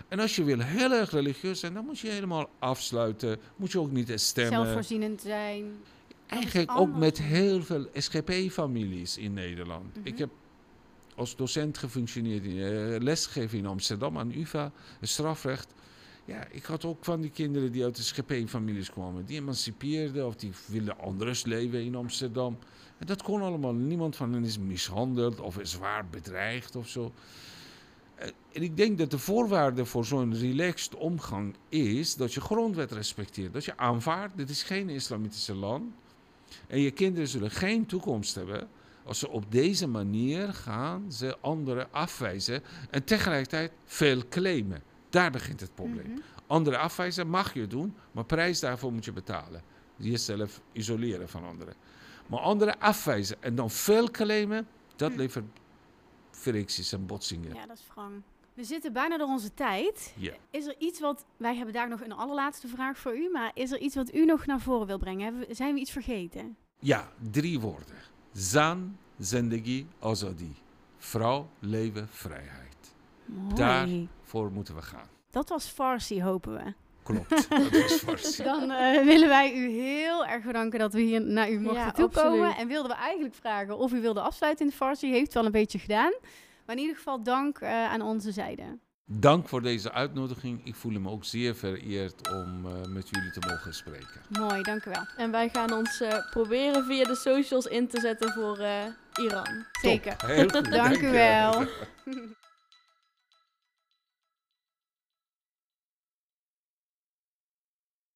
En 0.09 0.21
als 0.21 0.37
je 0.37 0.45
wil 0.45 0.59
heel 0.59 0.93
erg 0.93 1.11
religieus 1.11 1.61
zijn, 1.61 1.75
dan 1.75 1.85
moet 1.85 1.99
je 1.99 2.09
helemaal 2.09 2.49
afsluiten. 2.59 3.39
Moet 3.57 3.73
je 3.73 3.81
ook 3.81 3.91
niet 3.91 4.13
stemmen. 4.21 4.53
zelfvoorzienend 4.53 5.21
zijn. 5.21 5.65
Eigenlijk 6.27 6.71
ook 6.77 6.97
met 6.97 7.23
heel 7.23 7.63
veel 7.63 7.87
SGP-families 7.93 9.19
in 9.19 9.33
Nederland. 9.33 9.97
Mhm. 9.97 10.07
Ik 10.07 10.19
heb 10.19 10.31
als 11.17 11.37
docent 11.37 11.79
gefunctioneerd, 11.79 12.45
in, 12.45 12.59
eh, 12.59 13.01
lesgegeven 13.01 13.59
in 13.59 13.67
Amsterdam 13.67 14.19
aan 14.19 14.33
UvA, 14.33 14.73
strafrecht. 15.01 15.75
Ja, 16.25 16.47
ik 16.51 16.65
had 16.65 16.85
ook 16.85 17.05
van 17.05 17.21
die 17.21 17.31
kinderen 17.31 17.73
die 17.73 17.85
uit 17.85 17.97
de 17.97 18.03
SGP-families 18.03 18.91
kwamen. 18.91 19.25
Die 19.25 19.37
emancipeerden 19.37 20.27
of 20.27 20.37
die 20.37 20.53
wilden 20.67 20.99
anders 20.99 21.45
leven 21.45 21.85
in 21.85 21.95
Amsterdam. 21.95 22.59
En 22.99 23.07
dat 23.07 23.23
kon 23.23 23.43
allemaal. 23.43 23.73
Niemand 23.75 24.17
van 24.17 24.33
hen 24.33 24.45
is 24.45 24.59
mishandeld 24.59 25.41
of 25.41 25.59
is 25.59 25.71
zwaar 25.71 26.07
bedreigd 26.09 26.77
of 26.77 26.89
zo. 26.89 27.13
Eh, 28.15 28.29
En 28.53 28.63
ik 28.63 28.77
denk 28.77 28.99
dat 28.99 29.11
de 29.11 29.19
voorwaarde 29.19 29.85
voor 29.85 30.05
zo'n 30.05 30.35
relaxed 30.39 30.95
omgang 30.95 31.55
is 31.69 32.15
dat 32.17 32.35
je 32.35 32.41
grondwet 32.41 32.93
respecteert. 32.93 33.53
Dat 33.53 33.65
je 33.65 33.77
aanvaardt, 33.77 34.37
dit 34.37 34.51
is 34.51 34.63
geen 34.63 34.89
islamitische 34.89 35.55
land. 35.55 35.95
En 36.67 36.81
je 36.81 36.91
kinderen 36.91 37.29
zullen 37.29 37.51
geen 37.51 37.87
toekomst 37.87 38.35
hebben 38.35 38.69
als 39.07 39.19
ze 39.19 39.29
op 39.29 39.53
deze 39.53 39.87
manier 39.87 40.53
gaan 40.55 41.13
ze 41.13 41.37
anderen 41.41 41.93
afwijzen 41.93 42.63
en 42.91 43.05
tegelijkertijd 43.05 43.73
veel 43.85 44.23
claimen. 44.29 44.83
Daar 45.11 45.31
begint 45.31 45.61
het 45.61 45.75
probleem. 45.75 46.11
Mhm. 46.11 46.21
Anderen 46.47 46.79
afwijzen 46.81 47.29
mag 47.29 47.55
je 47.55 47.67
doen, 47.67 47.95
maar 48.13 48.25
prijs 48.25 48.61
daarvoor 48.61 48.93
moet 48.93 49.05
je 49.05 49.13
betalen. 49.13 49.63
Jezelf 49.97 50.61
isoleren 50.73 51.29
van 51.29 51.45
anderen. 51.45 51.75
Maar 52.27 52.41
anderen 52.41 52.79
afwijzen 52.81 53.43
en 53.43 53.55
dan 53.55 53.71
veel 53.71 54.11
claimen, 54.11 54.67
dat 54.97 55.13
Hm. 55.13 55.19
levert 55.19 55.45
fricties 56.31 56.93
en 56.93 57.07
botsingen. 57.07 57.55
Ja, 57.55 57.67
dat 57.67 57.77
is 57.77 57.87
wrang. 57.95 58.23
We 58.55 58.65
zitten 58.65 58.93
bijna 58.93 59.17
door 59.19 59.29
onze 59.29 59.55
tijd. 59.55 60.15
Is 60.51 60.67
er 60.67 60.75
iets 60.79 61.01
wat... 61.01 61.25
Wij 61.37 61.55
hebben 61.57 61.75
daar 61.75 61.89
nog 61.89 62.01
een 62.01 62.13
allerlaatste 62.13 62.69
vraag 62.69 62.99
voor 62.99 63.17
u. 63.17 63.31
Maar 63.31 63.51
is 63.55 63.71
er 63.73 63.79
iets 63.79 63.95
wat 63.95 64.15
u 64.15 64.25
nog 64.25 64.47
naar 64.47 64.61
voren 64.61 64.87
wil 64.87 64.99
brengen? 64.99 65.25
Hebben 65.25 65.57
zijn 65.57 65.75
we 65.75 65.81
iets 65.81 65.91
vergeten? 65.91 66.57
Ja, 66.79 67.13
drie 67.31 67.61
woorden. 67.61 67.95
Zan, 68.37 68.97
zendegi, 69.19 69.87
azadi. 70.01 70.55
Vrouw, 70.99 71.49
leven, 71.59 72.09
vrijheid. 72.09 72.95
Mooi. 73.25 73.55
Daar- 73.55 73.89
Voor 74.23 74.51
moeten 74.53 74.75
we 74.75 74.83
gaan. 74.83 75.07
Dat 75.31 75.49
was 75.49 75.67
Farsi, 75.67 76.23
hopen 76.23 76.53
we. 76.53 76.73
Klopt, 77.03 77.49
dat 77.51 77.73
is 77.73 77.93
Farsi. 77.93 78.43
Dan 78.43 78.71
eh, 78.71 79.05
willen 79.05 79.29
wij 79.29 79.55
u 79.57 79.69
heel 79.71 80.27
erg 80.27 80.45
bedanken 80.45 80.79
dat 80.79 80.93
we 80.93 81.01
hier 81.01 81.21
naar 81.21 81.51
u 81.51 81.61
mochten 81.61 81.81
Ja, 81.83 81.91
toekomen. 81.91 82.31
absoluut. 82.31 82.57
En 82.57 82.69
wilden 82.69 82.91
we 82.91 82.97
eigenlijk 82.97 83.35
vragen 83.35 83.79
of 83.79 83.93
u 83.93 84.01
wilde 84.01 84.21
afsluiten 84.21 84.65
in 84.65 84.71
het 84.71 84.81
Farsi. 84.81 85.11
Heeft 85.11 85.35
wel 85.35 85.45
een 85.45 85.51
beetje 85.53 85.79
gedaan. 85.79 86.13
Maar 86.67 86.77
in 86.77 86.81
ieder 86.83 86.97
geval 86.97 87.23
dank 87.23 87.59
eh, 87.59 87.71
aan 87.93 88.03
onze 88.03 88.33
zijde. 88.33 88.79
Dank 89.09 89.49
voor 89.49 89.63
deze 89.63 89.93
uitnodiging. 89.93 90.61
Ik 90.65 90.75
voel 90.75 91.01
me 91.01 91.11
ook 91.11 91.25
zeer 91.25 91.55
vereerd 91.55 92.29
om 92.29 92.67
eh, 92.67 92.73
met 92.89 93.09
jullie 93.09 93.31
te 93.31 93.47
mogen 93.49 93.75
spreken. 93.75 94.21
Mooi, 94.29 94.63
dank 94.63 94.85
u 94.85 94.91
wel. 94.91 95.07
En 95.17 95.31
wij 95.31 95.49
gaan 95.49 95.73
ons 95.73 96.01
eh, 96.01 96.31
proberen 96.31 96.85
via 96.85 97.05
de 97.05 97.15
socials 97.15 97.67
in 97.67 97.89
te 97.89 98.01
zetten 98.01 98.33
voor 98.33 98.59
eh, 98.59 98.85
Iran. 99.15 99.65
Zeker. 99.81 100.15
Heel 100.27 100.49
goed. 100.49 100.71
Dank 100.71 101.01
u 101.01 101.11
wel. 101.11 101.67